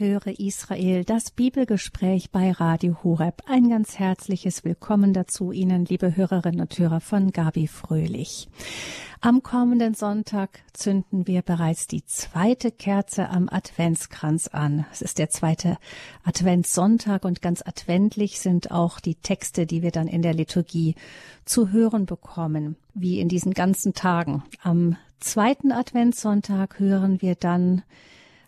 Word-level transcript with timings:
Höre 0.00 0.40
Israel, 0.40 1.04
das 1.04 1.30
Bibelgespräch 1.30 2.30
bei 2.30 2.52
Radio 2.52 2.96
Horeb. 3.04 3.42
Ein 3.46 3.68
ganz 3.68 3.98
herzliches 3.98 4.64
Willkommen 4.64 5.12
dazu 5.12 5.52
Ihnen, 5.52 5.84
liebe 5.84 6.16
Hörerinnen 6.16 6.62
und 6.62 6.78
Hörer 6.78 7.00
von 7.00 7.32
Gabi 7.32 7.66
Fröhlich. 7.66 8.48
Am 9.20 9.42
kommenden 9.42 9.92
Sonntag 9.92 10.60
zünden 10.72 11.26
wir 11.26 11.42
bereits 11.42 11.86
die 11.86 12.02
zweite 12.06 12.70
Kerze 12.70 13.28
am 13.28 13.50
Adventskranz 13.50 14.46
an. 14.46 14.86
Es 14.90 15.02
ist 15.02 15.18
der 15.18 15.28
zweite 15.28 15.76
Adventssonntag 16.24 17.26
und 17.26 17.42
ganz 17.42 17.60
adventlich 17.60 18.40
sind 18.40 18.70
auch 18.70 19.00
die 19.00 19.16
Texte, 19.16 19.66
die 19.66 19.82
wir 19.82 19.90
dann 19.90 20.08
in 20.08 20.22
der 20.22 20.32
Liturgie 20.32 20.94
zu 21.44 21.72
hören 21.72 22.06
bekommen, 22.06 22.76
wie 22.94 23.20
in 23.20 23.28
diesen 23.28 23.52
ganzen 23.52 23.92
Tagen. 23.92 24.44
Am 24.62 24.96
zweiten 25.18 25.72
Adventssonntag 25.72 26.78
hören 26.78 27.20
wir 27.20 27.34
dann 27.34 27.82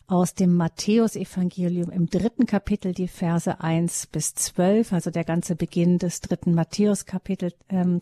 aus 0.07 0.35
dem 0.35 0.57
Matthäusevangelium 0.57 1.91
im 1.91 2.07
dritten 2.07 2.47
Kapitel 2.47 2.93
die 2.93 3.09
Verse 3.09 3.61
eins 3.61 4.07
bis 4.07 4.35
zwölf, 4.35 4.93
also 4.93 5.11
der 5.11 5.25
ganze 5.25 5.57
Beginn 5.57 5.99
des 5.99 6.21
dritten 6.21 6.55
Matthäus-Kapitels. 6.55 7.55
Ähm. 7.69 8.01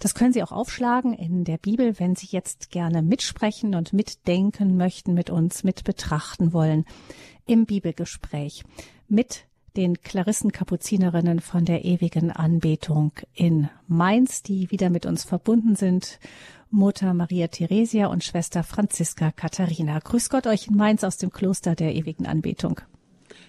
Das 0.00 0.14
können 0.14 0.32
Sie 0.32 0.42
auch 0.42 0.52
aufschlagen 0.52 1.12
in 1.12 1.44
der 1.44 1.58
Bibel, 1.58 1.98
wenn 1.98 2.14
Sie 2.14 2.28
jetzt 2.30 2.70
gerne 2.70 3.02
mitsprechen 3.02 3.74
und 3.74 3.92
mitdenken 3.92 4.76
möchten, 4.76 5.14
mit 5.14 5.30
uns 5.30 5.64
mit 5.64 5.84
betrachten 5.84 6.52
wollen 6.52 6.84
im 7.46 7.66
Bibelgespräch 7.66 8.64
mit 9.08 9.46
den 9.76 10.00
Klarissen-Kapuzinerinnen 10.00 11.40
von 11.40 11.64
der 11.64 11.84
ewigen 11.84 12.30
Anbetung 12.30 13.12
in 13.34 13.68
Mainz, 13.86 14.42
die 14.42 14.70
wieder 14.70 14.90
mit 14.90 15.06
uns 15.06 15.24
verbunden 15.24 15.76
sind 15.76 16.18
Mutter 16.76 17.14
Maria 17.14 17.48
Theresia 17.48 18.06
und 18.06 18.22
Schwester 18.22 18.62
Franziska 18.62 19.32
Katharina. 19.32 19.98
Grüß 19.98 20.28
Gott 20.28 20.46
euch 20.46 20.68
in 20.68 20.76
Mainz 20.76 21.04
aus 21.04 21.16
dem 21.16 21.32
Kloster 21.32 21.74
der 21.74 21.94
ewigen 21.94 22.26
Anbetung. 22.26 22.80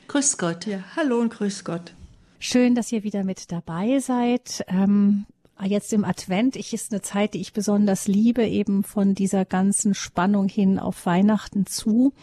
Grüß 0.07 0.37
Gott. 0.37 0.65
Ja, 0.65 0.79
hallo 0.95 1.19
und 1.19 1.33
grüß 1.33 1.65
Gott. 1.65 1.93
Schön, 2.39 2.73
dass 2.73 2.91
ihr 2.91 3.03
wieder 3.03 3.25
mit 3.25 3.51
dabei 3.51 3.99
seid. 3.99 4.63
Ähm, 4.69 5.25
jetzt 5.61 5.91
im 5.91 6.05
Advent, 6.05 6.55
ich 6.55 6.73
ist 6.73 6.93
eine 6.93 7.01
Zeit, 7.01 7.33
die 7.33 7.41
ich 7.41 7.51
besonders 7.51 8.07
liebe, 8.07 8.47
eben 8.47 8.83
von 8.83 9.13
dieser 9.13 9.43
ganzen 9.43 9.93
Spannung 9.93 10.47
hin 10.47 10.79
auf 10.79 11.05
Weihnachten 11.05 11.65
zu. 11.65 12.13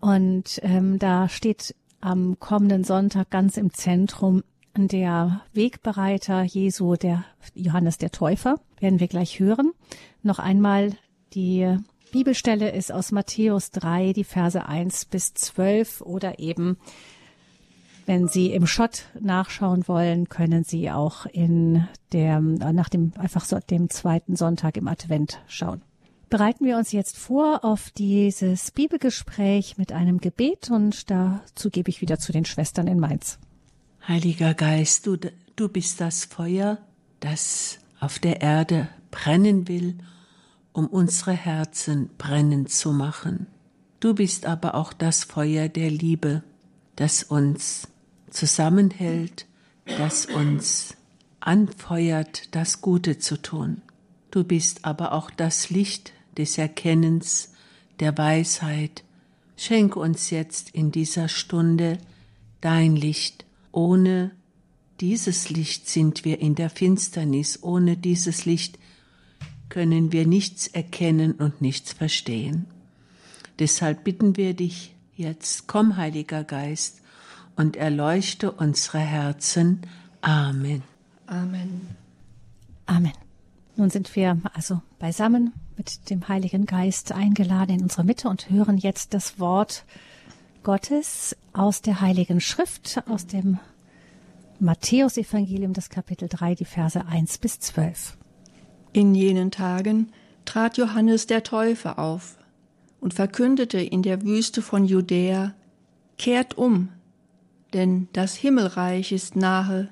Und 0.00 0.58
ähm, 0.62 0.98
da 0.98 1.28
steht 1.28 1.76
am 2.00 2.40
kommenden 2.40 2.82
Sonntag 2.82 3.30
ganz 3.30 3.56
im 3.56 3.72
Zentrum 3.72 4.42
der 4.76 5.42
Wegbereiter 5.52 6.42
Jesu, 6.42 6.96
der 6.96 7.24
Johannes 7.54 7.98
der 7.98 8.10
Täufer, 8.10 8.58
werden 8.84 9.00
wir 9.00 9.08
gleich 9.08 9.40
hören. 9.40 9.72
Noch 10.22 10.38
einmal 10.38 10.92
die 11.32 11.76
Bibelstelle 12.12 12.70
ist 12.70 12.92
aus 12.92 13.12
Matthäus 13.12 13.70
3, 13.70 14.12
die 14.12 14.24
Verse 14.24 14.64
1 14.64 15.06
bis 15.06 15.32
12 15.34 16.02
oder 16.02 16.38
eben, 16.38 16.76
wenn 18.06 18.28
Sie 18.28 18.52
im 18.52 18.66
Schott 18.66 19.06
nachschauen 19.18 19.88
wollen, 19.88 20.28
können 20.28 20.64
Sie 20.64 20.90
auch 20.90 21.24
in 21.24 21.88
der, 22.12 22.40
nach 22.40 22.90
dem, 22.90 23.14
einfach 23.16 23.46
so 23.46 23.58
dem 23.58 23.88
zweiten 23.88 24.36
Sonntag 24.36 24.76
im 24.76 24.86
Advent 24.86 25.40
schauen. 25.48 25.80
Bereiten 26.28 26.66
wir 26.66 26.76
uns 26.76 26.92
jetzt 26.92 27.16
vor 27.16 27.64
auf 27.64 27.90
dieses 27.90 28.70
Bibelgespräch 28.70 29.78
mit 29.78 29.92
einem 29.92 30.20
Gebet 30.20 30.70
und 30.70 31.10
dazu 31.10 31.70
gebe 31.70 31.88
ich 31.88 32.02
wieder 32.02 32.18
zu 32.18 32.32
den 32.32 32.44
Schwestern 32.44 32.86
in 32.86 33.00
Mainz. 33.00 33.38
Heiliger 34.06 34.52
Geist, 34.52 35.06
du, 35.06 35.16
du 35.56 35.68
bist 35.70 36.02
das 36.02 36.26
Feuer, 36.26 36.78
das 37.20 37.78
auf 38.04 38.18
der 38.18 38.42
Erde 38.42 38.88
brennen 39.10 39.66
will, 39.66 39.96
um 40.72 40.86
unsere 40.86 41.32
Herzen 41.32 42.10
brennend 42.18 42.70
zu 42.70 42.92
machen. 42.92 43.46
Du 43.98 44.14
bist 44.14 44.44
aber 44.44 44.74
auch 44.74 44.92
das 44.92 45.24
Feuer 45.24 45.68
der 45.68 45.90
Liebe, 45.90 46.42
das 46.96 47.22
uns 47.22 47.88
zusammenhält, 48.28 49.46
das 49.86 50.26
uns 50.26 50.96
anfeuert, 51.40 52.54
das 52.54 52.82
Gute 52.82 53.18
zu 53.18 53.40
tun. 53.40 53.80
Du 54.30 54.44
bist 54.44 54.84
aber 54.84 55.12
auch 55.12 55.30
das 55.30 55.70
Licht 55.70 56.12
des 56.36 56.58
Erkennens, 56.58 57.54
der 58.00 58.18
Weisheit. 58.18 59.02
Schenk 59.56 59.96
uns 59.96 60.28
jetzt 60.28 60.70
in 60.70 60.92
dieser 60.92 61.28
Stunde 61.28 61.98
dein 62.60 62.96
Licht 62.96 63.46
ohne 63.72 64.32
dieses 65.04 65.50
Licht 65.50 65.86
sind 65.86 66.24
wir 66.24 66.40
in 66.40 66.54
der 66.54 66.70
Finsternis, 66.70 67.62
ohne 67.62 67.98
dieses 67.98 68.46
Licht 68.46 68.78
können 69.68 70.12
wir 70.12 70.26
nichts 70.26 70.66
erkennen 70.66 71.32
und 71.32 71.60
nichts 71.60 71.92
verstehen. 71.92 72.64
Deshalb 73.58 74.02
bitten 74.02 74.38
wir 74.38 74.54
dich 74.54 74.94
jetzt, 75.14 75.66
komm, 75.66 75.98
Heiliger 75.98 76.42
Geist, 76.42 77.02
und 77.54 77.76
erleuchte 77.76 78.50
unsere 78.50 78.98
Herzen. 78.98 79.82
Amen. 80.22 80.82
Amen. 81.26 81.86
Amen. 82.86 83.12
Nun 83.76 83.90
sind 83.90 84.16
wir 84.16 84.40
also 84.54 84.80
beisammen 84.98 85.52
mit 85.76 86.08
dem 86.08 86.28
Heiligen 86.28 86.64
Geist 86.64 87.12
eingeladen 87.12 87.76
in 87.76 87.82
unsere 87.82 88.04
Mitte 88.04 88.30
und 88.30 88.48
hören 88.48 88.78
jetzt 88.78 89.12
das 89.12 89.38
Wort 89.38 89.84
Gottes 90.62 91.36
aus 91.52 91.82
der 91.82 92.00
Heiligen 92.00 92.40
Schrift, 92.40 93.02
aus 93.06 93.26
dem 93.26 93.58
Matthäusevangelium, 94.64 95.74
das 95.74 95.90
Kapitel 95.90 96.26
3, 96.26 96.54
die 96.54 96.64
Verse 96.64 97.04
1 97.04 97.36
bis 97.36 97.60
12. 97.60 98.16
In 98.94 99.14
jenen 99.14 99.50
Tagen 99.50 100.10
trat 100.46 100.78
Johannes 100.78 101.26
der 101.26 101.42
Täufer 101.42 101.98
auf 101.98 102.38
und 102.98 103.12
verkündete 103.12 103.78
in 103.78 104.02
der 104.02 104.22
Wüste 104.22 104.62
von 104.62 104.86
Judäa, 104.86 105.54
Kehrt 106.16 106.56
um, 106.56 106.88
denn 107.74 108.08
das 108.14 108.36
Himmelreich 108.36 109.12
ist 109.12 109.36
nahe. 109.36 109.90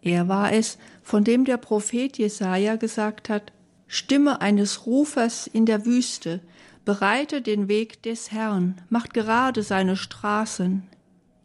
Er 0.00 0.28
war 0.28 0.52
es, 0.52 0.78
von 1.02 1.24
dem 1.24 1.44
der 1.44 1.56
Prophet 1.56 2.18
Jesaja 2.18 2.76
gesagt 2.76 3.28
hat, 3.28 3.52
Stimme 3.88 4.40
eines 4.40 4.86
Rufers 4.86 5.48
in 5.48 5.66
der 5.66 5.84
Wüste, 5.84 6.40
bereite 6.84 7.42
den 7.42 7.66
Weg 7.66 8.00
des 8.04 8.30
Herrn, 8.30 8.76
macht 8.90 9.12
gerade 9.12 9.64
seine 9.64 9.96
Straßen. 9.96 10.84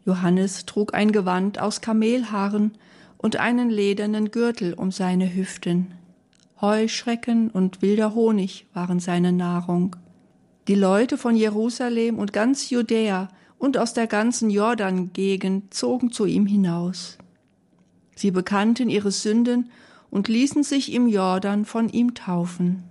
Johannes 0.06 0.66
trug 0.66 0.94
ein 0.94 1.12
Gewand 1.12 1.58
aus 1.58 1.80
Kamelhaaren 1.80 2.72
und 3.16 3.36
einen 3.36 3.70
ledernen 3.70 4.30
Gürtel 4.30 4.74
um 4.74 4.90
seine 4.90 5.34
Hüften. 5.34 5.94
Heuschrecken 6.60 7.50
und 7.50 7.82
wilder 7.82 8.14
Honig 8.14 8.66
waren 8.74 9.00
seine 9.00 9.32
Nahrung. 9.32 9.96
Die 10.68 10.74
Leute 10.74 11.18
von 11.18 11.36
Jerusalem 11.36 12.18
und 12.18 12.32
ganz 12.32 12.70
Judäa 12.70 13.28
und 13.58 13.78
aus 13.78 13.94
der 13.94 14.06
ganzen 14.06 14.50
Jordan-Gegend 14.50 15.72
zogen 15.72 16.12
zu 16.12 16.26
ihm 16.26 16.46
hinaus. 16.46 17.18
Sie 18.14 18.30
bekannten 18.30 18.88
ihre 18.88 19.10
Sünden 19.10 19.70
und 20.10 20.28
ließen 20.28 20.62
sich 20.62 20.92
im 20.92 21.08
Jordan 21.08 21.64
von 21.64 21.88
ihm 21.88 22.14
taufen. 22.14 22.84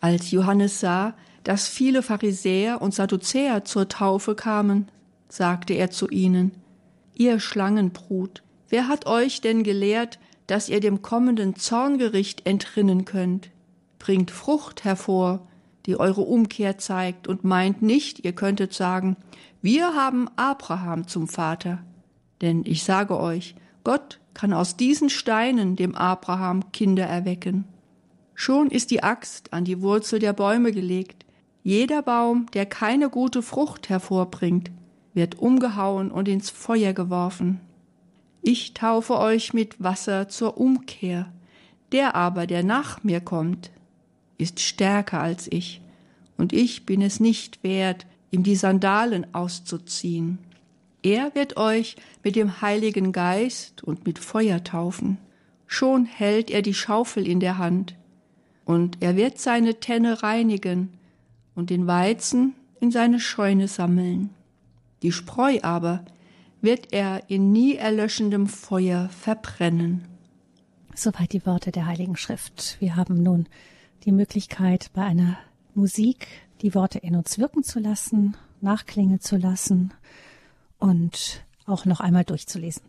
Als 0.00 0.30
Johannes 0.30 0.80
sah, 0.80 1.14
dass 1.44 1.68
viele 1.68 2.02
Pharisäer 2.02 2.80
und 2.80 2.94
Sadduzäer 2.94 3.64
zur 3.64 3.88
Taufe 3.88 4.34
kamen, 4.34 4.88
sagte 5.32 5.74
er 5.74 5.90
zu 5.90 6.08
ihnen, 6.08 6.52
ihr 7.14 7.40
Schlangenbrut, 7.40 8.42
wer 8.68 8.88
hat 8.88 9.06
euch 9.06 9.40
denn 9.40 9.62
gelehrt, 9.62 10.18
dass 10.46 10.68
ihr 10.68 10.80
dem 10.80 11.02
kommenden 11.02 11.56
Zorngericht 11.56 12.46
entrinnen 12.46 13.04
könnt? 13.04 13.50
Bringt 13.98 14.30
Frucht 14.30 14.84
hervor, 14.84 15.46
die 15.86 15.98
eure 15.98 16.22
Umkehr 16.22 16.78
zeigt, 16.78 17.28
und 17.28 17.44
meint 17.44 17.82
nicht, 17.82 18.24
ihr 18.24 18.32
könntet 18.32 18.72
sagen, 18.72 19.16
wir 19.62 19.94
haben 19.94 20.28
Abraham 20.36 21.06
zum 21.06 21.28
Vater. 21.28 21.78
Denn 22.40 22.64
ich 22.64 22.84
sage 22.84 23.18
euch, 23.18 23.54
Gott 23.84 24.18
kann 24.34 24.52
aus 24.52 24.76
diesen 24.76 25.10
Steinen 25.10 25.76
dem 25.76 25.94
Abraham 25.94 26.72
Kinder 26.72 27.04
erwecken. 27.04 27.64
Schon 28.34 28.70
ist 28.70 28.90
die 28.90 29.02
Axt 29.02 29.52
an 29.52 29.64
die 29.64 29.82
Wurzel 29.82 30.18
der 30.18 30.32
Bäume 30.32 30.72
gelegt. 30.72 31.26
Jeder 31.62 32.00
Baum, 32.00 32.46
der 32.54 32.64
keine 32.64 33.10
gute 33.10 33.42
Frucht 33.42 33.90
hervorbringt, 33.90 34.70
wird 35.20 35.38
umgehauen 35.38 36.10
und 36.10 36.28
ins 36.28 36.48
Feuer 36.48 36.94
geworfen. 36.94 37.60
Ich 38.40 38.72
taufe 38.72 39.18
euch 39.18 39.52
mit 39.52 39.82
Wasser 39.82 40.30
zur 40.30 40.56
Umkehr. 40.56 41.30
Der 41.92 42.14
aber, 42.14 42.46
der 42.46 42.62
nach 42.62 43.04
mir 43.04 43.20
kommt, 43.20 43.70
ist 44.38 44.60
stärker 44.60 45.20
als 45.20 45.46
ich, 45.52 45.82
und 46.38 46.54
ich 46.54 46.86
bin 46.86 47.02
es 47.02 47.20
nicht 47.20 47.62
wert, 47.62 48.06
ihm 48.30 48.44
die 48.44 48.56
Sandalen 48.56 49.34
auszuziehen. 49.34 50.38
Er 51.02 51.34
wird 51.34 51.58
euch 51.58 51.96
mit 52.24 52.34
dem 52.34 52.62
Heiligen 52.62 53.12
Geist 53.12 53.84
und 53.84 54.06
mit 54.06 54.18
Feuer 54.18 54.64
taufen. 54.64 55.18
Schon 55.66 56.06
hält 56.06 56.50
er 56.50 56.62
die 56.62 56.72
Schaufel 56.72 57.28
in 57.28 57.40
der 57.40 57.58
Hand, 57.58 57.94
und 58.64 58.96
er 59.00 59.16
wird 59.16 59.38
seine 59.38 59.80
Tenne 59.80 60.22
reinigen 60.22 60.94
und 61.54 61.68
den 61.68 61.86
Weizen 61.86 62.54
in 62.80 62.90
seine 62.90 63.20
Scheune 63.20 63.68
sammeln. 63.68 64.30
Die 65.02 65.12
Spreu 65.12 65.58
aber 65.62 66.04
wird 66.60 66.92
er 66.92 67.30
in 67.30 67.52
nie 67.52 67.76
erlöschendem 67.76 68.46
Feuer 68.46 69.08
verbrennen. 69.08 70.06
Soweit 70.94 71.32
die 71.32 71.46
Worte 71.46 71.72
der 71.72 71.86
Heiligen 71.86 72.16
Schrift. 72.16 72.76
Wir 72.80 72.96
haben 72.96 73.22
nun 73.22 73.46
die 74.04 74.12
Möglichkeit, 74.12 74.90
bei 74.92 75.02
einer 75.02 75.38
Musik 75.74 76.26
die 76.62 76.74
Worte 76.74 76.98
in 76.98 77.16
uns 77.16 77.38
wirken 77.38 77.62
zu 77.62 77.78
lassen, 77.78 78.36
nachklingen 78.60 79.20
zu 79.20 79.36
lassen 79.36 79.94
und 80.78 81.44
auch 81.64 81.86
noch 81.86 82.00
einmal 82.00 82.24
durchzulesen. 82.24 82.82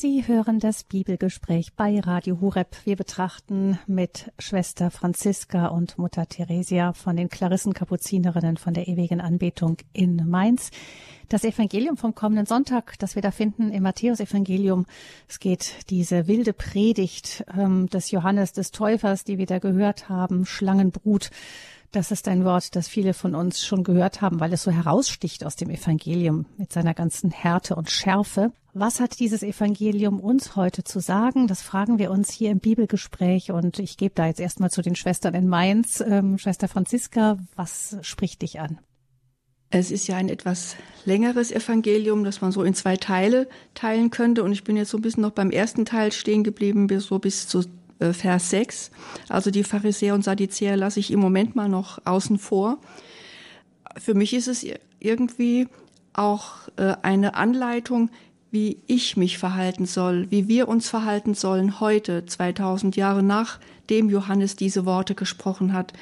Sie 0.00 0.26
hören 0.26 0.60
das 0.60 0.84
Bibelgespräch 0.84 1.74
bei 1.76 2.00
Radio 2.00 2.40
Hureb. 2.40 2.74
Wir 2.86 2.96
betrachten 2.96 3.78
mit 3.86 4.32
Schwester 4.38 4.90
Franziska 4.90 5.66
und 5.66 5.98
Mutter 5.98 6.26
Theresia 6.26 6.94
von 6.94 7.16
den 7.16 7.28
Klarissenkapuzinerinnen 7.28 8.56
von 8.56 8.72
der 8.72 8.88
ewigen 8.88 9.20
Anbetung 9.20 9.76
in 9.92 10.26
Mainz. 10.26 10.70
Das 11.28 11.44
Evangelium 11.44 11.98
vom 11.98 12.14
kommenden 12.14 12.46
Sonntag, 12.46 12.98
das 12.98 13.14
wir 13.14 13.20
da 13.20 13.30
finden 13.30 13.72
im 13.72 13.82
Matthäusevangelium. 13.82 14.86
Es 15.28 15.38
geht 15.38 15.90
diese 15.90 16.26
wilde 16.26 16.54
Predigt 16.54 17.44
ähm, 17.54 17.86
des 17.90 18.10
Johannes 18.10 18.54
des 18.54 18.70
Täufers, 18.70 19.24
die 19.24 19.36
wir 19.36 19.44
da 19.44 19.58
gehört 19.58 20.08
haben, 20.08 20.46
Schlangenbrut. 20.46 21.28
Das 21.92 22.10
ist 22.10 22.26
ein 22.26 22.46
Wort, 22.46 22.74
das 22.74 22.88
viele 22.88 23.12
von 23.12 23.34
uns 23.34 23.66
schon 23.66 23.84
gehört 23.84 24.22
haben, 24.22 24.40
weil 24.40 24.54
es 24.54 24.62
so 24.62 24.70
heraussticht 24.70 25.44
aus 25.44 25.56
dem 25.56 25.68
Evangelium 25.68 26.46
mit 26.56 26.72
seiner 26.72 26.94
ganzen 26.94 27.30
Härte 27.30 27.76
und 27.76 27.90
Schärfe. 27.90 28.50
Was 28.72 29.00
hat 29.00 29.18
dieses 29.18 29.42
Evangelium 29.42 30.20
uns 30.20 30.54
heute 30.54 30.84
zu 30.84 31.00
sagen? 31.00 31.48
Das 31.48 31.60
fragen 31.60 31.98
wir 31.98 32.12
uns 32.12 32.30
hier 32.30 32.50
im 32.50 32.60
Bibelgespräch 32.60 33.50
und 33.50 33.80
ich 33.80 33.96
gebe 33.96 34.14
da 34.14 34.26
jetzt 34.26 34.38
erstmal 34.38 34.70
zu 34.70 34.80
den 34.80 34.94
Schwestern 34.94 35.34
in 35.34 35.48
Mainz. 35.48 36.00
Ähm, 36.06 36.38
Schwester 36.38 36.68
Franziska, 36.68 37.38
was 37.56 37.96
spricht 38.02 38.42
dich 38.42 38.60
an? 38.60 38.78
Es 39.70 39.90
ist 39.90 40.06
ja 40.06 40.16
ein 40.16 40.28
etwas 40.28 40.76
längeres 41.04 41.50
Evangelium, 41.50 42.22
das 42.22 42.40
man 42.42 42.52
so 42.52 42.62
in 42.62 42.74
zwei 42.74 42.96
Teile 42.96 43.48
teilen 43.74 44.10
könnte. 44.10 44.44
Und 44.44 44.52
ich 44.52 44.62
bin 44.62 44.76
jetzt 44.76 44.90
so 44.90 44.98
ein 44.98 45.02
bisschen 45.02 45.22
noch 45.22 45.32
beim 45.32 45.50
ersten 45.50 45.84
Teil 45.84 46.12
stehen 46.12 46.44
geblieben, 46.44 46.86
bis 46.86 47.06
so 47.06 47.18
bis 47.18 47.48
zu 47.48 47.64
äh, 47.98 48.12
Vers 48.12 48.50
6. 48.50 48.92
Also 49.28 49.50
die 49.50 49.64
Pharisäer 49.64 50.14
und 50.14 50.22
Sadduzäer 50.22 50.76
lasse 50.76 51.00
ich 51.00 51.10
im 51.10 51.18
Moment 51.18 51.56
mal 51.56 51.68
noch 51.68 52.04
außen 52.04 52.38
vor. 52.38 52.78
Für 53.96 54.14
mich 54.14 54.32
ist 54.32 54.46
es 54.46 54.64
irgendwie 55.00 55.66
auch 56.12 56.68
äh, 56.76 56.94
eine 57.02 57.34
Anleitung, 57.34 58.10
wie 58.50 58.78
ich 58.86 59.16
mich 59.16 59.38
verhalten 59.38 59.86
soll, 59.86 60.26
wie 60.30 60.48
wir 60.48 60.68
uns 60.68 60.88
verhalten 60.88 61.34
sollen 61.34 61.80
heute, 61.80 62.26
2000 62.26 62.96
Jahre 62.96 63.22
nachdem 63.22 64.10
Johannes 64.10 64.56
diese 64.56 64.84
Worte 64.84 65.14
gesprochen 65.14 65.72
hat. 65.72 65.92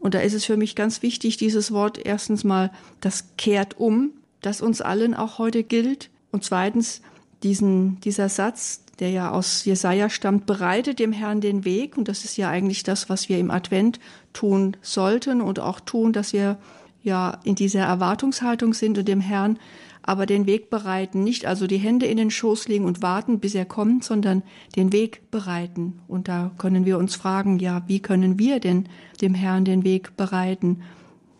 Und 0.00 0.14
da 0.14 0.18
ist 0.20 0.34
es 0.34 0.44
für 0.44 0.58
mich 0.58 0.76
ganz 0.76 1.00
wichtig, 1.00 1.38
dieses 1.38 1.72
Wort 1.72 1.98
erstens 2.04 2.44
mal, 2.44 2.70
das 3.00 3.36
kehrt 3.38 3.78
um, 3.78 4.10
das 4.42 4.60
uns 4.60 4.82
allen 4.82 5.14
auch 5.14 5.38
heute 5.38 5.64
gilt. 5.64 6.10
Und 6.30 6.44
zweitens, 6.44 7.00
diesen, 7.42 8.00
dieser 8.00 8.28
Satz, 8.28 8.82
der 8.98 9.10
ja 9.10 9.30
aus 9.30 9.64
Jesaja 9.64 10.10
stammt, 10.10 10.44
bereitet 10.44 10.98
dem 10.98 11.12
Herrn 11.12 11.40
den 11.40 11.64
Weg. 11.64 11.96
Und 11.96 12.08
das 12.08 12.24
ist 12.24 12.36
ja 12.36 12.50
eigentlich 12.50 12.82
das, 12.82 13.08
was 13.08 13.30
wir 13.30 13.38
im 13.38 13.50
Advent 13.50 13.98
tun 14.34 14.76
sollten 14.82 15.40
und 15.40 15.58
auch 15.58 15.80
tun, 15.80 16.12
dass 16.12 16.34
wir 16.34 16.58
ja 17.02 17.38
in 17.44 17.54
dieser 17.54 17.80
Erwartungshaltung 17.80 18.74
sind 18.74 18.98
und 18.98 19.08
dem 19.08 19.20
Herrn 19.20 19.58
aber 20.06 20.26
den 20.26 20.46
Weg 20.46 20.68
bereiten, 20.68 21.24
nicht 21.24 21.46
also 21.46 21.66
die 21.66 21.78
Hände 21.78 22.04
in 22.04 22.18
den 22.18 22.30
Schoß 22.30 22.68
legen 22.68 22.84
und 22.84 23.00
warten, 23.00 23.40
bis 23.40 23.54
er 23.54 23.64
kommt, 23.64 24.04
sondern 24.04 24.42
den 24.76 24.92
Weg 24.92 25.30
bereiten. 25.30 26.00
Und 26.06 26.28
da 26.28 26.50
können 26.58 26.84
wir 26.84 26.98
uns 26.98 27.14
fragen, 27.14 27.58
ja, 27.58 27.82
wie 27.86 28.00
können 28.00 28.38
wir 28.38 28.60
denn 28.60 28.86
dem 29.22 29.34
Herrn 29.34 29.64
den 29.64 29.82
Weg 29.82 30.14
bereiten? 30.18 30.82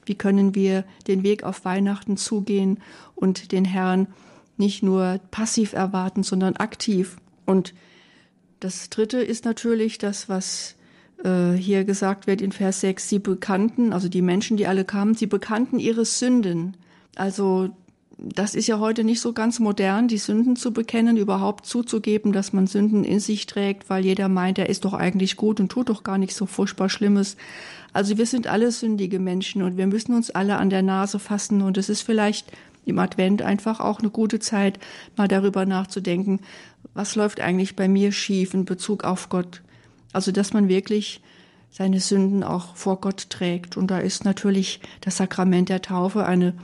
Wie 0.06 0.14
können 0.14 0.54
wir 0.54 0.84
den 1.06 1.22
Weg 1.22 1.44
auf 1.44 1.66
Weihnachten 1.66 2.16
zugehen 2.16 2.78
und 3.14 3.52
den 3.52 3.66
Herrn 3.66 4.08
nicht 4.56 4.82
nur 4.82 5.20
passiv 5.30 5.74
erwarten, 5.74 6.22
sondern 6.22 6.56
aktiv? 6.56 7.18
Und 7.44 7.74
das 8.60 8.88
Dritte 8.88 9.18
ist 9.18 9.44
natürlich 9.44 9.98
das, 9.98 10.30
was 10.30 10.76
äh, 11.22 11.52
hier 11.52 11.84
gesagt 11.84 12.26
wird 12.26 12.40
in 12.40 12.52
Vers 12.52 12.80
6, 12.80 13.10
sie 13.10 13.18
bekannten, 13.18 13.92
also 13.92 14.08
die 14.08 14.22
Menschen, 14.22 14.56
die 14.56 14.66
alle 14.66 14.86
kamen, 14.86 15.14
sie 15.14 15.26
bekannten 15.26 15.78
ihre 15.78 16.06
Sünden. 16.06 16.78
Also 17.14 17.68
das 18.18 18.54
ist 18.54 18.66
ja 18.66 18.78
heute 18.78 19.02
nicht 19.02 19.20
so 19.20 19.32
ganz 19.32 19.58
modern, 19.58 20.08
die 20.08 20.18
Sünden 20.18 20.56
zu 20.56 20.72
bekennen, 20.72 21.16
überhaupt 21.16 21.66
zuzugeben, 21.66 22.32
dass 22.32 22.52
man 22.52 22.66
Sünden 22.66 23.04
in 23.04 23.20
sich 23.20 23.46
trägt, 23.46 23.90
weil 23.90 24.04
jeder 24.04 24.28
meint, 24.28 24.58
er 24.58 24.68
ist 24.68 24.84
doch 24.84 24.94
eigentlich 24.94 25.36
gut 25.36 25.60
und 25.60 25.70
tut 25.70 25.88
doch 25.88 26.04
gar 26.04 26.18
nicht 26.18 26.34
so 26.34 26.46
furchtbar 26.46 26.88
Schlimmes. 26.88 27.36
Also 27.92 28.16
wir 28.18 28.26
sind 28.26 28.46
alle 28.46 28.70
sündige 28.70 29.18
Menschen 29.18 29.62
und 29.62 29.76
wir 29.76 29.86
müssen 29.86 30.14
uns 30.14 30.30
alle 30.30 30.56
an 30.56 30.70
der 30.70 30.82
Nase 30.82 31.18
fassen 31.18 31.62
und 31.62 31.76
es 31.76 31.88
ist 31.88 32.02
vielleicht 32.02 32.52
im 32.84 32.98
Advent 32.98 33.42
einfach 33.42 33.80
auch 33.80 34.00
eine 34.00 34.10
gute 34.10 34.38
Zeit, 34.38 34.78
mal 35.16 35.28
darüber 35.28 35.66
nachzudenken, 35.66 36.40
was 36.92 37.16
läuft 37.16 37.40
eigentlich 37.40 37.76
bei 37.76 37.88
mir 37.88 38.12
schief 38.12 38.54
in 38.54 38.64
Bezug 38.64 39.04
auf 39.04 39.28
Gott. 39.28 39.62
Also 40.12 40.30
dass 40.30 40.52
man 40.52 40.68
wirklich 40.68 41.20
seine 41.70 41.98
Sünden 41.98 42.44
auch 42.44 42.76
vor 42.76 43.00
Gott 43.00 43.30
trägt. 43.30 43.76
Und 43.76 43.90
da 43.90 43.98
ist 43.98 44.24
natürlich 44.24 44.80
das 45.00 45.16
Sakrament 45.16 45.68
der 45.68 45.82
Taufe 45.82 46.24
eine 46.24 46.54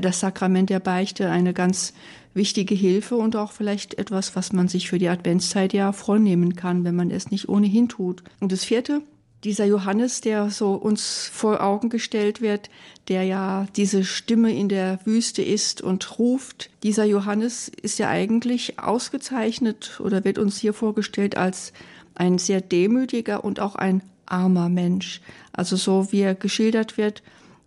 das 0.00 0.20
Sakrament 0.20 0.70
der 0.70 0.80
Beichte 0.80 1.30
eine 1.30 1.52
ganz 1.52 1.92
wichtige 2.34 2.74
Hilfe 2.74 3.16
und 3.16 3.34
auch 3.34 3.52
vielleicht 3.52 3.98
etwas, 3.98 4.36
was 4.36 4.52
man 4.52 4.68
sich 4.68 4.88
für 4.88 4.98
die 4.98 5.08
Adventszeit 5.08 5.72
ja 5.72 5.92
vornehmen 5.92 6.54
kann, 6.54 6.84
wenn 6.84 6.94
man 6.94 7.10
es 7.10 7.30
nicht 7.30 7.48
ohnehin 7.48 7.88
tut. 7.88 8.22
Und 8.40 8.52
das 8.52 8.64
vierte, 8.64 9.00
dieser 9.42 9.64
Johannes, 9.64 10.20
der 10.20 10.50
so 10.50 10.74
uns 10.74 11.30
vor 11.32 11.62
Augen 11.62 11.88
gestellt 11.88 12.40
wird, 12.40 12.68
der 13.08 13.22
ja 13.24 13.66
diese 13.76 14.04
Stimme 14.04 14.52
in 14.52 14.68
der 14.68 14.98
Wüste 15.04 15.42
ist 15.42 15.80
und 15.80 16.18
ruft, 16.18 16.70
dieser 16.82 17.04
Johannes 17.04 17.68
ist 17.68 17.98
ja 17.98 18.08
eigentlich 18.08 18.78
ausgezeichnet 18.78 20.00
oder 20.02 20.24
wird 20.24 20.38
uns 20.38 20.58
hier 20.58 20.74
vorgestellt 20.74 21.36
als 21.36 21.72
ein 22.14 22.38
sehr 22.38 22.60
demütiger 22.60 23.44
und 23.44 23.60
auch 23.60 23.76
ein 23.76 24.02
armer 24.26 24.68
Mensch. 24.68 25.20
Also 25.52 25.76
so 25.76 26.10
wie 26.10 26.20
er 26.20 26.34
geschildert 26.34 26.98
wird, 26.98 27.22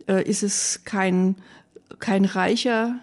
äh, 0.07 0.23
ist 0.27 0.43
es 0.43 0.81
kein 0.83 1.35
kein 1.99 2.25
Reicher, 2.25 2.99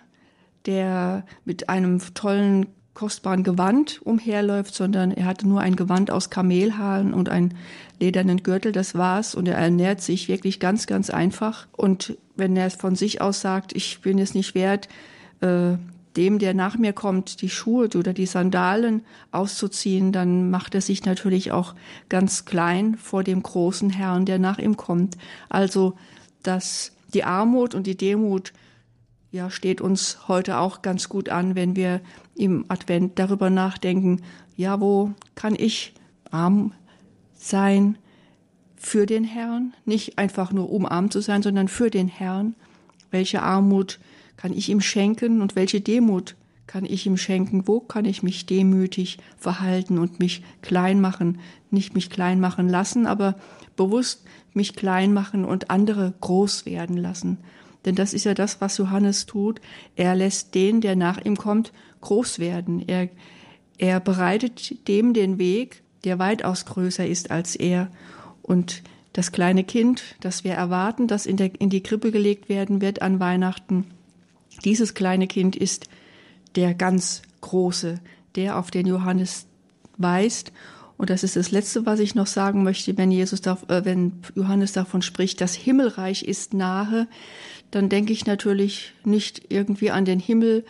der 0.67 1.25
mit 1.45 1.69
einem 1.69 2.01
tollen, 2.15 2.67
kostbaren 2.95 3.43
Gewand 3.43 4.01
umherläuft, 4.03 4.75
sondern 4.75 5.11
er 5.11 5.27
hatte 5.27 5.47
nur 5.47 5.61
ein 5.61 5.77
Gewand 5.77 6.11
aus 6.11 6.31
Kamelhaaren 6.31 7.13
und 7.13 7.29
einen 7.29 7.55
ledernen 8.01 8.43
Gürtel, 8.43 8.73
das 8.73 8.95
war's. 8.95 9.35
Und 9.35 9.47
er 9.49 9.57
ernährt 9.57 10.01
sich 10.01 10.29
wirklich 10.29 10.61
ganz, 10.61 10.87
ganz 10.87 11.11
einfach. 11.11 11.67
Und 11.73 12.17
wenn 12.37 12.57
er 12.57 12.71
von 12.71 12.97
sich 12.97 13.21
aus 13.21 13.41
sagt, 13.41 13.75
ich 13.77 14.01
bin 14.01 14.19
es 14.19 14.35
nicht 14.35 14.55
wert, 14.55 14.89
äh, 15.41 15.77
dem, 16.17 16.39
der 16.39 16.55
nach 16.55 16.79
mir 16.79 16.95
kommt, 16.95 17.43
die 17.43 17.51
Schuhe 17.51 17.91
oder 17.95 18.15
die 18.15 18.27
Sandalen 18.27 19.03
auszuziehen, 19.31 20.13
dann 20.13 20.51
macht 20.51 20.75
er 20.75 20.81
sich 20.81 21.05
natürlich 21.05 21.53
auch 21.53 21.75
ganz 22.09 22.47
klein 22.47 22.97
vor 22.97 23.23
dem 23.23 23.43
großen 23.43 23.91
Herrn, 23.91 24.25
der 24.25 24.39
nach 24.39 24.59
ihm 24.59 24.79
kommt. 24.79 25.19
Also, 25.51 25.97
dass 26.43 26.93
die 27.13 27.25
Armut 27.25 27.75
und 27.75 27.87
die 27.87 27.97
Demut 27.97 28.53
ja, 29.37 29.51
steht 29.51 29.83
uns 29.83 30.29
heute 30.29 30.57
auch 30.59 30.81
ganz 30.81 31.11
gut 31.11 31.29
an, 31.29 31.55
wenn 31.55 31.77
wir 31.77 32.01
im 32.35 32.65
Advent 32.69 33.19
darüber 33.19 33.51
nachdenken, 33.51 34.23
ja, 34.57 34.81
wo 34.81 35.13
kann 35.35 35.55
ich 35.55 35.93
arm 36.31 36.73
sein 37.35 37.99
für 38.77 39.05
den 39.05 39.25
Herrn? 39.25 39.75
Nicht 39.85 40.19
einfach 40.19 40.53
nur 40.53 40.71
um 40.71 40.87
arm 40.87 41.11
zu 41.11 41.21
sein, 41.21 41.43
sondern 41.43 41.69
für 41.69 41.91
den 41.91 42.09
Herrn. 42.09 42.55
Welche 43.11 43.43
Armut 43.43 44.01
kann 44.39 44.55
ich 44.55 44.71
ihm 44.71 44.81
schenken 44.81 45.43
und 45.43 45.55
welche 45.55 45.83
Demut 45.83 46.35
kann 46.67 46.87
ich 46.87 47.07
ihm 47.07 47.19
schenken? 47.19 47.69
Wo 47.69 47.81
kann 47.81 48.07
ich 48.07 48.23
mich 48.23 48.47
demütig 48.47 49.19
verhalten 49.37 49.99
und 49.99 50.19
mich 50.19 50.43
klein 50.63 50.99
machen? 51.03 51.41
Nicht 51.71 51.95
mich 51.95 52.09
klein 52.09 52.41
machen 52.41 52.71
lassen, 52.71 53.07
aber 53.07 53.37
bewusst 53.77 54.25
mich 54.55 54.75
klein 54.75 55.13
machen 55.13 55.45
und 55.45 55.69
andere 55.69 56.15
groß 56.23 56.65
werden 56.65 56.97
lassen. 56.97 57.37
Denn 57.87 57.95
das 57.95 58.13
ist 58.13 58.25
ja 58.25 58.35
das, 58.35 58.61
was 58.61 58.77
Johannes 58.77 59.25
tut. 59.25 59.61
Er 59.95 60.15
lässt 60.15 60.55
den, 60.55 60.81
der 60.81 60.97
nach 60.97 61.25
ihm 61.25 61.37
kommt, 61.37 61.73
groß 62.03 62.39
werden. 62.39 62.87
Er, 62.87 63.09
er 63.79 64.01
bereitet 64.01 64.87
dem 64.89 65.15
den 65.15 65.39
Weg, 65.39 65.83
der 66.05 66.19
weitaus 66.19 66.67
größer 66.67 67.07
ist 67.07 67.31
als 67.31 67.57
er. 67.57 67.89
Und 68.43 68.83
das 69.13 69.33
kleine 69.33 69.65
Kind, 69.65 70.03
das 70.21 70.45
wir 70.45 70.53
erwarten, 70.53 71.07
das 71.07 71.25
in, 71.25 71.39
der, 71.39 71.59
in 71.59 71.71
die 71.71 71.83
Krippe 71.83 72.11
gelegt 72.11 72.51
werden 72.51 72.83
wird 72.83 73.01
an 73.01 73.19
Weihnachten, 73.19 73.87
dieses 74.65 74.95
kleine 74.95 75.27
Kind 75.27 75.57
ist 75.57 75.89
der 76.55 76.75
ganz 76.75 77.23
große, 77.41 78.01
der 78.35 78.59
auf 78.59 78.71
den 78.71 78.87
Johannes 78.87 79.47
weist. 79.97 80.53
Und 80.97 81.11
das 81.11 81.23
ist 81.23 81.37
das 81.37 81.51
Letzte, 81.51 81.85
was 81.85 82.01
ich 82.01 82.15
noch 82.15 82.27
sagen 82.27 82.63
möchte, 82.63 82.97
wenn 82.97 83.11
Jesus, 83.11 83.41
äh, 83.41 83.85
wenn 83.85 84.21
Johannes 84.35 84.73
davon 84.73 85.03
spricht, 85.03 85.41
das 85.41 85.55
Himmelreich 85.55 86.23
ist 86.23 86.55
nahe 86.55 87.07
dann 87.77 87.91
denke 87.91 88.15
ich 88.15 88.25
natürlich 88.25 88.95
nicht 89.05 89.53
irgendwie 89.53 89.91
an 89.91 90.07
den 90.07 90.19
Himmel, 90.19 90.65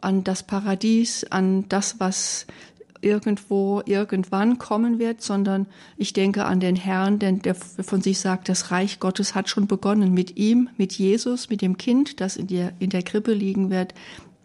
an 0.00 0.22
das 0.22 0.44
Paradies, 0.44 1.24
an 1.24 1.68
das, 1.68 1.98
was 1.98 2.46
irgendwo 3.00 3.82
irgendwann 3.86 4.58
kommen 4.58 5.00
wird, 5.00 5.20
sondern 5.20 5.66
ich 5.96 6.12
denke 6.12 6.44
an 6.44 6.60
den 6.60 6.76
Herrn, 6.76 7.18
denn 7.18 7.42
der 7.42 7.56
von 7.56 8.02
sich 8.02 8.20
sagt, 8.20 8.48
das 8.48 8.70
Reich 8.70 9.00
Gottes 9.00 9.34
hat 9.34 9.48
schon 9.48 9.66
begonnen 9.66 10.14
mit 10.14 10.36
ihm, 10.36 10.70
mit 10.76 10.92
Jesus, 10.92 11.50
mit 11.50 11.60
dem 11.60 11.76
Kind, 11.76 12.20
das 12.20 12.36
in 12.36 12.46
der, 12.46 12.72
in 12.78 12.90
der 12.90 13.02
Krippe 13.02 13.32
liegen 13.32 13.70
wird. 13.70 13.92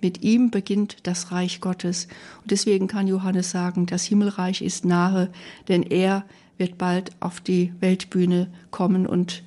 Mit 0.02 0.24
ihm 0.24 0.50
beginnt 0.50 0.98
das 1.04 1.32
Reich 1.32 1.62
Gottes. 1.62 2.08
Und 2.42 2.50
deswegen 2.50 2.88
kann 2.88 3.08
Johannes 3.08 3.52
sagen, 3.52 3.86
das 3.86 4.04
Himmelreich 4.04 4.64
ist 4.64 4.84
nahe, 4.84 5.30
denn 5.68 5.84
er 5.84 6.26
wird 6.58 6.80
bald 6.80 7.12
auf 7.20 7.40
die 7.40 7.72
Weltbühne 7.80 8.48
kommen 8.72 9.06
und 9.06 9.44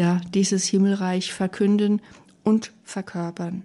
ja, 0.00 0.18
dieses 0.32 0.64
Himmelreich 0.64 1.30
verkünden 1.30 2.00
und 2.42 2.72
verkörpern. 2.84 3.64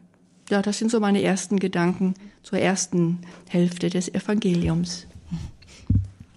Ja, 0.49 0.61
das 0.61 0.77
sind 0.77 0.91
so 0.91 0.99
meine 0.99 1.21
ersten 1.21 1.59
Gedanken 1.59 2.13
zur 2.43 2.59
ersten 2.59 3.19
Hälfte 3.47 3.89
des 3.89 4.13
Evangeliums. 4.13 5.07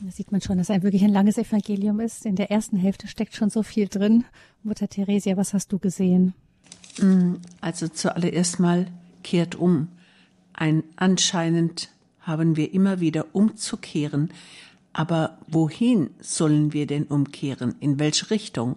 Da 0.00 0.12
sieht 0.12 0.30
man 0.30 0.40
schon, 0.40 0.56
dass 0.56 0.70
ein 0.70 0.84
wirklich 0.84 1.02
ein 1.02 1.12
langes 1.12 1.36
Evangelium 1.36 1.98
ist. 1.98 2.26
In 2.26 2.36
der 2.36 2.52
ersten 2.52 2.76
Hälfte 2.76 3.08
steckt 3.08 3.34
schon 3.34 3.50
so 3.50 3.64
viel 3.64 3.88
drin. 3.88 4.24
Mutter 4.62 4.86
Theresia, 4.88 5.36
was 5.36 5.52
hast 5.52 5.72
du 5.72 5.80
gesehen? 5.80 6.32
Mm, 7.02 7.34
also 7.60 7.88
zuallererst 7.88 8.60
mal 8.60 8.86
kehrt 9.24 9.56
um. 9.56 9.88
Ein 10.52 10.84
anscheinend 10.94 11.88
haben 12.20 12.54
wir 12.54 12.72
immer 12.72 13.00
wieder 13.00 13.26
umzukehren. 13.32 14.30
Aber 14.92 15.38
wohin 15.48 16.10
sollen 16.20 16.72
wir 16.72 16.86
denn 16.86 17.02
umkehren? 17.02 17.74
In 17.80 17.98
welche 17.98 18.30
Richtung? 18.30 18.76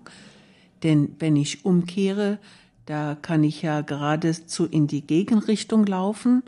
Denn 0.83 1.15
wenn 1.19 1.35
ich 1.35 1.65
umkehre, 1.65 2.39
da 2.85 3.15
kann 3.21 3.43
ich 3.43 3.61
ja 3.61 3.81
geradezu 3.81 4.65
in 4.65 4.87
die 4.87 5.01
Gegenrichtung 5.01 5.85
laufen 5.85 6.43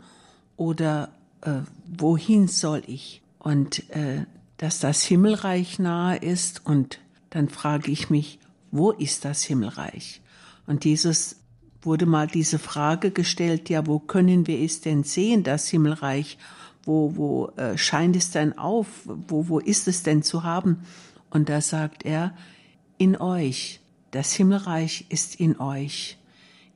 oder 0.56 1.10
äh, 1.42 1.60
wohin 1.86 2.48
soll 2.48 2.82
ich? 2.86 3.22
Und 3.38 3.88
äh, 3.90 4.24
dass 4.56 4.80
das 4.80 5.02
Himmelreich 5.02 5.78
nahe 5.78 6.16
ist 6.16 6.64
und 6.64 7.00
dann 7.30 7.48
frage 7.48 7.90
ich 7.90 8.10
mich, 8.10 8.38
wo 8.70 8.90
ist 8.90 9.24
das 9.24 9.42
Himmelreich? 9.42 10.20
Und 10.66 10.84
Jesus 10.84 11.36
wurde 11.82 12.06
mal 12.06 12.26
diese 12.26 12.58
Frage 12.58 13.10
gestellt, 13.10 13.68
ja, 13.68 13.86
wo 13.86 13.98
können 13.98 14.46
wir 14.46 14.60
es 14.60 14.80
denn 14.80 15.04
sehen, 15.04 15.42
das 15.42 15.68
Himmelreich? 15.68 16.38
Wo, 16.84 17.16
wo 17.16 17.48
äh, 17.56 17.76
scheint 17.78 18.16
es 18.16 18.30
denn 18.30 18.58
auf? 18.58 18.86
Wo, 19.04 19.48
wo 19.48 19.58
ist 19.58 19.88
es 19.88 20.02
denn 20.02 20.22
zu 20.22 20.42
haben? 20.42 20.84
Und 21.30 21.48
da 21.48 21.60
sagt 21.60 22.04
er, 22.04 22.34
in 22.98 23.16
euch. 23.16 23.80
Das 24.14 24.32
Himmelreich 24.32 25.06
ist 25.08 25.40
in 25.40 25.58
euch. 25.58 26.18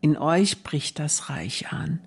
In 0.00 0.16
euch 0.16 0.64
bricht 0.64 0.98
das 0.98 1.30
Reich 1.30 1.70
an. 1.70 2.00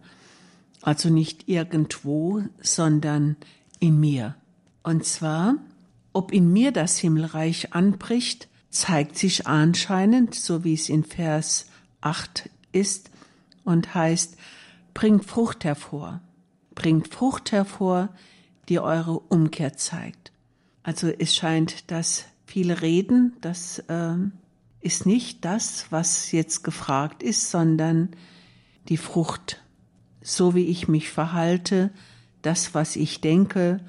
Also 0.81 1.09
nicht 1.09 1.47
irgendwo, 1.47 2.43
sondern 2.59 3.37
in 3.79 3.97
mir. 3.97 4.35
Und 4.83 5.05
zwar, 5.05 5.55
ob 6.11 6.33
in 6.33 6.51
mir 6.51 6.73
das 6.73 6.97
Himmelreich 6.97 7.73
anbricht, 7.73 8.49
zeigt 8.71 9.17
sich 9.17 9.47
anscheinend, 9.47 10.35
so 10.35 10.65
wie 10.65 10.73
es 10.73 10.89
in 10.89 11.05
Vers 11.05 11.67
8 12.01 12.49
ist 12.73 13.09
und 13.63 13.95
heißt, 13.95 14.35
bringt 14.93 15.23
Frucht 15.23 15.63
hervor, 15.63 16.19
bringt 16.75 17.07
Frucht 17.07 17.53
hervor, 17.53 18.09
die 18.67 18.81
eure 18.81 19.17
Umkehr 19.17 19.77
zeigt. 19.77 20.33
Also 20.83 21.07
es 21.07 21.33
scheint, 21.33 21.89
dass 21.89 22.25
viele 22.45 22.81
reden, 22.81 23.37
das 23.39 23.79
äh, 23.87 24.15
ist 24.81 25.05
nicht 25.05 25.45
das, 25.45 25.85
was 25.91 26.31
jetzt 26.31 26.63
gefragt 26.63 27.23
ist, 27.23 27.49
sondern 27.51 28.09
die 28.89 28.97
Frucht, 28.97 29.61
so 30.21 30.55
wie 30.55 30.65
ich 30.65 30.87
mich 30.87 31.09
verhalte, 31.09 31.91
das, 32.41 32.73
was 32.73 32.95
ich 32.95 33.21
denke, 33.21 33.79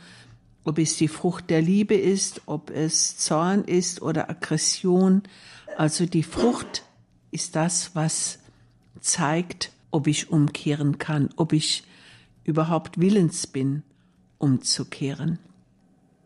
ob 0.65 0.79
es 0.79 0.97
die 0.97 1.09
Frucht 1.09 1.51
der 1.51 1.63
Liebe 1.63 1.95
ist, 1.95 2.43
ob 2.47 2.71
es 2.71 3.17
Zorn 3.17 3.65
ist 3.65 4.03
oder 4.03 4.31
Aggression. 4.31 5.23
Also 5.77 6.07
die 6.07 6.23
Frucht 6.23 6.85
ist 7.31 7.57
das, 7.57 7.95
was 7.95 8.39
zeigt, 9.01 9.73
ob 9.91 10.07
ich 10.07 10.31
umkehren 10.31 10.99
kann, 10.99 11.31
ob 11.37 11.53
ich 11.53 11.85
überhaupt 12.45 13.01
willens 13.01 13.47
bin, 13.47 13.83
umzukehren. 14.39 15.39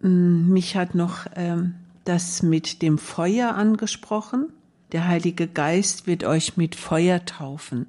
Hm, 0.01 0.51
mich 0.51 0.77
hat 0.77 0.95
noch 0.95 1.27
ähm, 1.35 1.77
das 2.05 2.43
mit 2.43 2.83
dem 2.83 2.99
Feuer 2.99 3.55
angesprochen. 3.55 4.53
Der 4.93 5.09
Heilige 5.09 5.49
Geist 5.49 6.07
wird 6.07 6.25
euch 6.25 6.57
mit 6.57 6.75
Feuer 6.75 7.25
taufen. 7.25 7.87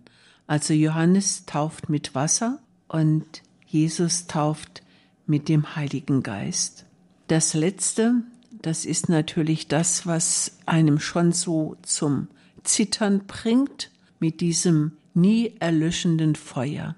Also 0.47 0.73
Johannes 0.73 1.45
tauft 1.45 1.89
mit 1.89 2.15
Wasser 2.15 2.59
und 2.87 3.43
Jesus 3.65 4.27
tauft 4.27 4.81
mit 5.25 5.49
dem 5.49 5.75
Heiligen 5.75 6.23
Geist. 6.23 6.85
Das 7.27 7.53
Letzte, 7.53 8.23
das 8.61 8.85
ist 8.85 9.09
natürlich 9.09 9.67
das, 9.67 10.07
was 10.07 10.57
einem 10.65 10.99
schon 10.99 11.33
so 11.33 11.75
zum 11.81 12.29
Zittern 12.63 13.27
bringt, 13.27 13.91
mit 14.19 14.41
diesem 14.41 14.93
nie 15.13 15.53
erlöschenden 15.59 16.35
Feuer. 16.35 16.95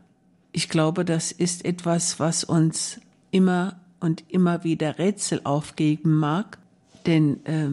Ich 0.52 0.70
glaube, 0.70 1.04
das 1.04 1.32
ist 1.32 1.66
etwas, 1.66 2.20
was 2.20 2.44
uns 2.44 3.02
immer 3.32 3.80
und 4.00 4.24
immer 4.30 4.64
wieder 4.64 4.98
Rätsel 4.98 5.42
aufgeben 5.44 6.16
mag, 6.16 6.58
denn 7.06 7.46
äh, 7.46 7.70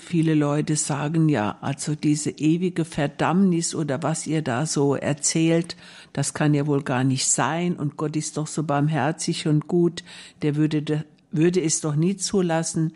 viele 0.00 0.34
Leute 0.34 0.76
sagen 0.76 1.28
ja, 1.28 1.58
also 1.60 1.94
diese 1.94 2.30
ewige 2.30 2.84
Verdammnis 2.84 3.74
oder 3.74 4.02
was 4.02 4.26
ihr 4.26 4.42
da 4.42 4.66
so 4.66 4.94
erzählt, 4.94 5.76
das 6.12 6.34
kann 6.34 6.54
ja 6.54 6.66
wohl 6.66 6.82
gar 6.82 7.04
nicht 7.04 7.26
sein 7.26 7.76
und 7.76 7.96
Gott 7.96 8.16
ist 8.16 8.36
doch 8.36 8.46
so 8.46 8.62
barmherzig 8.62 9.46
und 9.46 9.68
gut, 9.68 10.04
der 10.42 10.56
würde, 10.56 11.04
würde 11.30 11.60
es 11.60 11.80
doch 11.80 11.94
nie 11.94 12.16
zulassen, 12.16 12.94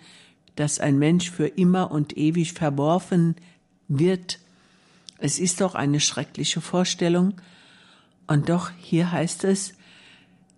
dass 0.57 0.81
ein 0.81 0.99
Mensch 0.99 1.31
für 1.31 1.47
immer 1.47 1.91
und 1.91 2.17
ewig 2.17 2.53
verworfen 2.53 3.37
wird 3.89 4.39
es 5.25 5.39
ist 5.39 5.61
doch 5.61 5.77
eine 5.77 6.01
schreckliche 6.01 6.61
Vorstellung. 6.61 7.35
Und 8.27 8.49
doch 8.49 8.73
hier 8.77 9.13
heißt 9.13 9.45
es, 9.45 9.75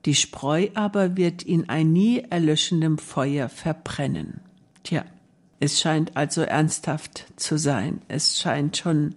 die 0.07 0.15
Spreu 0.15 0.69
aber 0.73 1.19
wird 1.19 1.43
in 1.43 1.69
ein 1.69 1.93
nie 1.93 2.21
erlöschendem 2.31 2.97
Feuer 2.97 3.51
verbrennen. 3.51 4.41
Tja, 4.83 5.05
es 5.61 5.81
scheint 5.81 6.17
also 6.17 6.43
ernsthaft 6.43 7.27
zu 7.37 7.59
sein. 7.59 8.03
Es 8.09 8.39
scheint 8.39 8.77
schon, 8.77 9.15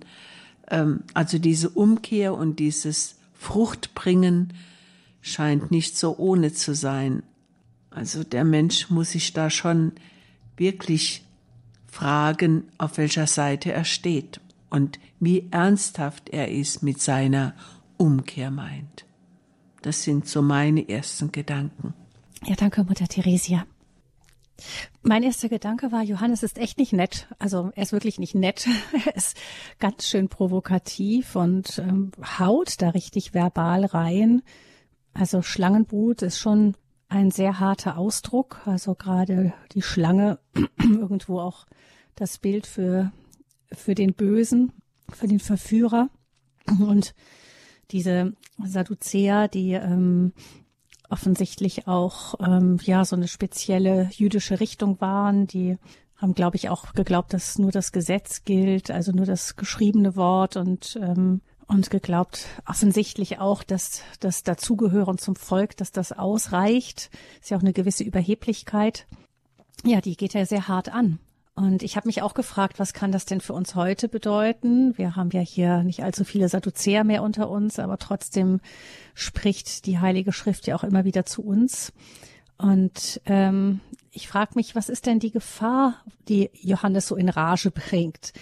ähm, 0.70 1.04
also 1.14 1.40
diese 1.40 1.70
Umkehr 1.70 2.34
und 2.34 2.60
dieses 2.60 3.16
Fruchtbringen 3.34 4.54
scheint 5.22 5.72
nicht 5.72 5.98
so 5.98 6.18
ohne 6.18 6.54
zu 6.54 6.74
sein. 6.74 7.24
Also 7.90 8.24
der 8.24 8.44
Mensch 8.44 8.90
muss 8.90 9.12
sich 9.12 9.34
da 9.34 9.50
schon 9.50 9.94
wirklich 10.56 11.26
fragen, 11.88 12.64
auf 12.78 12.98
welcher 12.98 13.28
Seite 13.28 13.72
er 13.72 13.86
steht 13.86 14.40
und 14.70 15.00
wie 15.20 15.48
ernsthaft 15.52 16.30
er 16.30 16.50
ist 16.52 16.84
mit 16.84 17.02
seiner 17.02 17.54
Umkehr 17.98 18.52
meint. 18.52 19.06
Das 19.82 20.04
sind 20.04 20.28
so 20.28 20.42
meine 20.42 20.88
ersten 20.88 21.32
Gedanken. 21.32 21.94
Ja, 22.46 22.56
danke, 22.56 22.84
Mutter 22.84 23.08
Theresia. 23.08 23.66
Mein 25.02 25.24
erster 25.24 25.50
Gedanke 25.50 25.92
war, 25.92 26.04
Johannes 26.04 26.44
ist 26.44 26.58
echt 26.58 26.78
nicht 26.78 26.94
nett. 26.94 27.28
Also 27.40 27.72
er 27.76 27.84
ist 27.84 27.92
wirklich 27.92 28.20
nicht 28.20 28.36
nett. 28.36 28.68
Er 29.06 29.16
ist 29.16 29.38
ganz 29.80 30.08
schön 30.08 30.30
provokativ 30.30 31.36
und 31.36 31.80
ähm, 31.80 32.12
haut 32.40 32.82
da 32.82 32.90
richtig 32.90 33.34
verbal 33.34 33.86
rein. 33.86 34.42
Also 35.14 35.42
Schlangenbrut 35.42 36.22
ist 36.22 36.40
schon 36.40 36.76
ein 37.10 37.32
sehr 37.32 37.60
harter 37.60 37.98
Ausdruck. 37.98 38.62
Also 38.66 38.96
gerade 38.96 39.54
die 39.74 39.82
Schlange, 39.82 40.40
irgendwo 40.80 41.40
auch 41.40 41.66
das 42.16 42.38
Bild 42.38 42.66
für 42.68 43.12
für 43.72 43.96
den 43.96 44.14
Bösen, 44.14 44.72
für 45.12 45.28
den 45.28 45.40
Verführer. 45.40 46.10
Und 46.80 47.14
diese 47.92 48.34
Sadduzäer, 48.64 49.48
die 49.48 49.74
ähm, 49.74 50.34
offensichtlich 51.10 51.88
auch 51.88 52.36
ähm, 52.40 52.80
ja 52.84 53.06
so 53.06 53.16
eine 53.16 53.28
spezielle 53.28 54.10
jüdische 54.12 54.60
Richtung 54.60 55.00
waren, 55.02 55.48
die 55.48 55.78
haben, 56.16 56.34
glaube 56.34 56.56
ich, 56.56 56.70
auch 56.70 56.94
geglaubt, 56.94 57.34
dass 57.34 57.60
nur 57.60 57.72
das 57.72 57.92
Gesetz 57.92 58.44
gilt, 58.44 58.90
also 58.90 59.12
nur 59.12 59.26
das 59.26 59.56
geschriebene 59.56 60.16
Wort 60.16 60.58
und 60.58 60.98
ähm, 61.02 61.42
und 61.68 61.90
geglaubt 61.90 62.46
offensichtlich 62.66 63.40
auch, 63.40 63.62
dass 63.62 64.02
das 64.22 64.44
Dazugehören 64.44 65.18
zum 65.18 65.36
Volk, 65.36 65.76
dass 65.78 65.92
das 65.92 66.14
ausreicht. 66.14 67.10
Ist 67.42 67.52
ja 67.52 67.58
auch 67.58 67.62
eine 67.62 67.74
gewisse 67.74 68.04
Überheblichkeit. 68.04 69.06
Ja, 69.84 70.02
die 70.02 70.16
geht 70.16 70.34
ja 70.34 70.46
sehr 70.46 70.68
hart 70.68 70.90
an. 70.90 71.20
Und 71.58 71.82
ich 71.82 71.96
habe 71.96 72.08
mich 72.08 72.22
auch 72.22 72.36
gefragt, 72.36 72.78
was 72.78 72.94
kann 72.94 73.12
das 73.12 73.26
denn 73.26 73.42
für 73.42 73.54
uns 73.54 73.74
heute 73.74 74.10
bedeuten? 74.10 74.96
Wir 74.96 75.16
haben 75.16 75.32
ja 75.32 75.40
hier 75.40 75.82
nicht 75.82 76.04
allzu 76.04 76.24
viele 76.24 76.50
Sadduzäer 76.50 77.04
mehr 77.04 77.24
unter 77.24 77.50
uns, 77.50 77.80
aber 77.80 77.98
trotzdem 77.98 78.60
spricht 79.16 79.88
die 79.88 79.98
Heilige 79.98 80.34
Schrift 80.34 80.68
ja 80.68 80.76
auch 80.76 80.84
immer 80.84 81.04
wieder 81.04 81.26
zu 81.26 81.44
uns. 81.44 81.94
Und 82.60 83.22
ähm, 83.26 83.80
ich 84.12 84.28
frage 84.28 84.52
mich, 84.54 84.76
was 84.76 84.88
ist 84.88 85.08
denn 85.08 85.18
die 85.18 85.32
Gefahr, 85.32 85.96
die 86.28 86.52
Johannes 86.54 87.08
so 87.08 87.16
in 87.16 87.28
Rage 87.28 87.72
bringt? 87.72 88.34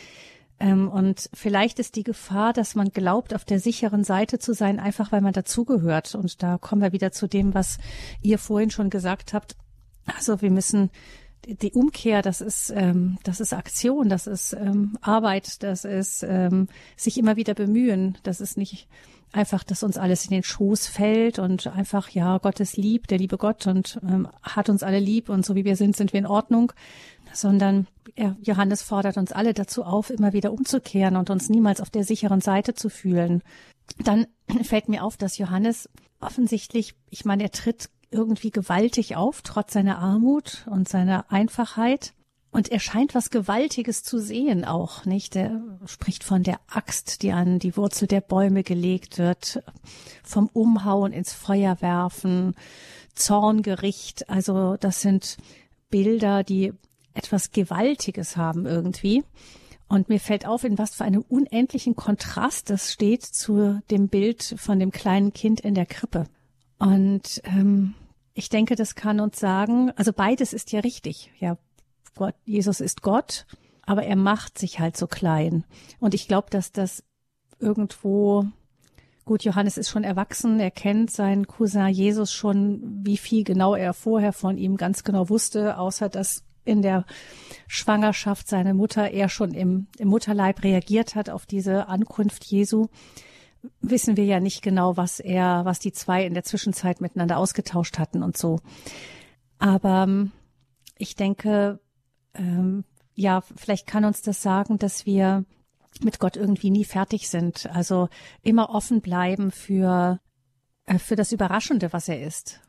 Ähm, 0.59 0.89
und 0.89 1.29
vielleicht 1.33 1.79
ist 1.79 1.95
die 1.95 2.03
Gefahr, 2.03 2.51
dass 2.51 2.75
man 2.75 2.89
glaubt, 2.89 3.33
auf 3.33 3.45
der 3.45 3.61
sicheren 3.61 4.03
Seite 4.03 4.39
zu 4.39 4.53
sein, 4.53 4.77
einfach 4.77 5.13
weil 5.13 5.21
man 5.21 5.31
dazugehört. 5.31 6.15
Und 6.15 6.43
da 6.43 6.57
kommen 6.57 6.81
wir 6.81 6.91
wieder 6.91 7.13
zu 7.13 7.27
dem, 7.27 7.53
was 7.53 7.77
ihr 8.21 8.39
vorhin 8.39 8.71
schon 8.71 8.89
gesagt 8.89 9.33
habt. 9.33 9.55
Also 10.05 10.41
wir 10.41 10.51
müssen 10.51 10.91
die 11.47 11.73
Umkehr, 11.73 12.21
das 12.21 12.41
ist, 12.41 12.71
ähm, 12.75 13.17
das 13.23 13.39
ist 13.39 13.53
Aktion, 13.53 14.09
das 14.09 14.27
ist 14.27 14.53
ähm, 14.53 14.97
Arbeit, 15.01 15.63
das 15.63 15.85
ist 15.85 16.23
ähm, 16.23 16.67
sich 16.95 17.17
immer 17.17 17.35
wieder 17.35 17.53
bemühen, 17.53 18.17
das 18.23 18.41
ist 18.41 18.57
nicht 18.57 18.87
einfach, 19.31 19.63
dass 19.63 19.83
uns 19.83 19.97
alles 19.97 20.25
in 20.25 20.31
den 20.31 20.43
Schoß 20.43 20.87
fällt 20.87 21.39
und 21.39 21.67
einfach, 21.67 22.09
ja, 22.09 22.37
Gott 22.37 22.59
ist 22.59 22.77
lieb, 22.77 23.07
der 23.07 23.17
liebe 23.17 23.37
Gott 23.37 23.67
und 23.67 23.99
ähm, 24.03 24.27
hat 24.41 24.69
uns 24.69 24.81
alle 24.81 24.99
lieb 24.99 25.29
und 25.29 25.45
so 25.45 25.55
wie 25.55 25.65
wir 25.65 25.75
sind, 25.75 25.95
sind 25.95 26.13
wir 26.13 26.19
in 26.19 26.25
Ordnung, 26.25 26.71
sondern 27.33 27.87
ja, 28.17 28.35
Johannes 28.41 28.81
fordert 28.81 29.17
uns 29.17 29.31
alle 29.31 29.53
dazu 29.53 29.83
auf, 29.83 30.09
immer 30.09 30.33
wieder 30.33 30.53
umzukehren 30.53 31.17
und 31.17 31.29
uns 31.29 31.49
niemals 31.49 31.81
auf 31.81 31.89
der 31.89 32.03
sicheren 32.03 32.41
Seite 32.41 32.73
zu 32.73 32.89
fühlen. 32.89 33.43
Dann 34.03 34.27
fällt 34.63 34.89
mir 34.89 35.03
auf, 35.03 35.17
dass 35.17 35.37
Johannes 35.37 35.89
offensichtlich, 36.21 36.95
ich 37.09 37.25
meine, 37.25 37.43
er 37.43 37.51
tritt 37.51 37.89
irgendwie 38.11 38.51
gewaltig 38.51 39.15
auf, 39.15 39.41
trotz 39.41 39.73
seiner 39.73 39.99
Armut 39.99 40.65
und 40.69 40.87
seiner 40.87 41.31
Einfachheit. 41.31 42.13
Und 42.51 42.71
er 42.71 42.79
scheint 42.79 43.13
was 43.13 43.31
Gewaltiges 43.31 44.03
zu 44.03 44.17
sehen 44.17 44.63
auch, 44.63 45.03
nicht? 45.03 45.35
Er 45.35 45.59
spricht 45.87 46.23
von 46.23 46.41
der 46.41 46.59
Axt, 46.67 47.21
die 47.21 47.33
an 47.33 47.59
die 47.59 47.75
Wurzel 47.75 48.07
der 48.07 48.21
Bäume 48.21 48.63
gelegt 48.63 49.17
wird, 49.17 49.61
vom 50.23 50.49
Umhauen 50.53 51.11
ins 51.11 51.33
Feuer 51.33 51.81
werfen, 51.81 52.55
Zorngericht. 53.13 54.29
Also 54.29 54.77
das 54.77 55.01
sind 55.01 55.37
Bilder, 55.89 56.43
die 56.43 56.71
etwas 57.13 57.51
Gewaltiges 57.51 58.37
haben 58.37 58.65
irgendwie. 58.65 59.23
Und 59.87 60.09
mir 60.09 60.19
fällt 60.19 60.45
auf, 60.47 60.63
in 60.63 60.77
was 60.77 60.95
für 60.95 61.03
einem 61.03 61.25
unendlichen 61.27 61.95
Kontrast 61.95 62.69
das 62.69 62.91
steht 62.91 63.23
zu 63.23 63.81
dem 63.91 64.07
Bild 64.07 64.55
von 64.57 64.79
dem 64.79 64.91
kleinen 64.91 65.33
Kind 65.33 65.59
in 65.59 65.75
der 65.75 65.85
Krippe. 65.85 66.25
Und 66.85 67.41
ähm, 67.45 67.95
ich 68.35 68.49
denke, 68.49 68.75
das 68.75 68.93
kann 68.93 69.19
uns 69.19 69.39
sagen, 69.39 69.91
also 69.95 70.13
beides 70.13 70.53
ist 70.53 70.71
ja 70.71 70.81
richtig. 70.81 71.31
Ja, 71.39 71.57
Gott, 72.13 72.35
Jesus 72.45 72.79
ist 72.79 73.01
Gott, 73.01 73.47
aber 73.87 74.03
er 74.03 74.15
macht 74.15 74.59
sich 74.59 74.79
halt 74.79 74.95
so 74.95 75.07
klein. 75.07 75.63
Und 75.99 76.13
ich 76.13 76.27
glaube, 76.27 76.47
dass 76.51 76.71
das 76.71 77.03
irgendwo 77.59 78.45
Gut, 79.23 79.43
Johannes 79.43 79.79
ist 79.79 79.89
schon 79.89 80.03
erwachsen, 80.03 80.59
er 80.59 80.69
kennt 80.69 81.09
seinen 81.09 81.47
Cousin 81.47 81.87
Jesus 81.87 82.31
schon, 82.31 83.01
wie 83.03 83.17
viel 83.17 83.43
genau 83.43 83.73
er 83.73 83.95
vorher 83.95 84.33
von 84.33 84.55
ihm 84.55 84.77
ganz 84.77 85.03
genau 85.03 85.29
wusste, 85.29 85.79
außer 85.79 86.09
dass 86.09 86.43
in 86.63 86.83
der 86.83 87.05
Schwangerschaft 87.67 88.47
seine 88.47 88.75
Mutter 88.75 89.09
er 89.09 89.27
schon 89.27 89.55
im, 89.55 89.87
im 89.97 90.09
Mutterleib 90.09 90.63
reagiert 90.63 91.15
hat 91.15 91.31
auf 91.31 91.47
diese 91.47 91.87
Ankunft 91.87 92.45
Jesu. 92.45 92.89
Wissen 93.81 94.17
wir 94.17 94.25
ja 94.25 94.39
nicht 94.39 94.61
genau, 94.61 94.97
was 94.97 95.19
er, 95.19 95.65
was 95.65 95.79
die 95.79 95.91
zwei 95.91 96.25
in 96.25 96.33
der 96.33 96.43
Zwischenzeit 96.43 97.01
miteinander 97.01 97.37
ausgetauscht 97.37 97.99
hatten 97.99 98.23
und 98.23 98.37
so. 98.37 98.59
Aber 99.57 100.03
ähm, 100.03 100.31
ich 100.97 101.15
denke, 101.15 101.79
ähm, 102.33 102.83
ja, 103.13 103.41
vielleicht 103.55 103.87
kann 103.87 104.05
uns 104.05 104.21
das 104.21 104.41
sagen, 104.41 104.77
dass 104.77 105.05
wir 105.05 105.45
mit 106.01 106.19
Gott 106.19 106.35
irgendwie 106.35 106.71
nie 106.71 106.85
fertig 106.85 107.29
sind. 107.29 107.69
Also 107.71 108.09
immer 108.41 108.69
offen 108.69 109.01
bleiben 109.01 109.51
für, 109.51 110.19
äh, 110.85 110.97
für 110.97 111.15
das 111.15 111.31
Überraschende, 111.31 111.93
was 111.93 112.09
er 112.09 112.21
ist. 112.21 112.59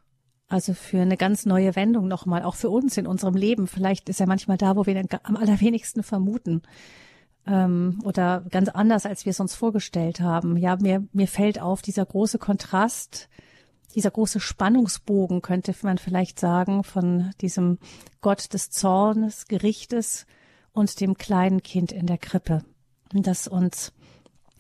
Also 0.49 0.75
für 0.75 1.01
eine 1.01 1.17
ganz 1.17 1.45
neue 1.45 1.75
Wendung 1.75 2.07
nochmal, 2.07 2.43
auch 2.43 2.55
für 2.55 2.71
uns 2.71 2.97
in 2.97 3.07
unserem 3.07 3.35
Leben. 3.35 3.67
Vielleicht 3.67 4.09
ist 4.09 4.21
er 4.21 4.29
manchmal 4.29 4.57
da, 4.57 4.77
wo 4.77 4.87
wir 4.87 4.95
ihn 4.95 5.09
am 5.25 5.37
allerwenigsten 5.37 6.05
vermuten. 6.05 6.63
Ähm, 7.47 8.01
oder 8.05 8.45
ganz 8.51 8.69
anders, 8.69 9.07
als 9.07 9.25
wir 9.25 9.31
es 9.31 9.41
uns 9.41 9.55
vorgestellt 9.55 10.21
haben. 10.21 10.57
Ja, 10.57 10.77
mir, 10.77 11.07
mir 11.13 11.29
fällt 11.29 11.61
auf 11.61 11.83
dieser 11.83 12.05
große 12.05 12.39
Kontrast 12.39 13.29
dieser 13.97 14.11
große 14.11 14.41
Spannungsbogen, 14.41 15.41
könnte 15.41 15.75
man 15.83 15.97
vielleicht 15.97 16.39
sagen, 16.39 16.85
von 16.85 17.31
diesem 17.41 17.79
Gott 18.21 18.53
des 18.53 18.71
Zornes, 18.71 19.47
Gerichtes 19.49 20.27
und 20.73 21.01
dem 21.01 21.15
kleinen 21.15 21.63
Kind 21.63 21.93
in 21.93 22.07
der 22.07 22.19
Krippe, 22.19 22.63
das 23.13 23.49
uns 23.49 23.95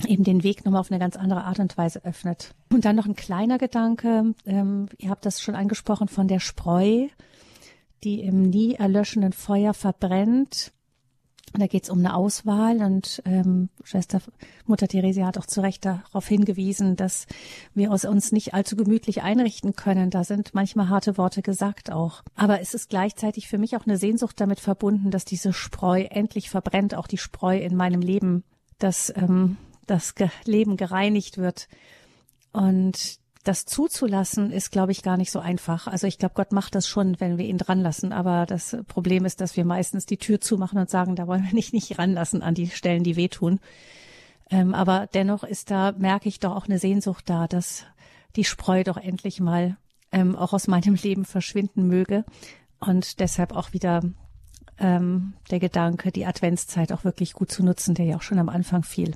eben 0.07 0.25
den 0.25 0.43
Weg 0.43 0.65
nochmal 0.65 0.81
auf 0.81 0.91
eine 0.91 0.99
ganz 0.99 1.17
andere 1.17 1.45
Art 1.45 1.59
und 1.59 1.77
Weise 1.77 2.03
öffnet. 2.05 2.55
Und 2.73 2.87
dann 2.87 2.97
noch 2.97 3.05
ein 3.05 3.15
kleiner 3.15 3.59
Gedanke, 3.59 4.35
ähm, 4.47 4.89
ihr 4.97 5.11
habt 5.11 5.27
das 5.27 5.43
schon 5.43 5.55
angesprochen 5.55 6.09
von 6.09 6.29
der 6.29 6.41
Spreu, 6.41 7.09
die 8.05 8.21
im 8.23 8.43
nie 8.43 8.75
erlöschenden 8.75 9.35
Feuer 9.35 9.75
verbrennt 9.75 10.73
da 11.53 11.67
geht 11.67 11.85
es 11.85 11.91
um 11.91 11.99
eine 12.01 12.15
Auswahl 12.15 12.79
und 12.79 13.23
ähm, 13.25 13.69
Schwester 13.85 14.21
Mutter 14.67 14.89
Theresia 14.89 15.27
hat 15.27 15.39
auch 15.39 15.47
zu 15.47 15.61
Recht 15.61 15.85
darauf 15.85 16.27
hingewiesen, 16.27 16.97
dass 16.97 17.27
wir 17.75 17.91
uns 17.91 18.33
nicht 18.33 18.53
allzu 18.53 18.77
gemütlich 18.77 19.23
einrichten 19.23 19.75
können. 19.75 20.11
Da 20.11 20.25
sind 20.25 20.55
manchmal 20.55 20.89
harte 20.89 21.17
Worte 21.17 21.43
gesagt 21.43 21.91
auch. 21.91 22.23
Aber 22.35 22.61
es 22.61 22.75
ist 22.75 22.91
gleichzeitig 22.91 23.49
für 23.49 23.59
mich 23.59 23.77
auch 23.77 23.87
eine 23.87 23.97
Sehnsucht 23.97 24.41
damit 24.41 24.61
verbunden, 24.61 25.11
dass 25.11 25.25
diese 25.25 25.53
Spreu 25.53 26.03
endlich 26.03 26.51
verbrennt, 26.51 26.95
auch 26.95 27.07
die 27.07 27.19
Spreu 27.19 27.57
in 27.59 27.77
meinem 27.77 28.01
Leben, 28.01 28.45
dass 28.79 29.13
ähm, 29.17 29.57
das 29.87 30.15
Leben 30.45 30.77
gereinigt 30.77 31.39
wird. 31.39 31.69
Und 32.53 33.19
das 33.47 33.65
zuzulassen 33.65 34.51
ist, 34.51 34.73
glaube 34.73 34.91
ich, 34.91 35.03
gar 35.03 35.17
nicht 35.17 35.31
so 35.31 35.39
einfach. 35.39 35.87
Also 35.87 36.09
ich 36.09 36.19
glaube, 36.19 36.35
Gott 36.35 36.51
macht 36.53 36.75
das 36.75 36.89
schon, 36.89 37.21
wenn 37.21 37.39
wir 37.39 37.47
ihn 37.47 37.59
dran 37.59 37.81
lassen. 37.81 38.13
Aber 38.13 38.45
das 38.45 38.77
Problem 38.89 39.25
ist, 39.25 39.41
dass 39.41 39.57
wir 39.57 39.65
meistens 39.65 40.05
die 40.05 40.17
Tür 40.17 40.41
zumachen 40.41 40.79
und 40.79 40.91
sagen, 40.91 41.15
da 41.15 41.29
wollen 41.29 41.45
wir 41.45 41.55
nicht, 41.55 41.73
nicht 41.73 41.97
ranlassen 41.99 42.43
an 42.43 42.55
die 42.55 42.69
Stellen, 42.69 43.05
die 43.05 43.15
wehtun. 43.15 43.61
Ähm, 44.51 44.75
aber 44.75 45.09
dennoch 45.15 45.45
ist 45.45 45.71
da, 45.71 45.93
merke 45.93 46.29
ich 46.29 46.41
doch 46.41 46.57
auch 46.57 46.67
eine 46.67 46.81
Sehnsucht 46.81 47.31
da, 47.31 47.47
dass 47.47 47.85
die 48.35 48.45
Spreu 48.45 48.83
doch 48.83 48.97
endlich 48.97 49.39
mal 49.39 49.77
ähm, 50.11 50.35
auch 50.35 50.53
aus 50.53 50.67
meinem 50.67 50.95
Leben 51.03 51.25
verschwinden 51.25 51.87
möge. 51.87 52.25
Und 52.81 53.21
deshalb 53.21 53.53
auch 53.53 53.73
wieder 53.73 54.03
ähm, 54.79 55.35
der 55.53 55.61
Gedanke, 55.61 56.11
die 56.11 56.27
Adventszeit 56.27 56.93
auch 56.93 57.05
wirklich 57.05 57.33
gut 57.33 57.53
zu 57.53 57.65
nutzen, 57.65 57.95
der 57.95 58.07
ja 58.07 58.17
auch 58.17 58.23
schon 58.23 58.41
am 58.41 58.49
Anfang 58.49 58.83
fiel. 58.83 59.15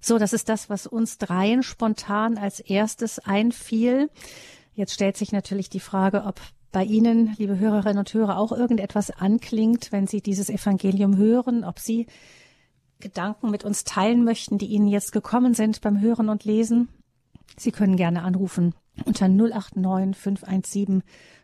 So, 0.00 0.18
das 0.18 0.32
ist 0.32 0.48
das, 0.48 0.70
was 0.70 0.86
uns 0.86 1.18
dreien 1.18 1.62
spontan 1.62 2.38
als 2.38 2.60
erstes 2.60 3.18
einfiel. 3.18 4.10
Jetzt 4.74 4.94
stellt 4.94 5.16
sich 5.16 5.32
natürlich 5.32 5.68
die 5.68 5.80
Frage, 5.80 6.24
ob 6.24 6.40
bei 6.72 6.84
Ihnen, 6.84 7.34
liebe 7.36 7.58
Hörerinnen 7.58 7.98
und 7.98 8.14
Hörer, 8.14 8.38
auch 8.38 8.52
irgendetwas 8.52 9.10
anklingt, 9.10 9.92
wenn 9.92 10.06
Sie 10.06 10.22
dieses 10.22 10.48
Evangelium 10.48 11.16
hören, 11.16 11.64
ob 11.64 11.78
Sie 11.78 12.06
Gedanken 13.00 13.50
mit 13.50 13.64
uns 13.64 13.84
teilen 13.84 14.24
möchten, 14.24 14.58
die 14.58 14.66
Ihnen 14.66 14.86
jetzt 14.86 15.12
gekommen 15.12 15.54
sind 15.54 15.80
beim 15.80 16.00
Hören 16.00 16.28
und 16.28 16.44
Lesen. 16.44 16.88
Sie 17.56 17.72
können 17.72 17.96
gerne 17.96 18.22
anrufen 18.22 18.74
unter 19.04 19.28
089 19.28 20.16
517 20.16 21.02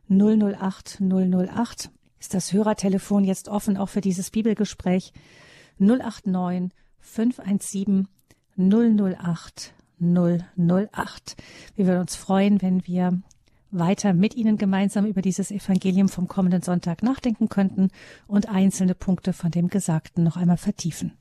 008 0.08 1.00
008 1.00 1.90
ist 2.18 2.34
das 2.34 2.52
Hörertelefon 2.52 3.24
jetzt 3.24 3.48
offen 3.48 3.76
auch 3.76 3.88
für 3.88 4.00
dieses 4.00 4.30
Bibelgespräch 4.30 5.12
089 5.78 6.72
517 7.00 8.08
008 8.56 9.74
008. 9.98 11.36
Wir 11.74 11.86
würden 11.86 12.00
uns 12.00 12.16
freuen, 12.16 12.60
wenn 12.60 12.86
wir 12.86 13.20
weiter 13.70 14.12
mit 14.14 14.34
Ihnen 14.34 14.58
gemeinsam 14.58 15.06
über 15.06 15.22
dieses 15.22 15.50
Evangelium 15.50 16.08
vom 16.08 16.28
kommenden 16.28 16.62
Sonntag 16.62 17.02
nachdenken 17.02 17.48
könnten 17.48 17.88
und 18.26 18.48
einzelne 18.48 18.94
Punkte 18.94 19.32
von 19.32 19.50
dem 19.50 19.68
Gesagten 19.68 20.22
noch 20.22 20.36
einmal 20.36 20.56
vertiefen. 20.56 21.12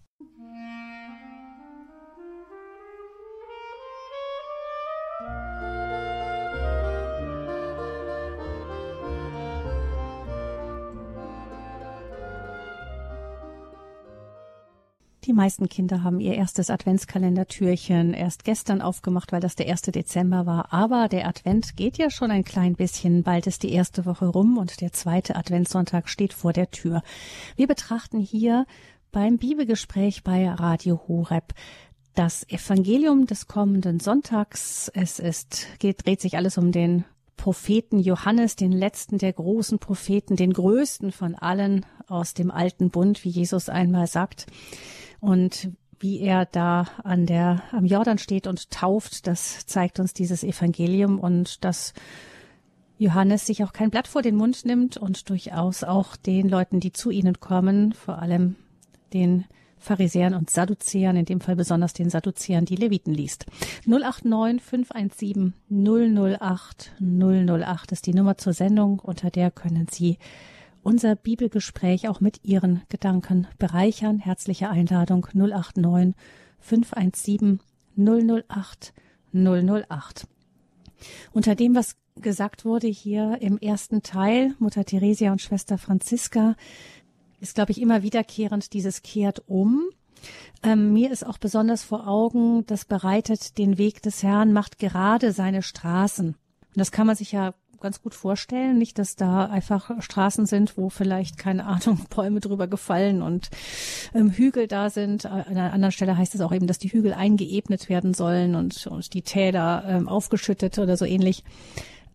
Meisten 15.36 15.70
Kinder 15.70 16.04
haben 16.04 16.20
ihr 16.20 16.34
erstes 16.34 16.70
Adventskalendertürchen 16.70 18.14
erst 18.14 18.44
gestern 18.44 18.82
aufgemacht, 18.82 19.32
weil 19.32 19.42
das 19.42 19.56
der 19.56 19.70
1. 19.70 19.84
Dezember 19.84 20.46
war. 20.46 20.74
Aber 20.74 21.08
der 21.08 21.28
Advent 21.28 21.78
geht 21.78 21.98
ja 21.98 22.10
schon 22.10 22.32
ein 22.32 22.44
klein 22.44 22.76
bisschen. 22.76 23.24
Bald 23.24 23.46
ist 23.46 23.64
die 23.64 23.72
erste 23.72 24.06
Woche 24.06 24.26
rum 24.26 24.58
und 24.58 24.82
der 24.82 24.94
zweite 24.94 25.36
Adventssonntag 25.36 26.10
steht 26.10 26.34
vor 26.34 26.54
der 26.54 26.72
Tür. 26.72 27.04
Wir 27.56 27.68
betrachten 27.68 28.20
hier 28.20 28.66
beim 29.12 29.38
Bibelgespräch 29.38 30.24
bei 30.24 30.50
Radio 30.50 31.02
Horeb 31.08 31.54
das 32.16 32.48
Evangelium 32.50 33.28
des 33.28 33.48
kommenden 33.48 34.00
Sonntags. 34.00 34.90
Es 34.94 35.20
ist, 35.20 35.68
geht, 35.80 36.06
dreht 36.06 36.22
sich 36.22 36.38
alles 36.38 36.58
um 36.58 36.72
den 36.72 37.06
Propheten 37.38 38.00
Johannes, 38.00 38.56
den 38.56 38.72
letzten 38.72 39.18
der 39.18 39.34
großen 39.34 39.80
Propheten, 39.80 40.36
den 40.36 40.54
größten 40.54 41.12
von 41.12 41.36
allen 41.36 41.86
aus 42.08 42.34
dem 42.34 42.50
alten 42.50 42.90
Bund, 42.90 43.24
wie 43.24 43.30
Jesus 43.30 43.70
einmal 43.70 44.08
sagt. 44.08 44.48
Und 45.26 45.72
wie 46.00 46.20
er 46.20 46.46
da 46.46 46.86
an 47.04 47.26
der, 47.26 47.64
am 47.72 47.86
Jordan 47.86 48.20
steht 48.20 48.46
und 48.46 48.70
tauft, 48.70 49.26
das 49.26 49.66
zeigt 49.66 50.00
uns 50.00 50.14
dieses 50.14 50.44
Evangelium 50.44 51.18
und 51.18 51.66
dass 51.66 51.94
Johannes 53.00 53.48
sich 53.48 53.64
auch 53.64 53.74
kein 53.74 53.90
Blatt 53.90 54.08
vor 54.08 54.22
den 54.22 54.36
Mund 54.36 54.66
nimmt 54.66 54.98
und 54.98 55.28
durchaus 55.32 55.84
auch 55.84 56.16
den 56.16 56.48
Leuten, 56.48 56.80
die 56.80 56.92
zu 56.92 57.10
ihnen 57.10 57.40
kommen, 57.40 57.94
vor 57.94 58.20
allem 58.20 58.56
den 59.14 59.46
Pharisäern 59.80 60.36
und 60.36 60.52
Sadduzäern, 60.52 61.16
in 61.16 61.26
dem 61.26 61.42
Fall 61.42 61.56
besonders 61.56 61.94
den 61.94 62.12
Sadduzäern, 62.12 62.66
die 62.66 62.76
Leviten 62.76 63.14
liest. 63.14 63.48
089 63.88 64.62
517 64.62 65.54
008 65.72 66.92
008 67.00 67.92
ist 67.92 68.06
die 68.06 68.14
Nummer 68.14 68.38
zur 68.38 68.54
Sendung, 68.54 69.00
unter 69.00 69.32
der 69.32 69.50
können 69.50 69.88
Sie 69.90 70.20
unser 70.86 71.16
Bibelgespräch 71.16 72.08
auch 72.08 72.22
mit 72.22 72.46
Ihren 72.46 72.84
Gedanken 72.90 73.48
bereichern. 73.58 74.20
Herzliche 74.20 74.70
Einladung 74.70 75.28
089 75.34 76.14
517 76.60 77.60
008 77.98 78.94
008. 79.34 80.28
Unter 81.34 81.56
dem, 81.56 81.76
was 81.76 81.96
gesagt 82.22 82.66
wurde 82.66 82.88
hier 82.88 83.40
im 83.42 83.58
ersten 83.58 84.04
Teil, 84.04 84.54
Mutter 84.60 84.86
Theresia 84.86 85.32
und 85.32 85.42
Schwester 85.42 85.78
Franziska, 85.78 86.56
ist, 87.42 87.56
glaube 87.56 87.72
ich, 87.72 87.82
immer 87.82 88.04
wiederkehrend 88.04 88.72
dieses 88.74 89.02
kehrt 89.02 89.44
um. 89.48 89.90
Ähm, 90.64 90.94
mir 90.94 91.12
ist 91.12 91.26
auch 91.26 91.40
besonders 91.40 91.84
vor 91.84 92.08
Augen, 92.08 92.66
das 92.68 92.86
bereitet 92.86 93.58
den 93.58 93.80
Weg 93.80 94.04
des 94.04 94.22
Herrn, 94.22 94.54
macht 94.54 94.78
gerade 94.78 95.32
seine 95.32 95.64
Straßen. 95.64 96.28
Und 96.28 96.80
das 96.80 96.92
kann 96.92 97.08
man 97.08 97.16
sich 97.16 97.32
ja 97.32 97.54
ganz 97.80 98.02
gut 98.02 98.14
vorstellen. 98.14 98.78
Nicht, 98.78 99.00
dass 99.00 99.16
da 99.16 99.46
einfach 99.46 99.92
Straßen 100.02 100.46
sind, 100.46 100.78
wo 100.78 100.90
vielleicht, 100.90 101.38
keine 101.38 101.66
Ahnung, 101.66 102.06
Bäume 102.10 102.40
drüber 102.40 102.68
gefallen 102.68 103.22
und 103.22 103.50
ähm, 104.14 104.32
Hügel 104.32 104.68
da 104.68 104.90
sind. 104.90 105.26
An 105.26 105.44
einer 105.44 105.74
anderen 105.74 105.92
Stelle 105.92 106.18
heißt 106.18 106.36
es 106.36 106.42
auch 106.42 106.52
eben, 106.52 106.68
dass 106.68 106.80
die 106.80 106.92
Hügel 106.92 107.14
eingeebnet 107.14 107.90
werden 107.90 108.14
sollen 108.14 108.56
und, 108.56 108.88
und 108.88 109.14
die 109.14 109.22
Täler 109.22 109.84
ähm, 109.88 110.08
aufgeschüttet 110.08 110.80
oder 110.80 110.98
so 110.98 111.06
ähnlich. 111.06 111.44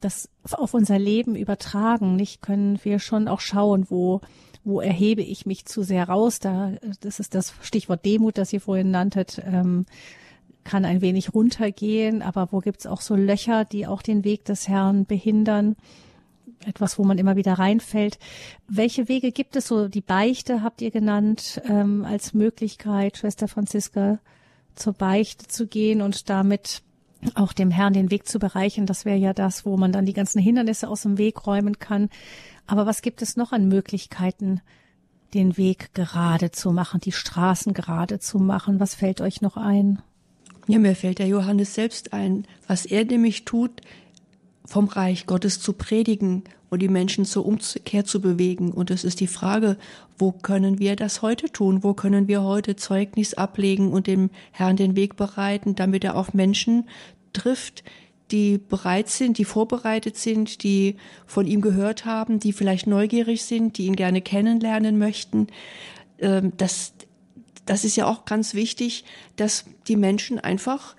Das 0.01 0.31
auf 0.53 0.73
unser 0.73 0.99
Leben 0.99 1.37
übertragen, 1.37 2.17
nicht 2.17 2.41
können 2.41 2.79
wir 2.83 2.99
schon 2.99 3.29
auch 3.29 3.41
schauen, 3.41 3.87
wo 3.91 4.21
wo 4.65 4.81
erhebe 4.81 5.23
ich 5.23 5.47
mich 5.47 5.65
zu 5.65 5.83
sehr 5.83 6.09
raus? 6.09 6.39
Da, 6.39 6.73
das 7.01 7.21
ist 7.21 7.35
das 7.35 7.55
Stichwort 7.63 8.05
Demut, 8.05 8.37
das 8.37 8.53
ihr 8.53 8.61
vorhin 8.61 8.91
nanntet. 8.91 9.41
Ähm, 9.45 9.87
kann 10.65 10.85
ein 10.85 11.01
wenig 11.01 11.35
runtergehen, 11.35 12.23
aber 12.23 12.49
wo 12.51 12.59
gibt's 12.59 12.87
auch 12.87 13.01
so 13.01 13.15
Löcher, 13.17 13.65
die 13.65 13.87
auch 13.87 14.03
den 14.03 14.25
Weg 14.25 14.45
des 14.45 14.69
Herrn 14.69 15.07
behindern? 15.07 15.77
Etwas, 16.67 16.99
wo 16.99 17.05
man 17.05 17.19
immer 17.19 17.37
wieder 17.37 17.55
reinfällt. 17.55 18.19
Welche 18.69 19.09
Wege 19.09 19.33
gibt 19.33 19.57
es 19.57 19.69
so? 19.69 19.89
Die 19.89 20.03
Beichte 20.03 20.63
habt 20.63 20.83
ihr 20.83 20.91
genannt 20.91 21.63
ähm, 21.67 22.05
als 22.05 22.35
Möglichkeit, 22.35 23.17
Schwester 23.17 23.49
Franziska 23.49 24.19
zur 24.75 24.93
Beichte 24.93 25.47
zu 25.47 25.67
gehen 25.67 26.03
und 26.03 26.29
damit 26.29 26.83
auch 27.35 27.53
dem 27.53 27.71
Herrn 27.71 27.93
den 27.93 28.11
Weg 28.11 28.29
zu 28.29 28.39
bereichen. 28.39 28.87
Das 28.87 29.05
wäre 29.05 29.19
ja 29.19 29.33
das, 29.33 29.65
wo 29.65 29.77
man 29.77 29.93
dann 29.93 30.07
die 30.07 30.13
ganzen 30.13 30.41
Hindernisse 30.41 30.89
aus 30.89 31.03
dem 31.03 31.19
Weg 31.19 31.47
räumen 31.47 31.79
kann. 31.79 32.09
Aber 32.67 32.87
was 32.87 33.03
gibt 33.03 33.23
es 33.23 33.37
noch 33.37 33.53
an 33.53 33.69
Möglichkeiten, 33.69 34.61
den 35.35 35.57
Weg 35.57 35.93
gerade 35.95 36.51
zu 36.51 36.73
machen, 36.73 37.01
die 37.01 37.13
Straßen 37.13 37.75
gerade 37.75 38.19
zu 38.19 38.39
machen? 38.39 38.81
Was 38.81 38.95
fällt 38.95 39.21
euch 39.21 39.41
noch 39.41 39.57
ein? 39.57 40.03
Ja, 40.71 40.79
mir 40.79 40.95
fällt 40.95 41.19
der 41.19 41.27
Johannes 41.27 41.75
selbst 41.75 42.13
ein, 42.13 42.47
was 42.69 42.87
er 42.87 43.05
nämlich 43.05 43.45
tut, 43.45 43.81
vom 44.65 44.87
Reich 44.87 45.27
Gottes 45.27 45.61
zu 45.61 45.73
predigen 45.73 46.45
und 46.69 46.81
die 46.81 46.89
Menschen 46.89 47.25
zur 47.25 47.45
Umkehr 47.45 48.05
zu 48.05 48.21
bewegen. 48.21 48.71
Und 48.71 48.93
es 48.93 49.03
ist 49.03 49.19
die 49.19 49.27
Frage, 49.27 49.77
wo 50.17 50.31
können 50.31 50.79
wir 50.79 50.95
das 50.95 51.23
heute 51.23 51.51
tun? 51.51 51.83
Wo 51.83 51.95
können 51.95 52.29
wir 52.29 52.45
heute 52.45 52.77
Zeugnis 52.77 53.35
ablegen 53.35 53.91
und 53.91 54.07
dem 54.07 54.31
Herrn 54.53 54.77
den 54.77 54.95
Weg 54.95 55.17
bereiten, 55.17 55.75
damit 55.75 56.05
er 56.05 56.15
auf 56.15 56.35
Menschen 56.35 56.89
trifft, 57.33 57.83
die 58.31 58.59
bereit 58.59 59.09
sind, 59.09 59.39
die 59.39 59.45
vorbereitet 59.45 60.17
sind, 60.17 60.63
die 60.63 60.95
von 61.27 61.49
ihm 61.49 61.63
gehört 61.63 62.05
haben, 62.05 62.39
die 62.39 62.53
vielleicht 62.53 62.87
neugierig 62.87 63.43
sind, 63.43 63.77
die 63.77 63.87
ihn 63.87 63.97
gerne 63.97 64.21
kennenlernen 64.21 64.99
möchten. 64.99 65.49
Ähm, 66.21 66.53
das, 66.57 66.93
das 67.71 67.85
ist 67.85 67.95
ja 67.95 68.07
auch 68.07 68.25
ganz 68.25 68.55
wichtig, 68.55 69.05
dass 69.37 69.65
die 69.87 69.95
Menschen 69.95 70.41
einfach 70.41 70.97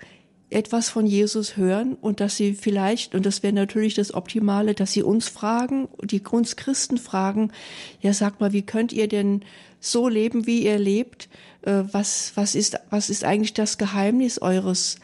etwas 0.48 0.88
von 0.88 1.06
Jesus 1.06 1.58
hören 1.58 1.98
und 2.00 2.18
dass 2.18 2.38
sie 2.38 2.54
vielleicht, 2.54 3.14
und 3.14 3.26
das 3.26 3.42
wäre 3.42 3.52
natürlich 3.52 3.92
das 3.92 4.14
Optimale, 4.14 4.72
dass 4.72 4.92
sie 4.92 5.02
uns 5.02 5.28
fragen, 5.28 5.88
die 6.02 6.22
uns 6.22 6.56
Christen 6.56 6.96
fragen, 6.96 7.52
ja, 8.00 8.14
sag 8.14 8.40
mal, 8.40 8.54
wie 8.54 8.62
könnt 8.62 8.90
ihr 8.94 9.06
denn 9.06 9.42
so 9.80 10.08
leben, 10.08 10.46
wie 10.46 10.64
ihr 10.64 10.78
lebt? 10.78 11.28
Äh, 11.60 11.82
was, 11.92 12.32
was 12.36 12.54
ist, 12.54 12.78
was 12.88 13.10
ist 13.10 13.24
eigentlich 13.24 13.52
das 13.52 13.76
Geheimnis 13.76 14.40
eures, 14.40 14.96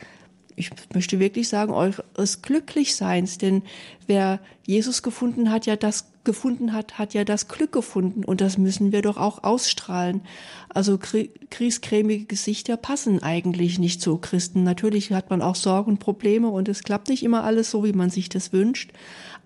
ich 0.57 0.70
möchte 0.94 1.20
wirklich 1.20 1.50
sagen, 1.50 1.74
eures 1.74 2.40
Glücklichseins? 2.40 3.37
Denn 3.37 3.62
wer 4.07 4.40
Jesus 4.66 5.02
gefunden 5.02 5.50
hat, 5.50 5.66
ja 5.66 5.76
das 5.76 6.07
gefunden 6.29 6.75
hat, 6.75 6.99
hat 6.99 7.14
ja 7.14 7.25
das 7.25 7.49
Glück 7.49 7.73
gefunden 7.73 8.23
und 8.23 8.43
das 8.43 8.59
müssen 8.59 8.93
wir 8.93 9.01
doch 9.01 9.17
auch 9.17 9.45
ausstrahlen. 9.45 10.21
Also 10.69 10.99
kriescremige 10.99 12.27
Gesichter 12.27 12.77
passen 12.77 13.23
eigentlich 13.23 13.79
nicht 13.79 14.03
zu 14.03 14.19
Christen. 14.19 14.62
Natürlich 14.62 15.11
hat 15.11 15.31
man 15.31 15.41
auch 15.41 15.55
Sorgen 15.55 15.93
und 15.93 16.01
Probleme 16.01 16.49
und 16.49 16.69
es 16.69 16.83
klappt 16.83 17.09
nicht 17.09 17.23
immer 17.23 17.45
alles 17.45 17.71
so, 17.71 17.83
wie 17.83 17.95
man 17.95 18.11
sich 18.11 18.29
das 18.29 18.53
wünscht. 18.53 18.93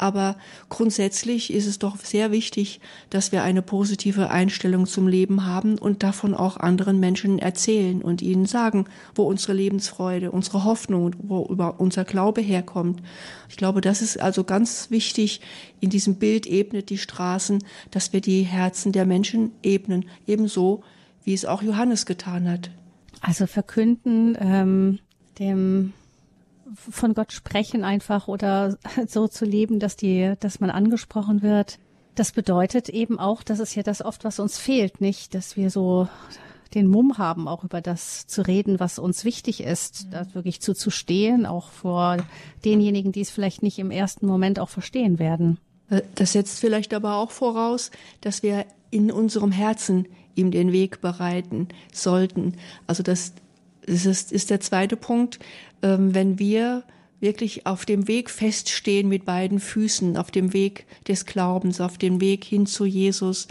Aber 0.03 0.35
grundsätzlich 0.69 1.53
ist 1.53 1.69
es 1.69 1.79
doch 1.79 1.97
sehr 1.97 2.33
wichtig, 2.33 2.81
dass 3.09 3.31
wir 3.31 3.45
eine 3.45 3.63
positive 3.63 4.31
Einstellung 4.31 4.87
zum 4.87 5.07
Leben 5.07 5.47
haben 5.47 5.79
und 5.79 6.03
davon 6.03 6.35
auch 6.35 6.57
anderen 6.57 6.99
Menschen 6.99 7.39
erzählen 7.39 8.03
und 8.03 8.21
ihnen 8.21 8.47
sagen, 8.47 8.87
wo 9.15 9.23
unsere 9.23 9.53
Lebensfreude, 9.53 10.33
unsere 10.33 10.65
Hoffnung, 10.65 11.15
wo 11.23 11.47
über 11.47 11.79
unser 11.79 12.05
Glaube 12.05 12.41
herkommt. 12.41 13.01
Ich 13.49 13.57
glaube, 13.57 13.81
das 13.81 14.03
ist 14.03 14.21
also 14.21 14.43
ganz 14.43 14.91
wichtig 14.91 15.41
in 15.79 15.89
diesem 15.89 16.17
Bild 16.17 16.49
ebnet 16.49 16.91
die 16.91 16.99
Straßen, 16.99 17.63
dass 17.93 18.13
wir 18.13 18.21
die 18.21 18.43
Herzen 18.43 18.91
der 18.91 19.07
Menschen 19.07 19.53
ebnen, 19.63 20.07
ebenso 20.27 20.83
wie 21.23 21.33
es 21.33 21.45
auch 21.45 21.63
Johannes 21.63 22.07
getan 22.07 22.51
hat. 22.51 22.73
Also 23.21 23.47
verkünden, 23.47 24.37
ähm, 24.41 24.99
dem 25.39 25.93
von 26.75 27.15
Gott 27.15 27.33
sprechen 27.33 27.85
einfach 27.85 28.29
oder 28.29 28.77
so 29.07 29.29
zu 29.29 29.45
leben, 29.45 29.79
dass 29.79 29.97
die, 29.97 30.35
dass 30.41 30.61
man 30.61 30.71
angesprochen 30.71 31.43
wird. 31.43 31.79
Das 32.15 32.33
bedeutet 32.33 32.89
eben 32.89 33.19
auch, 33.19 33.43
das 33.43 33.59
ist 33.59 33.75
ja 33.75 33.83
das 33.83 34.03
oft, 34.03 34.25
was 34.25 34.39
uns 34.39 34.59
fehlt, 34.59 35.01
nicht, 35.01 35.35
dass 35.35 35.57
wir 35.57 35.71
so 35.71 36.09
den 36.75 36.87
Mumm 36.87 37.19
haben, 37.19 37.49
auch 37.49 37.65
über 37.65 37.81
das 37.81 38.27
zu 38.27 38.43
reden, 38.43 38.81
was 38.81 38.99
uns 38.99 39.25
wichtig 39.25 39.63
ist, 39.63 40.09
da 40.11 40.27
wirklich 40.35 40.61
zu, 40.61 40.75
zu 40.75 40.91
stehen, 40.91 41.47
auch 41.47 41.71
vor 41.71 42.17
denjenigen, 42.65 43.13
die 43.13 43.21
es 43.21 43.31
vielleicht 43.31 43.63
nicht 43.63 43.79
im 43.79 43.91
ersten 43.91 44.27
Moment 44.27 44.59
auch 44.59 44.69
verstehen 44.69 45.19
werden. 45.19 45.59
Das 46.15 46.33
setzt 46.33 46.59
vielleicht 46.61 46.95
aber 46.95 47.17
auch 47.17 47.31
voraus, 47.31 47.91
dass 48.23 48.43
wir 48.43 48.65
in 48.91 49.11
unserem 49.11 49.53
Herzen 49.53 50.07
ihm 50.35 50.51
den 50.51 50.73
Weg 50.73 51.01
bereiten 51.01 51.69
sollten. 51.93 52.55
Also 52.87 53.03
das, 53.03 53.35
das 53.87 54.07
ist, 54.07 54.33
ist 54.33 54.51
der 54.51 54.61
zweite 54.61 54.97
Punkt. 54.97 55.39
Ähm, 55.83 56.15
wenn 56.15 56.39
wir 56.39 56.85
wirklich 57.21 57.67
auf 57.67 57.87
dem 57.87 58.09
Weg 58.09 58.31
feststehen 58.31 59.09
mit 59.09 59.25
beiden 59.25 59.61
Füßen, 59.61 60.17
auf 60.17 60.31
dem 60.31 60.53
Weg 60.53 60.87
des 61.07 61.25
Glaubens, 61.25 61.81
auf 61.81 61.97
dem 61.97 62.21
Weg 62.21 62.45
hin 62.45 62.67
zu 62.67 62.85
Jesus, 62.85 63.47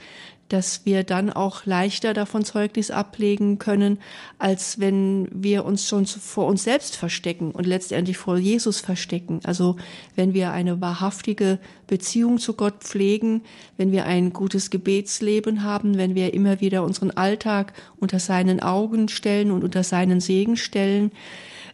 dass 0.51 0.85
wir 0.85 1.05
dann 1.05 1.29
auch 1.29 1.65
leichter 1.65 2.13
davon 2.13 2.43
Zeugnis 2.43 2.91
ablegen 2.91 3.57
können, 3.57 3.99
als 4.37 4.81
wenn 4.81 5.29
wir 5.31 5.63
uns 5.63 5.87
schon 5.87 6.05
vor 6.05 6.47
uns 6.47 6.65
selbst 6.65 6.97
verstecken 6.97 7.51
und 7.51 7.65
letztendlich 7.65 8.17
vor 8.17 8.37
Jesus 8.37 8.81
verstecken. 8.81 9.39
Also 9.43 9.77
wenn 10.17 10.33
wir 10.33 10.51
eine 10.51 10.81
wahrhaftige 10.81 11.57
Beziehung 11.87 12.37
zu 12.37 12.53
Gott 12.53 12.83
pflegen, 12.83 13.43
wenn 13.77 13.93
wir 13.93 14.05
ein 14.05 14.33
gutes 14.33 14.69
Gebetsleben 14.69 15.63
haben, 15.63 15.97
wenn 15.97 16.15
wir 16.15 16.33
immer 16.33 16.59
wieder 16.59 16.83
unseren 16.83 17.11
Alltag 17.11 17.71
unter 18.01 18.19
seinen 18.19 18.61
Augen 18.61 19.07
stellen 19.07 19.51
und 19.51 19.63
unter 19.63 19.83
seinen 19.83 20.19
Segen 20.19 20.57
stellen, 20.57 21.11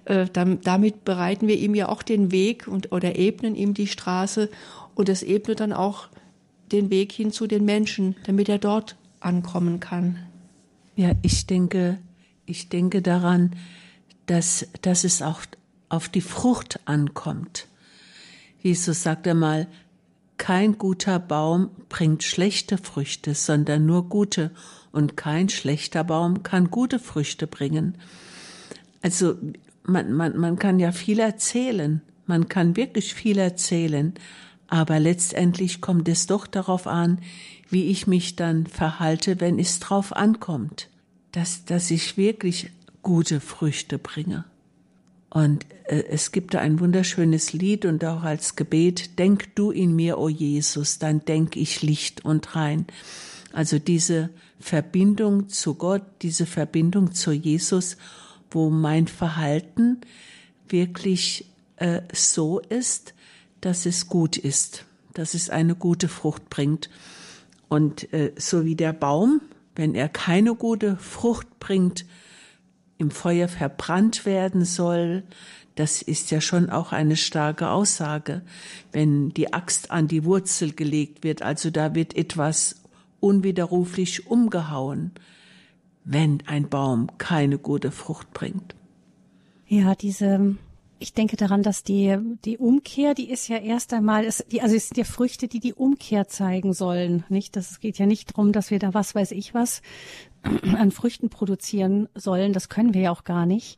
äh, 0.08 0.26
damit 0.32 1.04
bereiten 1.04 1.48
wir 1.48 1.58
ihm 1.58 1.76
ja 1.76 1.90
auch 1.90 2.02
den 2.02 2.32
Weg 2.32 2.68
und 2.68 2.94
oder 2.94 3.18
ebnen 3.18 3.56
ihm 3.56 3.74
die 3.74 3.88
Straße 3.88 4.50
und 4.96 5.10
es 5.10 5.22
ebnet 5.22 5.60
dann 5.60 5.74
auch 5.74 6.08
den 6.72 6.90
Weg 6.90 7.12
hin 7.12 7.32
zu 7.32 7.46
den 7.46 7.66
Menschen, 7.66 8.16
damit 8.26 8.48
er 8.48 8.58
dort 8.58 8.96
ankommen 9.20 9.82
kann. 9.82 10.18
Ja, 10.96 11.12
ich 11.24 11.46
denke, 11.46 11.98
ich 12.46 12.70
denke 12.70 13.02
daran, 13.02 13.52
dass, 14.28 14.68
dass 14.82 15.04
es 15.04 15.22
auch 15.22 15.42
auf 15.90 16.08
die 16.08 16.22
Frucht 16.22 16.80
ankommt. 16.86 17.68
Jesus 18.62 19.04
sagt 19.04 19.28
einmal, 19.28 19.68
kein 20.38 20.78
guter 20.78 21.20
Baum 21.20 21.70
bringt 21.90 22.24
schlechte 22.24 22.78
Früchte, 22.78 23.34
sondern 23.34 23.86
nur 23.86 24.08
gute, 24.08 24.52
und 24.92 25.18
kein 25.18 25.50
schlechter 25.50 26.04
Baum 26.04 26.44
kann 26.44 26.72
gute 26.72 26.98
Früchte 26.98 27.46
bringen. 27.46 27.98
Also 29.02 29.36
man, 29.88 30.14
man, 30.14 30.38
man 30.38 30.60
kann 30.60 30.80
ja 30.80 30.92
viel 30.92 31.20
erzählen, 31.20 32.02
man 32.26 32.48
kann 32.50 32.76
wirklich 32.76 33.14
viel 33.14 33.38
erzählen, 33.38 34.14
aber 34.68 35.00
letztendlich 35.00 35.82
kommt 35.82 36.08
es 36.10 36.28
doch 36.28 36.46
darauf 36.46 36.88
an, 36.88 37.20
wie 37.70 37.86
ich 37.86 38.06
mich 38.06 38.36
dann 38.36 38.68
verhalte, 38.68 39.40
wenn 39.40 39.60
es 39.60 39.80
drauf 39.80 40.16
ankommt, 40.16 40.90
dass, 41.32 41.66
dass 41.66 41.90
ich 41.90 42.18
wirklich 42.18 42.70
gute 43.02 43.40
Früchte 43.40 43.98
bringe. 43.98 44.46
Und 45.30 45.66
äh, 45.86 46.04
es 46.10 46.32
gibt 46.32 46.54
da 46.54 46.60
ein 46.60 46.80
wunderschönes 46.80 47.54
Lied 47.54 47.86
und 47.86 48.04
auch 48.06 48.24
als 48.24 48.56
Gebet, 48.56 49.20
denk 49.20 49.56
du 49.56 49.72
in 49.72 49.96
mir, 49.96 50.18
o 50.18 50.24
oh 50.24 50.30
Jesus, 50.30 51.00
dann 51.00 51.24
denk 51.26 51.56
ich 51.56 51.82
Licht 51.82 52.26
und 52.26 52.56
rein. 52.56 52.86
Also 53.54 53.80
diese 53.80 54.30
Verbindung 54.60 55.50
zu 55.50 55.76
Gott, 55.76 56.04
diese 56.22 56.46
Verbindung 56.46 57.14
zu 57.14 57.32
Jesus, 57.32 57.98
wo 58.52 58.70
mein 58.70 59.08
Verhalten 59.08 60.02
wirklich 60.68 61.46
äh, 61.78 62.02
so 62.14 62.60
ist, 62.60 63.14
dass 63.62 63.86
es 63.86 64.08
gut 64.08 64.38
ist, 64.38 64.86
dass 65.14 65.34
es 65.34 65.50
eine 65.50 65.76
gute 65.76 66.08
Frucht 66.08 66.50
bringt. 66.50 66.90
Und 67.70 68.12
äh, 68.14 68.34
so 68.38 68.66
wie 68.66 68.76
der 68.76 68.94
Baum, 68.94 69.42
wenn 69.76 69.96
er 69.96 70.10
keine 70.10 70.56
gute 70.56 70.98
Frucht 70.98 71.60
bringt, 71.60 72.06
im 72.98 73.12
Feuer 73.12 73.48
verbrannt 73.48 74.26
werden 74.26 74.66
soll, 74.66 75.24
Das 75.78 76.02
ist 76.02 76.32
ja 76.32 76.42
schon 76.42 76.72
auch 76.72 76.92
eine 76.92 77.16
starke 77.16 77.70
Aussage, 77.70 78.42
wenn 78.92 79.30
die 79.30 79.54
Axt 79.54 79.92
an 79.92 80.08
die 80.08 80.26
Wurzel 80.26 80.74
gelegt 80.74 81.24
wird, 81.24 81.44
also 81.44 81.70
da 81.70 81.94
wird 81.94 82.18
etwas 82.18 82.82
unwiderruflich 83.20 84.26
umgehauen, 84.26 85.12
wenn 86.08 86.42
ein 86.48 86.70
Baum 86.70 87.10
keine 87.18 87.60
gute 87.60 87.92
Frucht 87.92 88.32
bringt. 88.34 88.76
Ja, 89.68 89.94
diese, 89.94 90.56
ich 91.00 91.14
denke 91.14 91.36
daran, 91.36 91.64
dass 91.64 91.84
die, 91.84 92.18
die 92.46 92.58
Umkehr, 92.58 93.14
die 93.14 93.30
ist 93.30 93.50
ja 93.50 93.58
erst 93.58 93.94
einmal, 93.94 94.24
ist, 94.24 94.46
die, 94.52 94.62
also 94.62 94.74
es 94.74 94.88
sind 94.88 94.98
ja 94.98 95.04
Früchte, 95.04 95.50
die 95.50 95.60
die 95.60 95.74
Umkehr 95.74 96.30
zeigen 96.30 96.72
sollen, 96.72 97.26
nicht? 97.28 97.58
Das 97.58 97.82
geht 97.82 97.98
ja 97.98 98.06
nicht 98.06 98.32
darum, 98.32 98.54
dass 98.54 98.72
wir 98.72 98.80
da 98.80 98.94
was 98.94 99.16
weiß 99.16 99.32
ich 99.32 99.54
was 99.54 99.82
an 100.44 100.92
Früchten 100.92 101.30
produzieren 101.30 102.08
sollen. 102.16 102.54
Das 102.54 102.70
können 102.70 102.94
wir 102.94 103.02
ja 103.02 103.12
auch 103.12 103.26
gar 103.26 103.46
nicht, 103.46 103.78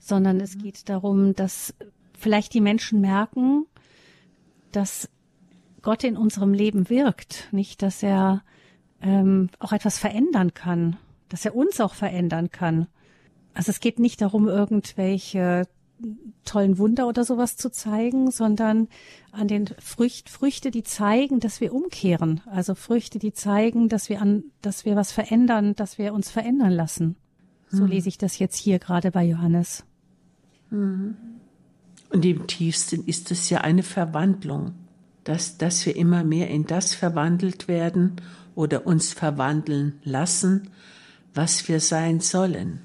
sondern 0.00 0.40
es 0.40 0.58
geht 0.58 0.88
darum, 0.88 1.36
dass 1.36 1.74
vielleicht 2.18 2.54
die 2.54 2.60
Menschen 2.60 3.00
merken, 3.00 3.66
dass 4.72 5.08
Gott 5.82 6.02
in 6.02 6.16
unserem 6.16 6.52
Leben 6.52 6.90
wirkt, 6.90 7.48
nicht, 7.52 7.82
dass 7.82 8.02
er 8.02 8.42
ähm, 9.00 9.48
auch 9.60 9.70
etwas 9.70 9.96
verändern 9.96 10.54
kann, 10.54 10.96
dass 11.28 11.44
er 11.44 11.54
uns 11.54 11.80
auch 11.80 11.94
verändern 11.94 12.50
kann. 12.50 12.86
Also 13.54 13.70
es 13.70 13.80
geht 13.80 13.98
nicht 13.98 14.20
darum, 14.20 14.48
irgendwelche 14.48 15.66
tollen 16.44 16.78
Wunder 16.78 17.08
oder 17.08 17.24
sowas 17.24 17.56
zu 17.56 17.70
zeigen, 17.70 18.30
sondern 18.30 18.88
an 19.32 19.48
den 19.48 19.66
Frücht, 19.80 20.30
Früchte, 20.30 20.70
die 20.70 20.84
zeigen, 20.84 21.40
dass 21.40 21.60
wir 21.60 21.74
umkehren. 21.74 22.40
Also 22.46 22.74
Früchte, 22.74 23.18
die 23.18 23.32
zeigen, 23.32 23.88
dass 23.88 24.08
wir 24.08 24.22
an, 24.22 24.44
dass 24.62 24.84
wir 24.84 24.96
was 24.96 25.12
verändern, 25.12 25.74
dass 25.74 25.98
wir 25.98 26.14
uns 26.14 26.30
verändern 26.30 26.72
lassen. 26.72 27.16
So 27.70 27.82
mhm. 27.82 27.90
lese 27.90 28.08
ich 28.08 28.18
das 28.18 28.38
jetzt 28.38 28.56
hier 28.56 28.78
gerade 28.78 29.10
bei 29.10 29.24
Johannes. 29.24 29.84
Mhm. 30.70 31.16
Und 32.10 32.24
im 32.24 32.46
tiefsten 32.46 33.04
ist 33.04 33.30
es 33.30 33.50
ja 33.50 33.60
eine 33.60 33.82
Verwandlung, 33.82 34.72
dass, 35.24 35.58
dass 35.58 35.84
wir 35.84 35.94
immer 35.96 36.24
mehr 36.24 36.48
in 36.48 36.64
das 36.64 36.94
verwandelt 36.94 37.68
werden 37.68 38.16
oder 38.54 38.86
uns 38.86 39.12
verwandeln 39.12 40.00
lassen, 40.04 40.70
was 41.38 41.68
wir 41.68 41.78
sein 41.78 42.18
sollen. 42.18 42.80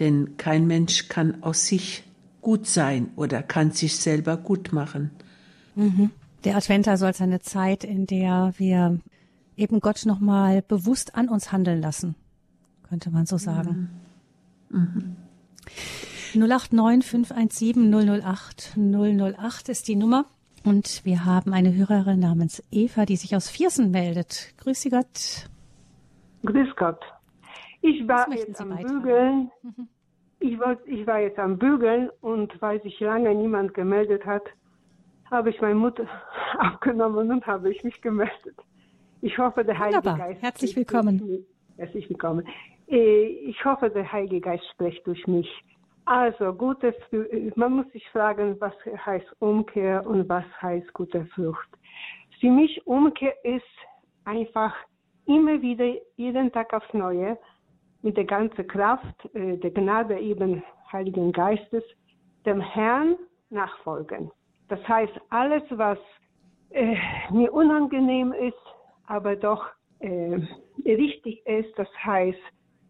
Denn 0.00 0.36
kein 0.36 0.66
Mensch 0.66 1.06
kann 1.06 1.44
aus 1.44 1.66
sich 1.66 2.02
gut 2.40 2.66
sein 2.66 3.10
oder 3.14 3.40
kann 3.40 3.70
sich 3.70 3.96
selber 3.98 4.36
gut 4.36 4.72
machen. 4.72 5.12
Mhm. 5.76 6.10
Der 6.42 6.56
Advent 6.56 6.86
soll 6.86 7.06
also 7.06 7.22
eine 7.22 7.38
Zeit, 7.38 7.84
in 7.84 8.08
der 8.08 8.52
wir 8.56 8.98
eben 9.56 9.78
Gott 9.78 10.06
nochmal 10.06 10.60
bewusst 10.60 11.14
an 11.14 11.28
uns 11.28 11.52
handeln 11.52 11.80
lassen, 11.80 12.16
könnte 12.88 13.12
man 13.12 13.26
so 13.26 13.38
sagen. 13.38 13.90
Mhm. 14.70 15.16
Mhm. 16.34 16.46
089 16.48 17.08
517 17.08 17.94
008 17.94 18.76
008 18.76 19.68
ist 19.68 19.86
die 19.86 19.94
Nummer. 19.94 20.24
Und 20.64 21.04
wir 21.04 21.24
haben 21.24 21.52
eine 21.52 21.72
Hörerin 21.72 22.18
namens 22.18 22.60
Eva, 22.72 23.06
die 23.06 23.16
sich 23.16 23.36
aus 23.36 23.48
Viersen 23.48 23.92
meldet. 23.92 24.52
Grüß 24.56 24.80
Sie 24.80 24.90
Gott. 24.90 25.48
Grüß 26.42 26.74
Gott. 26.74 26.98
Ich 27.84 28.08
war 28.08 28.32
jetzt 28.32 28.58
am? 28.62 28.74
Bügeln. 28.78 29.50
Mhm. 29.62 29.88
Ich, 30.40 30.58
wollt, 30.58 30.78
ich 30.86 31.06
war 31.06 31.20
jetzt 31.20 31.38
am 31.38 31.58
Bügeln 31.58 32.10
und 32.22 32.50
weil 32.62 32.80
sich 32.80 32.98
lange 33.00 33.34
niemand 33.34 33.74
gemeldet 33.74 34.24
hat, 34.24 34.44
habe 35.30 35.50
ich 35.50 35.60
meine 35.60 35.74
Mutter 35.74 36.06
abgenommen 36.58 37.30
und 37.30 37.46
habe 37.46 37.70
ich 37.70 37.84
mich 37.84 38.00
gemeldet. 38.00 38.56
Ich 39.20 39.36
hoffe, 39.36 39.64
der 39.64 39.78
Heilige 39.78 39.98
Wunderbar. 39.98 40.28
Geist. 40.28 40.42
Herzlich 40.42 40.76
willkommen. 40.76 41.44
Herzlich 41.76 42.08
willkommen. 42.08 42.48
Äh, 42.88 43.26
ich 43.50 43.62
hoffe, 43.62 43.90
der 43.90 44.10
Heilige 44.10 44.40
Geist 44.40 44.64
spricht 44.72 45.06
durch 45.06 45.26
mich. 45.26 45.50
Also, 46.06 46.54
gute, 46.54 46.94
man 47.54 47.72
muss 47.72 47.92
sich 47.92 48.08
fragen, 48.10 48.58
was 48.60 48.72
heißt 49.04 49.26
Umkehr 49.40 50.06
und 50.06 50.26
was 50.30 50.44
heißt 50.62 50.90
gute 50.94 51.26
Frucht. 51.34 51.68
Für 52.40 52.50
mich 52.50 52.86
Umkehr 52.86 53.34
ist 53.44 53.76
einfach 54.24 54.74
immer 55.26 55.60
wieder, 55.60 55.94
jeden 56.16 56.50
Tag 56.50 56.72
aufs 56.72 56.92
Neue, 56.94 57.38
mit 58.04 58.16
der 58.18 58.24
ganzen 58.24 58.66
Kraft 58.68 59.34
äh, 59.34 59.56
der 59.56 59.70
Gnade 59.70 60.18
eben 60.18 60.62
Heiligen 60.92 61.32
Geistes, 61.32 61.82
dem 62.46 62.60
Herrn 62.60 63.16
nachfolgen. 63.50 64.30
Das 64.68 64.86
heißt, 64.86 65.12
alles, 65.30 65.62
was 65.70 65.98
äh, 66.70 66.96
mir 67.30 67.52
unangenehm 67.52 68.32
ist, 68.32 68.54
aber 69.06 69.34
doch 69.36 69.66
äh, 70.00 70.38
richtig 70.84 71.44
ist, 71.46 71.76
das 71.78 71.88
heißt, 72.04 72.38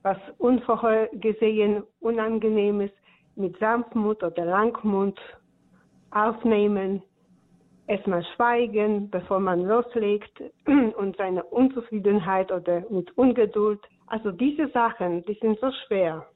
was 0.02 0.18
unvorhergesehen 0.38 1.84
unangenehm 2.00 2.80
ist, 2.80 2.94
mit 3.36 3.56
Sanftmut 3.58 4.22
oder 4.22 4.44
Langmut 4.44 5.18
aufnehmen, 6.10 7.02
erstmal 7.86 8.24
schweigen, 8.34 9.10
bevor 9.10 9.40
man 9.40 9.62
loslegt 9.62 10.42
und 10.66 11.16
seine 11.16 11.44
Unzufriedenheit 11.44 12.50
oder 12.50 12.82
mit 12.90 13.16
Ungeduld. 13.16 13.80
Also 14.06 14.30
diese 14.30 14.68
Sachen, 14.68 15.24
die 15.24 15.38
sind 15.40 15.58
so 15.60 15.70
schwer. 15.86 16.26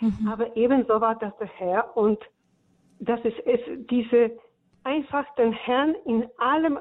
Mhm. 0.00 0.28
Aber 0.28 0.56
ebenso 0.56 1.00
war 1.00 1.16
das 1.16 1.36
der 1.38 1.48
Herr 1.48 1.96
und 1.96 2.18
das 3.00 3.20
ist 3.24 3.38
es, 3.46 3.60
diese 3.90 4.32
einfach 4.84 5.24
den 5.36 5.52
Herrn 5.52 5.94
in 6.06 6.26
allem 6.38 6.78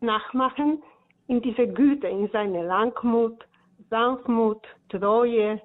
nachmachen, 0.00 0.82
in 1.26 1.42
dieser 1.42 1.66
Güte, 1.66 2.06
in 2.06 2.28
seine 2.32 2.64
Langmut, 2.64 3.44
Sanftmut, 3.90 4.66
Treue, 4.88 5.60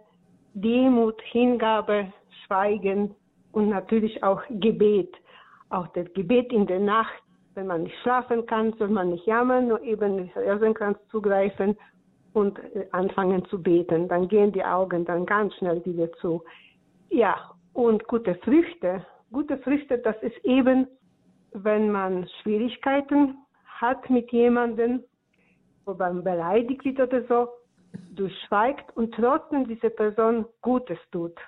Demut, 0.54 1.22
Hingabe, 1.22 2.12
Schweigen, 2.46 3.16
und 3.54 3.70
natürlich 3.70 4.22
auch 4.24 4.42
Gebet. 4.50 5.16
Auch 5.70 5.88
das 5.90 6.12
Gebet 6.14 6.52
in 6.52 6.68
der 6.68 6.80
Nacht, 6.80 7.23
wenn 7.56 7.68
man 7.68 7.84
nicht 7.84 7.96
schlafen 8.02 8.46
kann, 8.46 8.74
soll 8.74 8.90
man 8.90 9.10
nicht 9.10 9.26
jammern, 9.26 9.68
nur 9.68 9.82
eben 9.82 10.18
den 10.18 10.32
Rosenkranz 10.36 10.98
zugreifen 11.10 11.78
und 12.34 12.58
äh, 12.76 12.88
anfangen 12.92 13.46
zu 13.46 13.62
beten. 13.62 14.08
Dann 14.08 14.28
gehen 14.28 14.52
die 14.52 14.64
Augen 14.64 15.06
dann 15.06 15.26
ganz 15.26 15.54
schnell 15.56 15.84
wieder 15.86 16.12
zu. 16.14 16.44
Ja, 17.10 17.52
und 17.74 18.08
gute 18.08 18.36
Früchte. 18.36 19.06
Gute 19.32 19.58
Früchte, 19.60 19.98
das 19.98 20.16
ist 20.22 20.38
eben, 20.44 20.88
wenn 21.54 21.92
man 21.92 22.28
Schwierigkeiten 22.42 23.38
hat 23.66 24.10
mit 24.10 24.32
jemandem, 24.32 25.04
wo 25.86 25.94
man 25.94 26.24
beleidigt 26.24 26.86
wird 26.86 27.00
oder 27.00 27.24
so, 27.24 27.50
durchschweigt 28.16 28.96
und 28.96 29.14
trotzdem 29.14 29.68
diese 29.68 29.90
Person 29.90 30.46
Gutes 30.62 30.98
tut 31.12 31.40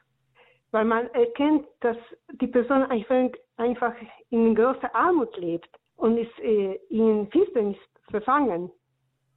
weil 0.75 0.83
man 0.83 1.07
erkennt, 1.11 1.65
dass 1.79 1.95
die 2.41 2.47
Person 2.47 2.83
einfach 2.83 3.93
in 4.29 4.53
großer 4.53 4.93
Armut 4.93 5.37
lebt 5.37 5.69
und 5.97 6.17
ist 6.17 6.39
äh, 6.39 6.79
in 6.89 7.27
Finsternis 7.31 7.77
verfangen. 8.09 8.71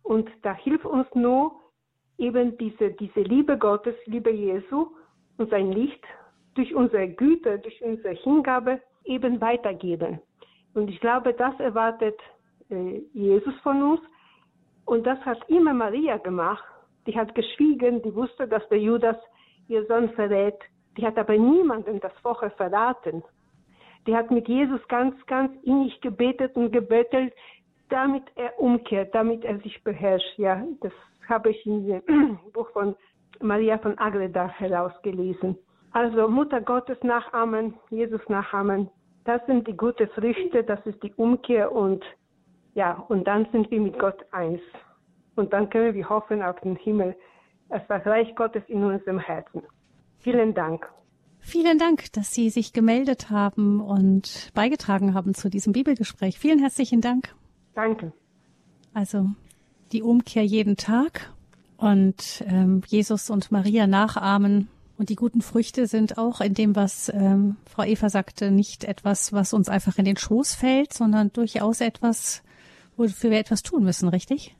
Und 0.02 0.28
da 0.42 0.54
hilft 0.54 0.84
uns 0.84 1.06
nur 1.14 1.52
eben 2.18 2.56
diese, 2.58 2.90
diese 2.90 3.20
Liebe 3.20 3.56
Gottes, 3.58 3.94
Liebe 4.06 4.30
Jesu 4.30 4.88
und 5.36 5.50
sein 5.50 5.72
Licht 5.72 6.04
durch 6.54 6.74
unsere 6.74 7.08
Güte, 7.08 7.58
durch 7.60 7.82
unsere 7.82 8.14
Hingabe 8.14 8.80
eben 9.04 9.40
weitergeben. 9.40 10.20
Und 10.74 10.88
ich 10.88 11.00
glaube, 11.00 11.32
das 11.34 11.58
erwartet 11.60 12.18
äh, 12.70 13.00
Jesus 13.12 13.54
von 13.62 13.82
uns. 13.82 14.00
Und 14.84 15.06
das 15.06 15.18
hat 15.20 15.38
immer 15.48 15.74
Maria 15.74 16.16
gemacht. 16.18 16.64
Die 17.06 17.16
hat 17.16 17.34
geschwiegen, 17.34 18.02
die 18.02 18.14
wusste, 18.14 18.48
dass 18.48 18.66
der 18.68 18.78
Judas 18.78 19.16
ihr 19.68 19.86
Sohn 19.86 20.10
verrät. 20.10 20.58
Die 20.96 21.06
hat 21.06 21.16
aber 21.16 21.36
niemanden 21.36 22.00
das 22.00 22.12
vorher 22.22 22.50
verraten. 22.52 23.22
Die 24.08 24.16
hat 24.16 24.30
mit 24.30 24.48
Jesus 24.48 24.80
ganz, 24.88 25.14
ganz 25.26 25.52
innig 25.64 26.00
gebetet 26.00 26.56
und 26.56 26.72
gebettelt, 26.72 27.34
damit 27.90 28.22
er 28.36 28.58
umkehrt, 28.58 29.14
damit 29.14 29.44
er 29.44 29.58
sich 29.58 29.84
beherrscht. 29.84 30.38
Ja, 30.38 30.64
das 30.80 30.92
habe 31.28 31.50
ich 31.50 31.66
in 31.66 31.86
dem 31.86 32.38
Buch 32.54 32.70
von 32.70 32.96
Maria 33.42 33.76
von 33.76 33.98
Agreda 33.98 34.48
herausgelesen. 34.48 35.58
Also 35.92 36.26
Mutter 36.26 36.62
Gottes 36.62 36.96
nachahmen, 37.02 37.74
Jesus 37.90 38.26
nachahmen, 38.30 38.88
das 39.26 39.44
sind 39.44 39.68
die 39.68 39.76
guten 39.76 40.08
Früchte, 40.08 40.64
das 40.64 40.80
ist 40.86 41.02
die 41.02 41.12
Umkehr 41.16 41.70
und 41.70 42.02
ja, 42.72 43.04
und 43.08 43.28
dann 43.28 43.46
sind 43.52 43.70
wir 43.70 43.80
mit 43.80 43.98
Gott 43.98 44.24
eins. 44.30 44.62
Und 45.36 45.52
dann 45.52 45.68
können 45.68 45.92
wir 45.92 46.08
hoffen 46.08 46.42
auf 46.42 46.58
den 46.60 46.76
Himmel, 46.76 47.14
das 47.68 47.82
Reich 48.06 48.34
Gottes 48.36 48.62
in 48.68 48.84
unserem 48.84 49.18
Herzen. 49.18 49.62
Vielen 50.20 50.54
Dank. 50.54 50.88
Vielen 51.40 51.78
Dank, 51.78 52.12
dass 52.12 52.34
Sie 52.34 52.50
sich 52.50 52.72
gemeldet 52.72 53.30
haben 53.30 53.80
und 53.80 54.50
beigetragen 54.54 55.14
haben 55.14 55.34
zu 55.34 55.48
diesem 55.48 55.72
Bibelgespräch. 55.72 56.38
Vielen 56.38 56.58
herzlichen 56.58 57.00
Dank. 57.00 57.34
Danke. 57.74 58.12
Also 58.92 59.30
die 59.92 60.02
Umkehr 60.02 60.44
jeden 60.44 60.76
Tag 60.76 61.32
und 61.76 62.44
ähm, 62.46 62.82
Jesus 62.86 63.30
und 63.30 63.50
Maria 63.50 63.86
nachahmen. 63.86 64.68
Und 64.98 65.10
die 65.10 65.14
guten 65.14 65.42
Früchte 65.42 65.86
sind 65.86 66.18
auch 66.18 66.40
in 66.40 66.54
dem, 66.54 66.74
was 66.74 67.08
ähm, 67.14 67.56
Frau 67.64 67.84
Eva 67.84 68.10
sagte, 68.10 68.50
nicht 68.50 68.82
etwas, 68.82 69.32
was 69.32 69.52
uns 69.52 69.68
einfach 69.68 69.96
in 69.96 70.04
den 70.04 70.16
Schoß 70.16 70.54
fällt, 70.54 70.92
sondern 70.92 71.32
durchaus 71.32 71.80
etwas, 71.80 72.42
wofür 72.96 73.30
wir 73.30 73.38
etwas 73.38 73.62
tun 73.62 73.84
müssen, 73.84 74.08
richtig? 74.08 74.56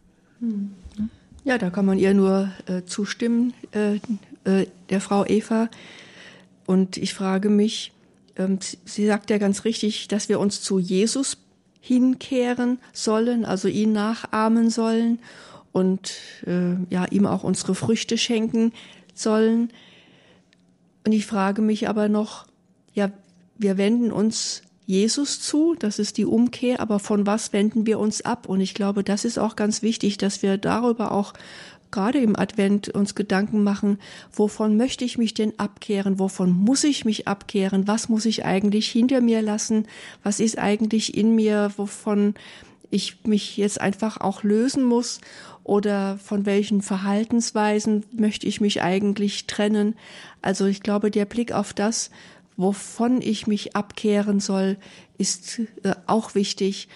Ja, 1.42 1.58
da 1.58 1.70
kann 1.70 1.86
man 1.86 1.98
ihr 1.98 2.14
nur 2.14 2.50
äh, 2.66 2.82
zustimmen. 2.84 3.52
Äh, 3.72 3.96
äh, 4.44 4.66
der 4.90 5.00
Frau 5.00 5.24
Eva. 5.26 5.68
Und 6.68 6.98
ich 6.98 7.14
frage 7.14 7.48
mich, 7.48 7.92
ähm, 8.36 8.58
sie 8.84 9.06
sagt 9.06 9.30
ja 9.30 9.38
ganz 9.38 9.64
richtig, 9.64 10.06
dass 10.06 10.28
wir 10.28 10.38
uns 10.38 10.60
zu 10.60 10.78
Jesus 10.78 11.38
hinkehren 11.80 12.78
sollen, 12.92 13.46
also 13.46 13.68
ihn 13.68 13.92
nachahmen 13.92 14.68
sollen 14.68 15.18
und 15.72 16.12
äh, 16.46 16.74
ja 16.90 17.06
ihm 17.06 17.24
auch 17.26 17.42
unsere 17.42 17.74
Früchte 17.74 18.18
schenken 18.18 18.74
sollen. 19.14 19.70
Und 21.06 21.12
ich 21.12 21.24
frage 21.24 21.62
mich 21.62 21.88
aber 21.88 22.10
noch, 22.10 22.44
ja, 22.92 23.10
wir 23.56 23.78
wenden 23.78 24.12
uns 24.12 24.60
Jesus 24.84 25.40
zu, 25.40 25.74
das 25.74 25.98
ist 25.98 26.18
die 26.18 26.26
Umkehr, 26.26 26.80
aber 26.80 26.98
von 26.98 27.26
was 27.26 27.54
wenden 27.54 27.86
wir 27.86 27.98
uns 27.98 28.20
ab? 28.20 28.46
Und 28.46 28.60
ich 28.60 28.74
glaube, 28.74 29.02
das 29.02 29.24
ist 29.24 29.38
auch 29.38 29.56
ganz 29.56 29.80
wichtig, 29.80 30.18
dass 30.18 30.42
wir 30.42 30.58
darüber 30.58 31.12
auch 31.12 31.32
gerade 31.90 32.18
im 32.18 32.38
Advent 32.38 32.88
uns 32.88 33.14
Gedanken 33.14 33.62
machen, 33.62 33.98
wovon 34.32 34.76
möchte 34.76 35.04
ich 35.04 35.18
mich 35.18 35.34
denn 35.34 35.58
abkehren, 35.58 36.18
wovon 36.18 36.50
muss 36.50 36.84
ich 36.84 37.04
mich 37.04 37.28
abkehren, 37.28 37.86
was 37.86 38.08
muss 38.08 38.26
ich 38.26 38.44
eigentlich 38.44 38.90
hinter 38.90 39.20
mir 39.20 39.42
lassen, 39.42 39.86
was 40.22 40.40
ist 40.40 40.58
eigentlich 40.58 41.16
in 41.16 41.34
mir, 41.34 41.72
wovon 41.76 42.34
ich 42.90 43.24
mich 43.24 43.56
jetzt 43.56 43.80
einfach 43.80 44.20
auch 44.20 44.42
lösen 44.42 44.82
muss 44.84 45.20
oder 45.64 46.18
von 46.18 46.46
welchen 46.46 46.80
Verhaltensweisen 46.80 48.04
möchte 48.12 48.46
ich 48.46 48.60
mich 48.60 48.82
eigentlich 48.82 49.46
trennen. 49.46 49.94
Also 50.40 50.66
ich 50.66 50.82
glaube, 50.82 51.10
der 51.10 51.26
Blick 51.26 51.52
auf 51.52 51.74
das, 51.74 52.10
wovon 52.56 53.20
ich 53.20 53.46
mich 53.46 53.76
abkehren 53.76 54.40
soll, 54.40 54.78
ist 55.18 55.60
äh, 55.82 55.94
auch 56.06 56.34
wichtig. 56.34 56.88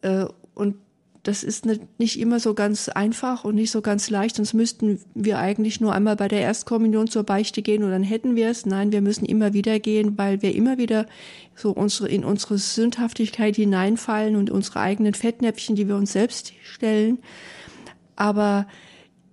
Äh, 0.00 0.26
und 0.54 0.76
das 1.24 1.42
ist 1.42 1.66
nicht 1.98 2.20
immer 2.20 2.38
so 2.38 2.52
ganz 2.52 2.90
einfach 2.90 3.44
und 3.44 3.54
nicht 3.54 3.70
so 3.70 3.80
ganz 3.80 4.10
leicht, 4.10 4.36
sonst 4.36 4.52
müssten 4.52 5.00
wir 5.14 5.38
eigentlich 5.38 5.80
nur 5.80 5.94
einmal 5.94 6.16
bei 6.16 6.28
der 6.28 6.42
Erstkommunion 6.42 7.08
zur 7.08 7.24
Beichte 7.24 7.62
gehen 7.62 7.82
und 7.82 7.90
dann 7.90 8.02
hätten 8.02 8.36
wir 8.36 8.50
es. 8.50 8.66
Nein, 8.66 8.92
wir 8.92 9.00
müssen 9.00 9.24
immer 9.24 9.54
wieder 9.54 9.80
gehen, 9.80 10.18
weil 10.18 10.42
wir 10.42 10.54
immer 10.54 10.76
wieder 10.76 11.06
so 11.56 11.70
unsere, 11.70 12.10
in 12.10 12.26
unsere 12.26 12.58
Sündhaftigkeit 12.58 13.56
hineinfallen 13.56 14.36
und 14.36 14.50
unsere 14.50 14.80
eigenen 14.80 15.14
Fettnäpfchen, 15.14 15.76
die 15.76 15.88
wir 15.88 15.96
uns 15.96 16.12
selbst 16.12 16.52
stellen. 16.62 17.18
Aber 18.16 18.66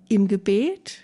im 0.08 0.30
Gebet, 0.30 1.00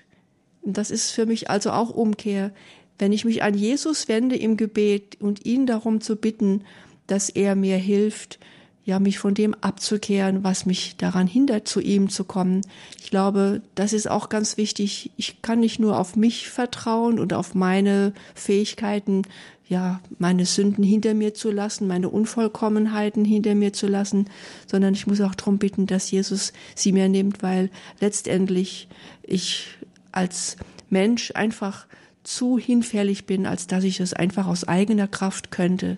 das 0.63 0.89
ist 0.89 1.11
für 1.11 1.25
mich 1.25 1.49
also 1.49 1.71
auch 1.71 1.89
Umkehr, 1.89 2.53
wenn 2.97 3.11
ich 3.11 3.25
mich 3.25 3.43
an 3.43 3.55
Jesus 3.55 4.07
wende 4.07 4.37
im 4.37 4.55
Gebet 4.55 5.17
und 5.19 5.45
ihn 5.45 5.65
darum 5.65 5.99
zu 5.99 6.15
bitten, 6.15 6.63
dass 7.07 7.27
er 7.27 7.55
mir 7.55 7.77
hilft, 7.77 8.39
ja, 8.87 8.99
mich 8.99 9.19
von 9.19 9.33
dem 9.33 9.53
abzukehren, 9.53 10.45
was 10.45 10.65
mich 10.65 10.95
daran 10.95 11.27
hindert, 11.27 11.67
zu 11.67 11.81
ihm 11.81 12.07
zu 12.07 12.23
kommen. 12.23 12.61
Ich 13.03 13.09
glaube, 13.09 13.61
das 13.75 13.91
ist 13.91 14.09
auch 14.09 14.29
ganz 14.29 14.55
wichtig. 14.55 15.11
Ich 15.17 15.41
kann 15.41 15.59
nicht 15.59 15.77
nur 15.77 15.99
auf 15.99 16.15
mich 16.15 16.47
vertrauen 16.47 17.19
und 17.19 17.33
auf 17.33 17.53
meine 17.53 18.13
Fähigkeiten, 18.33 19.23
ja, 19.67 19.99
meine 20.19 20.45
Sünden 20.45 20.85
hinter 20.85 21.15
mir 21.15 21.33
zu 21.33 21.51
lassen, 21.51 21.85
meine 21.85 22.07
Unvollkommenheiten 22.07 23.25
hinter 23.25 23.55
mir 23.55 23.73
zu 23.73 23.87
lassen, 23.87 24.29
sondern 24.67 24.93
ich 24.93 25.05
muss 25.05 25.19
auch 25.19 25.35
darum 25.35 25.57
bitten, 25.57 25.85
dass 25.85 26.09
Jesus 26.09 26.53
sie 26.73 26.93
mir 26.93 27.09
nimmt, 27.09 27.43
weil 27.43 27.69
letztendlich 27.99 28.87
ich 29.21 29.67
als 30.13 30.55
Mensch 30.89 31.33
einfach 31.35 31.87
zu 32.23 32.57
hinfällig 32.57 33.25
bin, 33.25 33.47
als 33.47 33.67
dass 33.67 33.83
ich 33.83 33.99
es 33.99 34.13
einfach 34.13 34.47
aus 34.47 34.65
eigener 34.65 35.09
Kraft 35.09 35.51
könnte. 35.51 35.97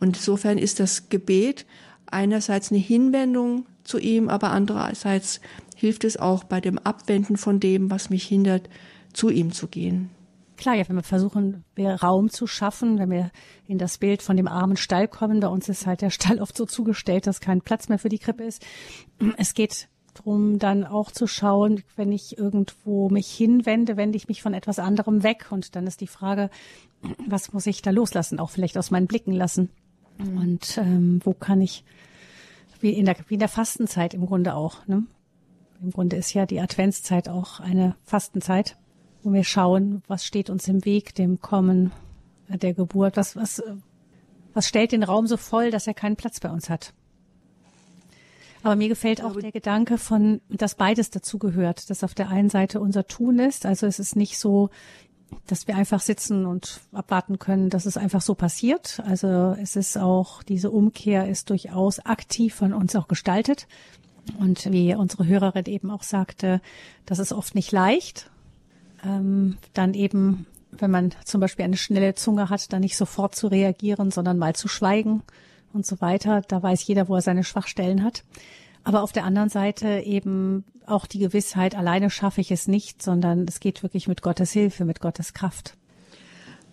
Und 0.00 0.16
insofern 0.16 0.56
ist 0.56 0.80
das 0.80 1.10
Gebet 1.10 1.66
einerseits 2.12 2.70
eine 2.70 2.80
Hinwendung 2.80 3.66
zu 3.84 3.98
ihm, 3.98 4.28
aber 4.28 4.50
andererseits 4.50 5.40
hilft 5.76 6.04
es 6.04 6.16
auch 6.16 6.44
bei 6.44 6.60
dem 6.60 6.78
Abwenden 6.78 7.36
von 7.36 7.60
dem, 7.60 7.90
was 7.90 8.10
mich 8.10 8.26
hindert, 8.26 8.68
zu 9.12 9.30
ihm 9.30 9.52
zu 9.52 9.68
gehen. 9.68 10.10
Klar, 10.56 10.74
ja, 10.74 10.88
wenn 10.88 10.96
wir 10.96 11.04
versuchen, 11.04 11.64
mehr 11.76 12.00
Raum 12.00 12.30
zu 12.30 12.48
schaffen, 12.48 12.98
wenn 12.98 13.10
wir 13.10 13.30
in 13.66 13.78
das 13.78 13.98
Bild 13.98 14.22
von 14.22 14.36
dem 14.36 14.48
armen 14.48 14.76
Stall 14.76 15.06
kommen, 15.06 15.38
bei 15.38 15.46
uns 15.46 15.68
ist 15.68 15.86
halt 15.86 16.02
der 16.02 16.10
Stall 16.10 16.38
oft 16.40 16.56
so 16.56 16.66
zugestellt, 16.66 17.26
dass 17.26 17.40
kein 17.40 17.60
Platz 17.60 17.88
mehr 17.88 17.98
für 17.98 18.08
die 18.08 18.18
Krippe 18.18 18.42
ist. 18.42 18.66
Es 19.36 19.54
geht 19.54 19.88
darum, 20.14 20.58
dann 20.58 20.84
auch 20.84 21.12
zu 21.12 21.28
schauen, 21.28 21.84
wenn 21.94 22.10
ich 22.10 22.38
irgendwo 22.38 23.08
mich 23.08 23.30
hinwende, 23.30 23.96
wende 23.96 24.16
ich 24.16 24.26
mich 24.26 24.42
von 24.42 24.52
etwas 24.52 24.80
anderem 24.80 25.22
weg. 25.22 25.46
Und 25.50 25.76
dann 25.76 25.86
ist 25.86 26.00
die 26.00 26.08
Frage, 26.08 26.50
was 27.26 27.52
muss 27.52 27.66
ich 27.66 27.80
da 27.80 27.90
loslassen, 27.90 28.40
auch 28.40 28.50
vielleicht 28.50 28.76
aus 28.76 28.90
meinen 28.90 29.06
Blicken 29.06 29.32
lassen. 29.32 29.70
Und 30.18 30.78
ähm, 30.78 31.20
wo 31.24 31.32
kann 31.32 31.60
ich, 31.60 31.84
wie 32.80 32.90
in, 32.90 33.06
der, 33.06 33.16
wie 33.28 33.34
in 33.34 33.40
der 33.40 33.48
Fastenzeit 33.48 34.14
im 34.14 34.26
Grunde 34.26 34.54
auch. 34.54 34.86
Ne? 34.86 35.04
Im 35.80 35.92
Grunde 35.92 36.16
ist 36.16 36.34
ja 36.34 36.46
die 36.46 36.60
Adventszeit 36.60 37.28
auch 37.28 37.60
eine 37.60 37.94
Fastenzeit, 38.04 38.76
wo 39.22 39.32
wir 39.32 39.44
schauen, 39.44 40.02
was 40.08 40.24
steht 40.24 40.50
uns 40.50 40.66
im 40.68 40.84
Weg, 40.84 41.14
dem 41.14 41.40
Kommen 41.40 41.92
der 42.48 42.74
Geburt, 42.74 43.16
was, 43.16 43.36
was, 43.36 43.62
was 44.54 44.66
stellt 44.66 44.92
den 44.92 45.02
Raum 45.02 45.26
so 45.26 45.36
voll, 45.36 45.70
dass 45.70 45.86
er 45.86 45.94
keinen 45.94 46.16
Platz 46.16 46.40
bei 46.40 46.50
uns 46.50 46.68
hat. 46.70 46.94
Aber 48.62 48.74
mir 48.74 48.88
gefällt 48.88 49.22
auch 49.22 49.36
der 49.36 49.52
Gedanke 49.52 49.98
von, 49.98 50.40
dass 50.48 50.74
beides 50.74 51.10
dazugehört, 51.10 51.90
dass 51.90 52.02
auf 52.02 52.14
der 52.14 52.28
einen 52.28 52.50
Seite 52.50 52.80
unser 52.80 53.06
Tun 53.06 53.38
ist. 53.38 53.66
Also 53.66 53.86
es 53.86 53.98
ist 53.98 54.16
nicht 54.16 54.38
so, 54.38 54.70
dass 55.46 55.66
wir 55.66 55.76
einfach 55.76 56.00
sitzen 56.00 56.46
und 56.46 56.80
abwarten 56.92 57.38
können, 57.38 57.70
dass 57.70 57.86
es 57.86 57.96
einfach 57.96 58.20
so 58.20 58.34
passiert. 58.34 59.00
Also 59.06 59.56
es 59.60 59.76
ist 59.76 59.96
auch, 59.98 60.42
diese 60.42 60.70
Umkehr 60.70 61.28
ist 61.28 61.50
durchaus 61.50 61.98
aktiv 62.00 62.54
von 62.54 62.72
uns 62.72 62.94
auch 62.96 63.08
gestaltet. 63.08 63.66
Und 64.38 64.70
wie 64.70 64.94
unsere 64.94 65.26
Hörerin 65.26 65.64
eben 65.66 65.90
auch 65.90 66.02
sagte, 66.02 66.60
das 67.06 67.18
ist 67.18 67.32
oft 67.32 67.54
nicht 67.54 67.72
leicht. 67.72 68.30
Ähm, 69.04 69.56
dann 69.72 69.94
eben, 69.94 70.46
wenn 70.70 70.90
man 70.90 71.14
zum 71.24 71.40
Beispiel 71.40 71.64
eine 71.64 71.76
schnelle 71.76 72.14
Zunge 72.14 72.50
hat, 72.50 72.72
dann 72.72 72.80
nicht 72.80 72.96
sofort 72.96 73.34
zu 73.34 73.46
reagieren, 73.46 74.10
sondern 74.10 74.38
mal 74.38 74.54
zu 74.54 74.68
schweigen 74.68 75.22
und 75.72 75.86
so 75.86 76.00
weiter. 76.00 76.42
Da 76.46 76.62
weiß 76.62 76.86
jeder, 76.86 77.08
wo 77.08 77.16
er 77.16 77.22
seine 77.22 77.44
Schwachstellen 77.44 78.02
hat. 78.02 78.24
Aber 78.88 79.02
auf 79.02 79.12
der 79.12 79.24
anderen 79.24 79.50
Seite 79.50 80.00
eben 80.06 80.64
auch 80.86 81.04
die 81.04 81.18
Gewissheit, 81.18 81.74
alleine 81.74 82.08
schaffe 82.08 82.40
ich 82.40 82.50
es 82.50 82.68
nicht, 82.68 83.02
sondern 83.02 83.44
es 83.46 83.60
geht 83.60 83.82
wirklich 83.82 84.08
mit 84.08 84.22
Gottes 84.22 84.52
Hilfe, 84.52 84.86
mit 84.86 85.00
Gottes 85.02 85.34
Kraft. 85.34 85.74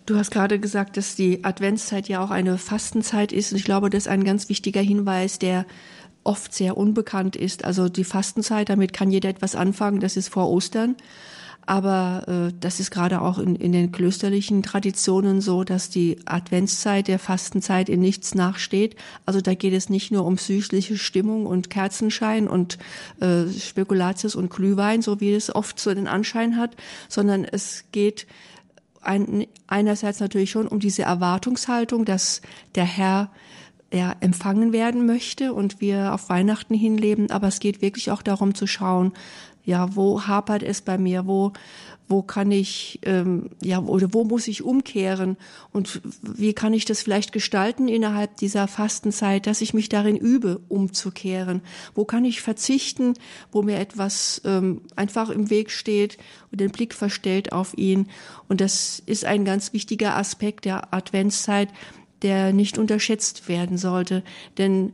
Du 0.06 0.16
hast 0.16 0.30
gerade 0.30 0.58
gesagt, 0.58 0.96
dass 0.96 1.14
die 1.14 1.44
Adventszeit 1.44 2.08
ja 2.08 2.24
auch 2.24 2.30
eine 2.30 2.56
Fastenzeit 2.56 3.32
ist. 3.32 3.52
Und 3.52 3.58
ich 3.58 3.64
glaube, 3.64 3.90
das 3.90 4.04
ist 4.04 4.08
ein 4.08 4.24
ganz 4.24 4.48
wichtiger 4.48 4.80
Hinweis, 4.80 5.38
der 5.38 5.66
oft 6.24 6.54
sehr 6.54 6.78
unbekannt 6.78 7.36
ist. 7.36 7.66
Also 7.66 7.90
die 7.90 8.02
Fastenzeit, 8.04 8.70
damit 8.70 8.94
kann 8.94 9.10
jeder 9.10 9.28
etwas 9.28 9.54
anfangen, 9.54 10.00
das 10.00 10.16
ist 10.16 10.30
vor 10.30 10.48
Ostern. 10.48 10.96
Aber 11.66 12.24
äh, 12.28 12.52
das 12.60 12.78
ist 12.78 12.92
gerade 12.92 13.20
auch 13.20 13.38
in, 13.38 13.56
in 13.56 13.72
den 13.72 13.90
klösterlichen 13.90 14.62
Traditionen 14.62 15.40
so, 15.40 15.64
dass 15.64 15.90
die 15.90 16.16
Adventszeit 16.24 17.08
der 17.08 17.18
Fastenzeit 17.18 17.88
in 17.88 18.00
nichts 18.00 18.36
nachsteht. 18.36 18.94
Also 19.26 19.40
da 19.40 19.54
geht 19.54 19.74
es 19.74 19.90
nicht 19.90 20.12
nur 20.12 20.24
um 20.24 20.38
süßliche 20.38 20.96
Stimmung 20.96 21.44
und 21.44 21.68
Kerzenschein 21.68 22.46
und 22.46 22.78
äh, 23.20 23.48
Spekulatius 23.48 24.36
und 24.36 24.50
Glühwein, 24.50 25.02
so 25.02 25.20
wie 25.20 25.34
es 25.34 25.52
oft 25.52 25.80
so 25.80 25.92
den 25.92 26.06
Anschein 26.06 26.56
hat, 26.56 26.76
sondern 27.08 27.44
es 27.44 27.84
geht 27.90 28.28
ein, 29.02 29.46
einerseits 29.66 30.20
natürlich 30.20 30.52
schon 30.52 30.68
um 30.68 30.78
diese 30.78 31.02
Erwartungshaltung, 31.02 32.04
dass 32.04 32.42
der 32.76 32.84
Herr 32.84 33.30
ja, 33.92 34.14
empfangen 34.20 34.72
werden 34.72 35.06
möchte 35.06 35.52
und 35.52 35.80
wir 35.80 36.12
auf 36.12 36.28
Weihnachten 36.28 36.74
hinleben, 36.74 37.30
aber 37.30 37.48
es 37.48 37.60
geht 37.60 37.82
wirklich 37.82 38.10
auch 38.10 38.22
darum 38.22 38.54
zu 38.54 38.66
schauen, 38.66 39.12
ja, 39.66 39.94
wo 39.96 40.26
hapert 40.26 40.62
es 40.62 40.80
bei 40.80 40.96
mir? 40.96 41.26
Wo, 41.26 41.52
wo 42.08 42.22
kann 42.22 42.52
ich, 42.52 43.00
ähm, 43.02 43.50
ja, 43.60 43.80
oder 43.80 44.14
wo 44.14 44.22
muss 44.22 44.46
ich 44.46 44.62
umkehren? 44.62 45.36
Und 45.72 46.00
wie 46.22 46.52
kann 46.52 46.72
ich 46.72 46.84
das 46.84 47.02
vielleicht 47.02 47.32
gestalten 47.32 47.88
innerhalb 47.88 48.36
dieser 48.36 48.68
Fastenzeit, 48.68 49.48
dass 49.48 49.60
ich 49.60 49.74
mich 49.74 49.88
darin 49.88 50.16
übe, 50.16 50.60
umzukehren? 50.68 51.62
Wo 51.96 52.04
kann 52.04 52.24
ich 52.24 52.40
verzichten, 52.40 53.14
wo 53.50 53.62
mir 53.62 53.78
etwas 53.80 54.40
ähm, 54.44 54.82
einfach 54.94 55.30
im 55.30 55.50
Weg 55.50 55.72
steht 55.72 56.16
und 56.52 56.60
den 56.60 56.70
Blick 56.70 56.94
verstellt 56.94 57.52
auf 57.52 57.76
ihn? 57.76 58.06
Und 58.48 58.60
das 58.60 59.02
ist 59.04 59.24
ein 59.24 59.44
ganz 59.44 59.72
wichtiger 59.72 60.16
Aspekt 60.16 60.64
der 60.64 60.94
Adventszeit, 60.94 61.70
der 62.22 62.52
nicht 62.52 62.78
unterschätzt 62.78 63.48
werden 63.48 63.78
sollte. 63.78 64.22
Denn 64.58 64.92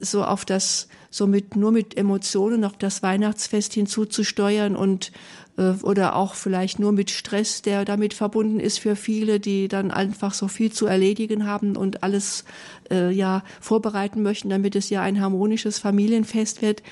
so 0.00 0.24
auf 0.24 0.44
das 0.44 0.88
so 1.14 1.28
mit, 1.28 1.54
nur 1.54 1.70
mit 1.70 1.96
Emotionen 1.96 2.64
auf 2.64 2.76
das 2.76 3.00
Weihnachtsfest 3.04 3.72
hinzuzusteuern 3.72 4.74
und 4.74 5.12
äh, 5.56 5.74
oder 5.84 6.16
auch 6.16 6.34
vielleicht 6.34 6.80
nur 6.80 6.90
mit 6.90 7.08
Stress, 7.12 7.62
der 7.62 7.84
damit 7.84 8.14
verbunden 8.14 8.58
ist 8.58 8.80
für 8.80 8.96
viele, 8.96 9.38
die 9.38 9.68
dann 9.68 9.92
einfach 9.92 10.34
so 10.34 10.48
viel 10.48 10.72
zu 10.72 10.86
erledigen 10.86 11.46
haben 11.46 11.76
und 11.76 12.02
alles 12.02 12.44
äh, 12.90 13.12
ja 13.12 13.44
vorbereiten 13.60 14.22
möchten, 14.22 14.48
damit 14.48 14.74
es 14.74 14.90
ja 14.90 15.02
ein 15.02 15.20
harmonisches 15.20 15.78
Familienfest 15.78 16.62
wird. 16.62 16.82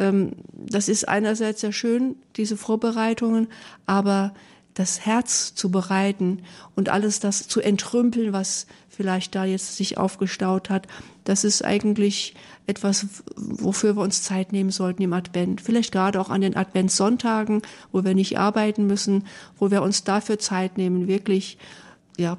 Ähm, 0.00 0.32
das 0.52 0.88
ist 0.88 1.08
einerseits 1.08 1.60
sehr 1.60 1.72
schön, 1.72 2.16
diese 2.34 2.56
Vorbereitungen, 2.56 3.46
aber 3.86 4.34
das 4.74 5.04
Herz 5.04 5.54
zu 5.54 5.70
bereiten 5.70 6.42
und 6.76 6.88
alles 6.88 7.20
das 7.20 7.48
zu 7.48 7.60
entrümpeln, 7.60 8.32
was 8.32 8.66
vielleicht 8.88 9.34
da 9.34 9.44
jetzt 9.44 9.76
sich 9.76 9.98
aufgestaut 9.98 10.70
hat, 10.70 10.86
das 11.24 11.44
ist 11.44 11.64
eigentlich 11.64 12.34
etwas, 12.66 13.06
wofür 13.36 13.96
wir 13.96 14.02
uns 14.02 14.22
Zeit 14.22 14.52
nehmen 14.52 14.70
sollten 14.70 15.02
im 15.02 15.12
Advent. 15.12 15.60
Vielleicht 15.60 15.92
gerade 15.92 16.20
auch 16.20 16.30
an 16.30 16.40
den 16.40 16.56
Adventssonntagen, 16.56 17.62
wo 17.92 18.04
wir 18.04 18.14
nicht 18.14 18.38
arbeiten 18.38 18.86
müssen, 18.86 19.26
wo 19.58 19.70
wir 19.70 19.82
uns 19.82 20.04
dafür 20.04 20.38
Zeit 20.38 20.78
nehmen, 20.78 21.08
wirklich, 21.08 21.58
ja, 22.16 22.38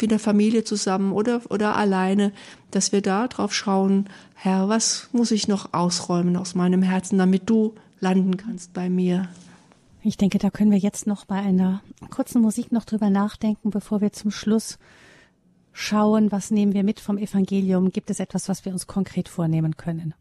mit 0.00 0.10
der 0.10 0.18
Familie 0.18 0.64
zusammen 0.64 1.12
oder, 1.12 1.40
oder 1.50 1.76
alleine, 1.76 2.32
dass 2.70 2.92
wir 2.92 3.00
da 3.00 3.28
drauf 3.28 3.54
schauen, 3.54 4.06
Herr, 4.34 4.68
was 4.68 5.08
muss 5.12 5.30
ich 5.30 5.48
noch 5.48 5.72
ausräumen 5.72 6.36
aus 6.36 6.54
meinem 6.54 6.82
Herzen, 6.82 7.18
damit 7.18 7.48
du 7.48 7.74
landen 8.00 8.36
kannst 8.36 8.74
bei 8.74 8.90
mir. 8.90 9.28
Ich 10.06 10.18
denke, 10.18 10.36
da 10.36 10.50
können 10.50 10.70
wir 10.70 10.78
jetzt 10.78 11.06
noch 11.06 11.24
bei 11.24 11.36
einer 11.36 11.82
kurzen 12.10 12.42
Musik 12.42 12.72
noch 12.72 12.84
drüber 12.84 13.08
nachdenken, 13.08 13.70
bevor 13.70 14.02
wir 14.02 14.12
zum 14.12 14.30
Schluss 14.30 14.78
schauen, 15.72 16.30
was 16.30 16.50
nehmen 16.50 16.74
wir 16.74 16.84
mit 16.84 17.00
vom 17.00 17.16
Evangelium? 17.16 17.90
Gibt 17.90 18.10
es 18.10 18.20
etwas, 18.20 18.50
was 18.50 18.66
wir 18.66 18.72
uns 18.72 18.86
konkret 18.86 19.30
vornehmen 19.30 19.78
können? 19.78 20.12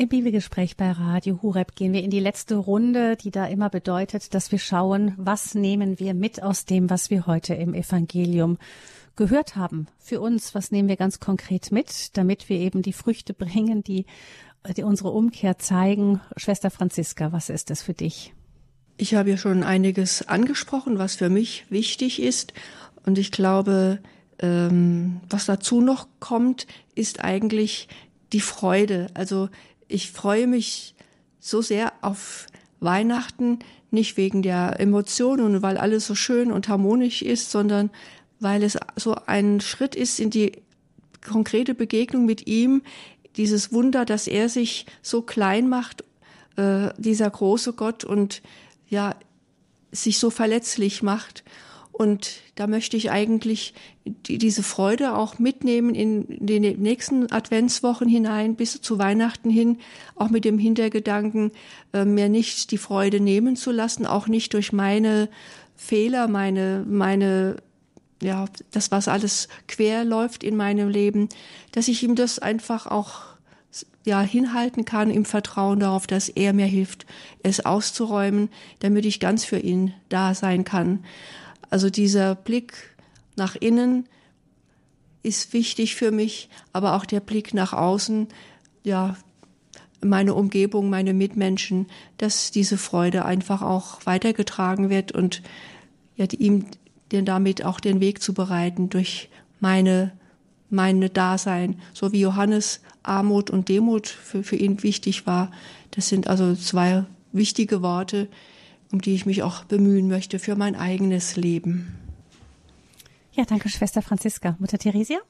Im 0.00 0.08
Bibelgespräch 0.08 0.78
bei 0.78 0.92
Radio 0.92 1.42
Hureb 1.42 1.74
gehen 1.74 1.92
wir 1.92 2.02
in 2.02 2.08
die 2.08 2.20
letzte 2.20 2.54
Runde, 2.54 3.16
die 3.16 3.30
da 3.30 3.44
immer 3.44 3.68
bedeutet, 3.68 4.32
dass 4.32 4.50
wir 4.50 4.58
schauen, 4.58 5.12
was 5.18 5.54
nehmen 5.54 5.98
wir 5.98 6.14
mit 6.14 6.42
aus 6.42 6.64
dem, 6.64 6.88
was 6.88 7.10
wir 7.10 7.26
heute 7.26 7.52
im 7.52 7.74
Evangelium 7.74 8.56
gehört 9.14 9.56
haben. 9.56 9.88
Für 9.98 10.22
uns, 10.22 10.54
was 10.54 10.70
nehmen 10.70 10.88
wir 10.88 10.96
ganz 10.96 11.20
konkret 11.20 11.70
mit, 11.70 12.16
damit 12.16 12.48
wir 12.48 12.56
eben 12.56 12.80
die 12.80 12.94
Früchte 12.94 13.34
bringen, 13.34 13.84
die, 13.84 14.06
die 14.74 14.84
unsere 14.84 15.10
Umkehr 15.10 15.58
zeigen. 15.58 16.22
Schwester 16.34 16.70
Franziska, 16.70 17.32
was 17.32 17.50
ist 17.50 17.68
das 17.68 17.82
für 17.82 17.92
dich? 17.92 18.32
Ich 18.96 19.14
habe 19.14 19.28
ja 19.28 19.36
schon 19.36 19.62
einiges 19.62 20.26
angesprochen, 20.26 20.96
was 20.96 21.16
für 21.16 21.28
mich 21.28 21.66
wichtig 21.68 22.22
ist. 22.22 22.54
Und 23.04 23.18
ich 23.18 23.32
glaube, 23.32 23.98
ähm, 24.38 25.20
was 25.28 25.44
dazu 25.44 25.82
noch 25.82 26.08
kommt, 26.20 26.66
ist 26.94 27.22
eigentlich 27.22 27.88
die 28.32 28.40
Freude. 28.40 29.08
Also 29.14 29.48
ich 29.90 30.12
freue 30.12 30.46
mich 30.46 30.94
so 31.38 31.62
sehr 31.62 31.92
auf 32.02 32.46
Weihnachten, 32.80 33.58
nicht 33.90 34.16
wegen 34.16 34.42
der 34.42 34.78
Emotionen 34.78 35.44
und 35.44 35.62
weil 35.62 35.76
alles 35.76 36.06
so 36.06 36.14
schön 36.14 36.52
und 36.52 36.68
harmonisch 36.68 37.22
ist, 37.22 37.50
sondern 37.50 37.90
weil 38.38 38.62
es 38.62 38.78
so 38.96 39.16
ein 39.26 39.60
Schritt 39.60 39.94
ist 39.94 40.20
in 40.20 40.30
die 40.30 40.52
konkrete 41.26 41.74
Begegnung 41.74 42.24
mit 42.24 42.46
ihm, 42.46 42.82
dieses 43.36 43.72
Wunder, 43.72 44.04
dass 44.04 44.26
er 44.26 44.48
sich 44.48 44.86
so 45.02 45.22
klein 45.22 45.68
macht, 45.68 46.04
äh, 46.56 46.90
dieser 46.96 47.28
große 47.30 47.72
Gott 47.74 48.04
und 48.04 48.42
ja, 48.88 49.14
sich 49.92 50.18
so 50.18 50.30
verletzlich 50.30 51.02
macht 51.02 51.44
und 51.92 52.40
da 52.54 52.66
möchte 52.66 52.96
ich 52.96 53.10
eigentlich 53.10 53.74
die, 54.04 54.38
diese 54.38 54.62
Freude 54.62 55.14
auch 55.14 55.38
mitnehmen 55.38 55.94
in 55.94 56.24
die 56.28 56.60
nächsten 56.60 57.30
Adventswochen 57.30 58.08
hinein, 58.08 58.54
bis 58.54 58.80
zu 58.80 58.98
Weihnachten 58.98 59.50
hin, 59.50 59.78
auch 60.14 60.30
mit 60.30 60.44
dem 60.44 60.58
Hintergedanken, 60.58 61.52
äh, 61.92 62.04
mir 62.04 62.28
nicht 62.28 62.70
die 62.70 62.78
Freude 62.78 63.20
nehmen 63.20 63.56
zu 63.56 63.70
lassen, 63.70 64.06
auch 64.06 64.28
nicht 64.28 64.54
durch 64.54 64.72
meine 64.72 65.28
Fehler, 65.76 66.28
meine, 66.28 66.84
meine, 66.88 67.56
ja, 68.22 68.46
das, 68.70 68.90
was 68.90 69.08
alles 69.08 69.48
quer 69.66 70.04
läuft 70.04 70.42
in 70.44 70.56
meinem 70.56 70.88
Leben, 70.88 71.28
dass 71.72 71.88
ich 71.88 72.02
ihm 72.02 72.14
das 72.14 72.38
einfach 72.38 72.86
auch 72.86 73.30
ja, 74.04 74.22
hinhalten 74.22 74.84
kann 74.84 75.10
im 75.10 75.24
Vertrauen 75.24 75.80
darauf, 75.80 76.06
dass 76.06 76.28
er 76.28 76.52
mir 76.52 76.66
hilft, 76.66 77.06
es 77.42 77.64
auszuräumen, 77.64 78.48
damit 78.80 79.04
ich 79.04 79.20
ganz 79.20 79.44
für 79.44 79.58
ihn 79.58 79.92
da 80.08 80.34
sein 80.34 80.64
kann. 80.64 81.04
Also 81.70 81.88
dieser 81.90 82.34
Blick 82.34 82.74
nach 83.36 83.56
innen 83.56 84.06
ist 85.22 85.52
wichtig 85.52 85.94
für 85.94 86.10
mich, 86.10 86.48
aber 86.72 86.94
auch 86.94 87.04
der 87.06 87.20
Blick 87.20 87.54
nach 87.54 87.72
außen, 87.72 88.28
ja, 88.82 89.16
meine 90.02 90.34
Umgebung, 90.34 90.88
meine 90.88 91.12
Mitmenschen, 91.12 91.86
dass 92.16 92.50
diese 92.50 92.78
Freude 92.78 93.24
einfach 93.24 93.62
auch 93.62 94.04
weitergetragen 94.06 94.88
wird 94.88 95.12
und 95.12 95.42
ja, 96.16 96.26
ihm 96.38 96.66
denn 97.12 97.24
damit 97.24 97.64
auch 97.64 97.80
den 97.80 98.00
Weg 98.00 98.22
zu 98.22 98.32
bereiten 98.32 98.88
durch 98.88 99.28
meine 99.60 100.12
meine 100.70 101.10
Dasein, 101.10 101.80
so 101.92 102.12
wie 102.12 102.20
Johannes 102.20 102.80
Armut 103.02 103.50
und 103.50 103.68
Demut 103.68 104.06
für, 104.06 104.42
für 104.42 104.56
ihn 104.56 104.82
wichtig 104.82 105.26
war. 105.26 105.50
Das 105.90 106.08
sind 106.08 106.28
also 106.28 106.54
zwei 106.54 107.04
wichtige 107.32 107.82
Worte, 107.82 108.28
um 108.92 109.00
die 109.00 109.14
ich 109.14 109.26
mich 109.26 109.42
auch 109.42 109.64
bemühen 109.64 110.08
möchte 110.08 110.38
für 110.38 110.56
mein 110.56 110.74
eigenes 110.74 111.36
Leben. 111.36 111.96
Ja, 113.32 113.44
danke, 113.44 113.68
Schwester 113.68 114.02
Franziska. 114.02 114.56
Mutter 114.58 114.78
Theresia? 114.78 115.20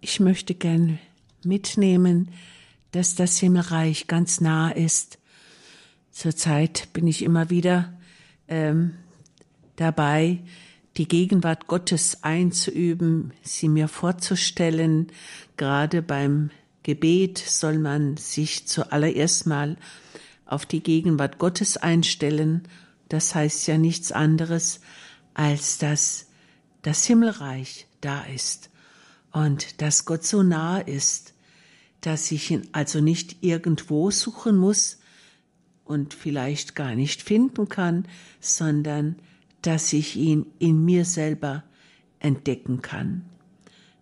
Ich 0.00 0.20
möchte 0.20 0.54
gern 0.54 0.98
mitnehmen, 1.44 2.30
dass 2.90 3.14
das 3.14 3.38
Himmelreich 3.38 4.06
ganz 4.06 4.40
nah 4.40 4.70
ist. 4.70 5.18
Zurzeit 6.10 6.88
bin 6.92 7.06
ich 7.06 7.22
immer 7.22 7.50
wieder 7.50 7.92
ähm, 8.48 8.94
dabei, 9.76 10.40
die 10.96 11.08
Gegenwart 11.08 11.66
Gottes 11.66 12.22
einzuüben, 12.22 13.32
sie 13.42 13.68
mir 13.68 13.88
vorzustellen. 13.88 15.08
Gerade 15.56 16.02
beim 16.02 16.50
Gebet 16.82 17.38
soll 17.38 17.78
man 17.78 18.16
sich 18.16 18.66
zuallererst 18.66 19.46
mal 19.46 19.76
auf 20.46 20.66
die 20.66 20.82
Gegenwart 20.82 21.38
Gottes 21.38 21.76
einstellen, 21.76 22.62
das 23.08 23.34
heißt 23.34 23.66
ja 23.66 23.78
nichts 23.78 24.12
anderes, 24.12 24.80
als 25.34 25.78
dass 25.78 26.26
das 26.82 27.04
Himmelreich 27.04 27.86
da 28.00 28.22
ist 28.22 28.70
und 29.32 29.80
dass 29.80 30.04
Gott 30.04 30.24
so 30.24 30.42
nah 30.42 30.78
ist, 30.78 31.34
dass 32.00 32.30
ich 32.30 32.50
ihn 32.50 32.68
also 32.72 33.00
nicht 33.00 33.42
irgendwo 33.42 34.10
suchen 34.10 34.56
muss 34.56 34.98
und 35.84 36.14
vielleicht 36.14 36.74
gar 36.74 36.94
nicht 36.94 37.22
finden 37.22 37.68
kann, 37.68 38.06
sondern 38.40 39.16
dass 39.62 39.92
ich 39.92 40.16
ihn 40.16 40.46
in 40.58 40.84
mir 40.84 41.04
selber 41.04 41.64
entdecken 42.20 42.82
kann. 42.82 43.24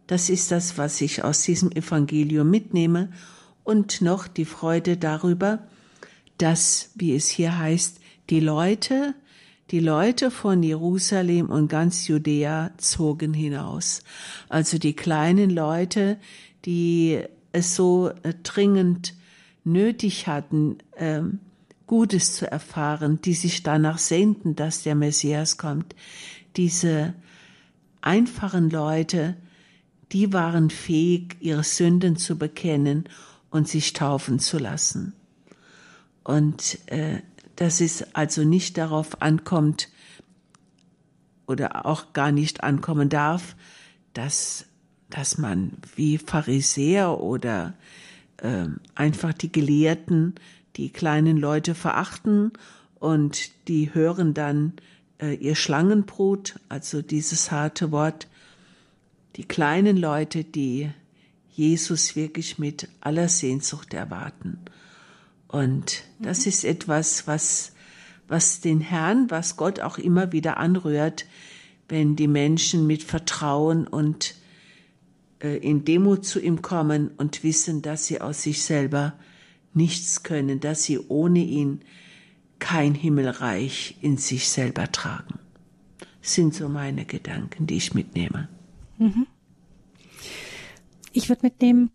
Das 0.07 0.29
ist 0.29 0.51
das, 0.51 0.79
was 0.79 1.01
ich 1.01 1.23
aus 1.23 1.43
diesem 1.43 1.71
Evangelium 1.71 2.51
mitnehme 2.51 3.13
und 3.65 4.01
noch 4.03 4.27
die 4.27 4.45
Freude 4.45 4.97
darüber, 4.97 5.67
dass, 6.43 6.91
wie 6.97 7.15
es 7.15 7.29
hier 7.29 7.57
heißt, 7.57 8.01
die 8.29 8.41
Leute, 8.41 9.15
die 9.71 9.79
Leute 9.79 10.33
von 10.33 10.63
Jerusalem 10.65 11.49
und 11.49 11.69
ganz 11.69 12.09
Judäa 12.09 12.73
zogen 12.79 13.33
hinaus. 13.33 14.03
Also 14.49 14.79
die 14.79 14.95
kleinen 14.95 15.51
Leute, 15.51 16.19
die 16.65 17.21
es 17.53 17.77
so 17.77 18.11
äh, 18.25 18.35
dringend 18.43 19.15
nötig 19.63 20.27
hatten, 20.27 20.79
ähm, 20.97 21.39
Gutes 21.87 22.35
zu 22.35 22.51
erfahren, 22.51 23.21
die 23.23 23.35
sich 23.35 23.63
danach 23.63 23.99
sehnten, 23.99 24.57
dass 24.57 24.83
der 24.83 24.97
Messias 24.97 25.59
kommt. 25.59 25.95
Diese 26.57 27.15
einfachen 28.01 28.69
Leute, 28.69 29.37
die 30.11 30.33
waren 30.33 30.71
fähig, 30.71 31.37
ihre 31.41 31.63
Sünden 31.63 32.17
zu 32.17 32.37
bekennen 32.37 33.05
und 33.51 33.69
sich 33.69 33.93
taufen 33.93 34.41
zu 34.41 34.59
lassen. 34.59 35.15
Und 36.25 36.79
äh, 36.87 37.21
dass 37.57 37.81
es 37.81 38.15
also 38.15 38.45
nicht 38.45 38.79
darauf 38.79 39.21
ankommt 39.23 39.89
oder 41.47 41.87
auch 41.87 42.13
gar 42.13 42.33
nicht 42.33 42.63
ankommen 42.63 43.09
darf, 43.09 43.57
dass, 44.15 44.67
dass 45.11 45.39
man 45.39 45.73
wie 45.97 46.19
Pharisäer 46.19 47.21
oder 47.21 47.75
äh, 48.39 48.67
einfach 48.95 49.33
die 49.33 49.53
Gelehrten 49.53 50.35
die 50.77 50.91
kleinen 50.91 51.37
Leute 51.37 51.75
verachten 51.75 52.53
und 52.99 53.69
die 53.69 53.95
hören 53.95 54.33
dann 54.33 54.75
äh, 55.21 55.35
ihr 55.35 55.55
Schlangenbrot, 55.55 56.59
also 56.69 57.03
dieses 57.03 57.51
harte 57.51 57.93
Wort, 57.93 58.29
die 59.37 59.45
kleinen 59.45 59.97
Leute, 59.97 60.45
die 60.45 60.91
Jesus 61.51 62.17
wirklich 62.17 62.59
mit 62.59 62.89
aller 63.01 63.29
Sehnsucht 63.29 63.93
erwarten. 63.93 64.59
Und 65.53 66.03
das 66.19 66.41
mhm. 66.41 66.49
ist 66.49 66.65
etwas, 66.65 67.29
was, 67.29 67.73
was 68.27 68.61
den 68.61 68.81
Herrn, 68.81 69.31
was 69.31 69.57
Gott 69.57 69.79
auch 69.81 69.99
immer 69.99 70.33
wieder 70.33 70.57
anrührt, 70.57 71.27
wenn 71.89 72.17
die 72.17 72.27
Menschen 72.27 72.87
mit 72.87 73.03
Vertrauen 73.03 73.87
und 73.87 74.35
äh, 75.41 75.59
in 75.59 75.85
Demut 75.85 76.25
zu 76.25 76.41
ihm 76.41 76.63
kommen 76.63 77.11
und 77.19 77.45
wissen, 77.45 77.83
dass 77.83 78.07
sie 78.07 78.21
aus 78.21 78.43
sich 78.43 78.65
selber 78.65 79.13
nichts 79.75 80.23
können, 80.23 80.59
dass 80.59 80.85
sie 80.85 80.99
ohne 80.99 81.41
ihn 81.41 81.83
kein 82.59 82.95
Himmelreich 82.95 83.99
in 84.01 84.17
sich 84.17 84.49
selber 84.49 84.91
tragen. 84.91 85.39
Das 86.23 86.35
sind 86.35 86.55
so 86.55 86.69
meine 86.69 87.05
Gedanken, 87.05 87.67
die 87.67 87.77
ich 87.77 87.93
mitnehme. 87.93 88.49
Mhm. 88.99 89.27
Ich 91.13 91.29
würde 91.29 91.43
mitnehmen, 91.43 91.91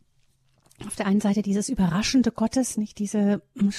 auf 0.85 0.95
der 0.95 1.07
einen 1.07 1.21
Seite 1.21 1.41
dieses 1.41 1.69
überraschende 1.69 2.31
Gottes, 2.31 2.77
nicht 2.77 2.99
diese 2.99 3.41
hm, 3.57 3.71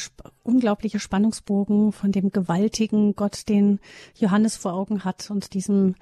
unglaubliche 0.43 0.99
Spannungsbogen 0.99 1.93
von 1.93 2.11
dem 2.11 2.33
gewaltigen 2.33 3.15
Gott, 3.15 3.49
den 3.49 3.79
Johannes 4.17 4.57
vor 4.57 4.73
Augen 4.73 5.05
hat 5.05 5.31
und 5.31 5.55
diesem, 5.55 5.95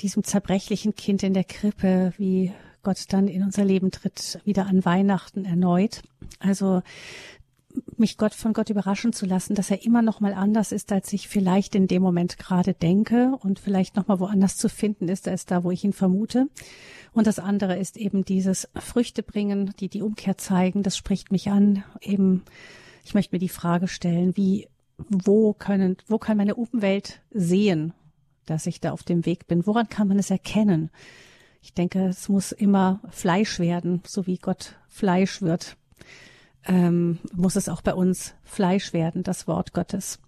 diesem 0.00 0.24
zerbrechlichen 0.24 0.94
Kind 0.94 1.22
in 1.22 1.34
der 1.34 1.44
Krippe, 1.44 2.12
wie 2.16 2.52
Gott 2.82 3.04
dann 3.10 3.28
in 3.28 3.42
unser 3.44 3.64
Leben 3.64 3.90
tritt, 3.90 4.40
wieder 4.44 4.66
an 4.66 4.84
Weihnachten 4.84 5.44
erneut. 5.44 6.02
Also 6.38 6.82
mich 7.96 8.16
Gott 8.16 8.34
von 8.34 8.52
Gott 8.52 8.70
überraschen 8.70 9.12
zu 9.12 9.26
lassen, 9.26 9.54
dass 9.54 9.70
er 9.70 9.84
immer 9.84 10.02
noch 10.02 10.20
mal 10.20 10.34
anders 10.34 10.72
ist, 10.72 10.90
als 10.92 11.12
ich 11.12 11.28
vielleicht 11.28 11.74
in 11.74 11.86
dem 11.86 12.02
Moment 12.02 12.38
gerade 12.38 12.74
denke 12.74 13.36
und 13.40 13.60
vielleicht 13.60 13.96
noch 13.96 14.08
mal 14.08 14.18
woanders 14.18 14.56
zu 14.56 14.68
finden 14.68 15.08
ist 15.08 15.28
als 15.28 15.46
da, 15.46 15.62
wo 15.62 15.70
ich 15.70 15.84
ihn 15.84 15.92
vermute. 15.92 16.48
Und 17.12 17.26
das 17.26 17.38
andere 17.38 17.78
ist 17.78 17.96
eben 17.96 18.24
dieses 18.24 18.68
Früchte 18.74 19.22
bringen, 19.22 19.72
die 19.80 19.88
die 19.88 20.02
Umkehr 20.02 20.38
zeigen. 20.38 20.82
Das 20.82 20.96
spricht 20.96 21.30
mich 21.30 21.50
an. 21.50 21.84
Eben, 22.00 22.42
ich 23.04 23.14
möchte 23.14 23.34
mir 23.34 23.40
die 23.40 23.48
Frage 23.48 23.88
stellen, 23.88 24.36
wie, 24.36 24.68
wo 25.08 25.52
können, 25.52 25.96
wo 26.06 26.18
kann 26.18 26.36
meine 26.36 26.54
Umwelt 26.54 27.20
sehen, 27.30 27.92
dass 28.46 28.66
ich 28.66 28.80
da 28.80 28.92
auf 28.92 29.02
dem 29.02 29.26
Weg 29.26 29.46
bin? 29.46 29.66
Woran 29.66 29.88
kann 29.88 30.08
man 30.08 30.18
es 30.18 30.30
erkennen? 30.30 30.90
Ich 31.62 31.74
denke, 31.74 32.06
es 32.06 32.28
muss 32.28 32.52
immer 32.52 33.00
Fleisch 33.10 33.58
werden, 33.58 34.02
so 34.06 34.26
wie 34.26 34.38
Gott 34.38 34.76
Fleisch 34.88 35.42
wird 35.42 35.76
ähm, 36.66 37.18
muss 37.32 37.56
es 37.56 37.68
auch 37.68 37.82
bei 37.82 37.94
uns 37.94 38.34
Fleisch 38.44 38.92
werden, 38.92 39.22
das 39.22 39.46
Wort 39.46 39.72
Gottes. 39.72 40.18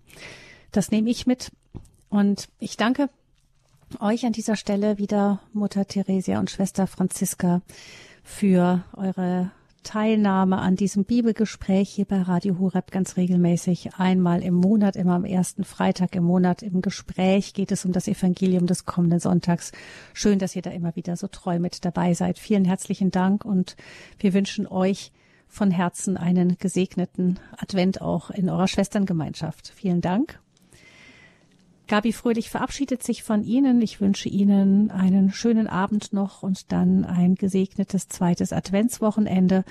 Das 0.70 0.91
nehme 0.91 1.11
ich 1.11 1.26
mit. 1.26 1.53
Und 2.09 2.49
ich 2.59 2.76
danke 2.76 3.09
euch 4.01 4.24
an 4.24 4.33
dieser 4.33 4.57
Stelle 4.57 4.99
wieder, 4.99 5.41
Mutter 5.53 5.87
Theresia 5.87 6.39
und 6.39 6.51
Schwester 6.51 6.87
Franziska, 6.87 7.62
für 8.22 8.85
eure 8.95 9.51
Teilnahme 9.83 10.59
an 10.59 10.76
diesem 10.76 11.05
Bibelgespräch 11.05 11.91
hier 11.91 12.05
bei 12.05 12.22
Radio 12.22 12.59
Horeb 12.59 12.91
ganz 12.93 13.16
regelmäßig. 13.16 13.95
Einmal 13.97 14.43
im 14.43 14.55
Monat, 14.55 14.95
immer 14.97 15.14
am 15.14 15.24
ersten 15.24 15.64
Freitag 15.64 16.14
im 16.14 16.24
Monat 16.24 16.62
im 16.62 16.83
Gespräch 16.83 17.53
geht 17.53 17.72
es 17.72 17.85
um 17.85 17.93
das 17.93 18.07
Evangelium 18.07 18.66
des 18.66 18.85
kommenden 18.85 19.18
Sonntags. 19.18 19.72
Schön, 20.14 20.39
dass 20.39 20.55
ihr 20.55 20.62
da 20.62 20.70
immer 20.70 20.95
wieder 20.95 21.16
so 21.16 21.26
treu 21.26 21.59
mit 21.59 21.85
dabei 21.85 22.14
seid. 22.14 22.39
Vielen 22.39 22.64
herzlichen 22.64 23.11
Dank 23.11 23.45
und 23.45 23.76
wir 24.18 24.35
wünschen 24.35 24.66
euch 24.66 25.11
von 25.53 25.70
Herzen 25.70 26.16
einen 26.16 26.57
gesegneten 26.57 27.38
Advent 27.59 28.00
auch 28.00 28.30
in 28.30 28.48
eurer 28.48 28.68
Schwesterngemeinschaft. 28.68 29.68
Vielen 29.76 30.00
Dank. 30.00 30.40
Gabi 31.88 32.14
Fröhlich 32.14 32.48
verabschiedet 32.48 33.03
sich 33.03 33.22
von 33.22 33.44
Ihnen. 33.44 33.82
Ich 33.82 34.00
wünsche 34.00 34.30
Ihnen 34.30 34.90
einen 34.90 35.30
schönen 35.30 35.66
Abend 35.66 36.14
noch 36.14 36.42
und 36.42 36.72
dann 36.72 37.05
ein 37.05 37.34
gesegnetes 37.34 38.09
zweites 38.09 38.55
Adventswochenende. 38.55 39.64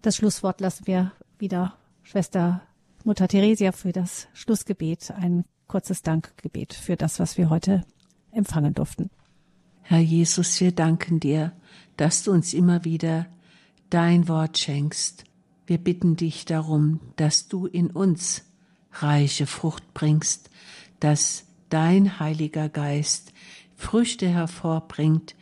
Das 0.00 0.16
Schlusswort 0.16 0.62
lassen 0.62 0.86
wir 0.86 1.12
wieder 1.38 1.74
Schwester 2.02 2.62
Mutter 3.04 3.28
Theresia 3.28 3.72
für 3.72 3.92
das 3.92 4.26
Schlussgebet. 4.32 5.10
Ein 5.10 5.44
kurzes 5.68 6.00
Dankgebet 6.00 6.72
für 6.72 6.96
das, 6.96 7.20
was 7.20 7.36
wir 7.36 7.50
heute 7.50 7.84
empfangen 8.32 8.72
durften. 8.72 9.10
Herr 9.82 10.00
Jesus, 10.00 10.58
wir 10.62 10.72
danken 10.72 11.20
dir, 11.20 11.52
dass 11.98 12.22
du 12.22 12.32
uns 12.32 12.54
immer 12.54 12.86
wieder 12.86 13.26
dein 13.90 14.28
Wort 14.28 14.58
schenkst. 14.58 15.24
Wir 15.66 15.78
bitten 15.78 16.16
dich 16.16 16.44
darum, 16.44 17.00
dass 17.16 17.48
du 17.48 17.66
in 17.66 17.90
uns 17.90 18.44
reiche 18.92 19.46
Frucht 19.46 19.94
bringst, 19.94 20.50
dass 21.00 21.44
dein 21.68 22.18
Heiliger 22.18 22.68
Geist 22.68 23.32
Früchte 23.76 24.28
hervorbringt, 24.28 25.34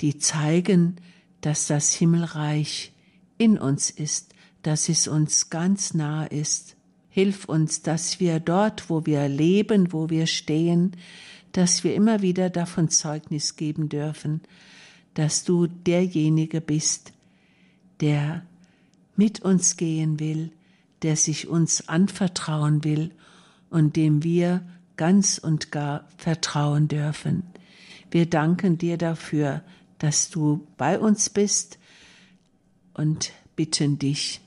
die 0.00 0.18
zeigen, 0.18 0.96
dass 1.40 1.66
das 1.66 1.92
Himmelreich 1.92 2.92
in 3.38 3.58
uns 3.58 3.90
ist, 3.90 4.34
dass 4.62 4.88
es 4.88 5.08
uns 5.08 5.50
ganz 5.50 5.94
nah 5.94 6.24
ist. 6.24 6.76
Hilf 7.08 7.44
uns, 7.44 7.82
dass 7.82 8.20
wir 8.20 8.40
dort, 8.40 8.88
wo 8.88 9.04
wir 9.06 9.28
leben, 9.28 9.92
wo 9.92 10.08
wir 10.08 10.26
stehen, 10.26 10.92
dass 11.52 11.84
wir 11.84 11.94
immer 11.94 12.22
wieder 12.22 12.48
davon 12.48 12.88
Zeugnis 12.88 13.56
geben 13.56 13.88
dürfen, 13.88 14.40
dass 15.14 15.44
du 15.44 15.66
derjenige 15.66 16.60
bist, 16.60 17.12
der 18.02 18.42
mit 19.16 19.40
uns 19.40 19.78
gehen 19.78 20.20
will, 20.20 20.52
der 21.00 21.16
sich 21.16 21.48
uns 21.48 21.88
anvertrauen 21.88 22.84
will 22.84 23.12
und 23.70 23.96
dem 23.96 24.22
wir 24.22 24.62
ganz 24.96 25.38
und 25.38 25.72
gar 25.72 26.06
vertrauen 26.18 26.88
dürfen. 26.88 27.44
Wir 28.10 28.26
danken 28.28 28.76
dir 28.76 28.98
dafür, 28.98 29.62
dass 29.98 30.28
du 30.28 30.66
bei 30.76 30.98
uns 30.98 31.30
bist 31.30 31.78
und 32.92 33.32
bitten 33.56 33.98
dich 33.98 34.40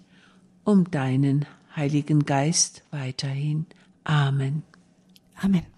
um 0.63 0.91
deinen 0.91 1.45
Heiligen 1.75 2.25
Geist 2.25 2.83
weiterhin. 2.91 3.65
Amen. 4.03 4.63
Amen. 5.35 5.74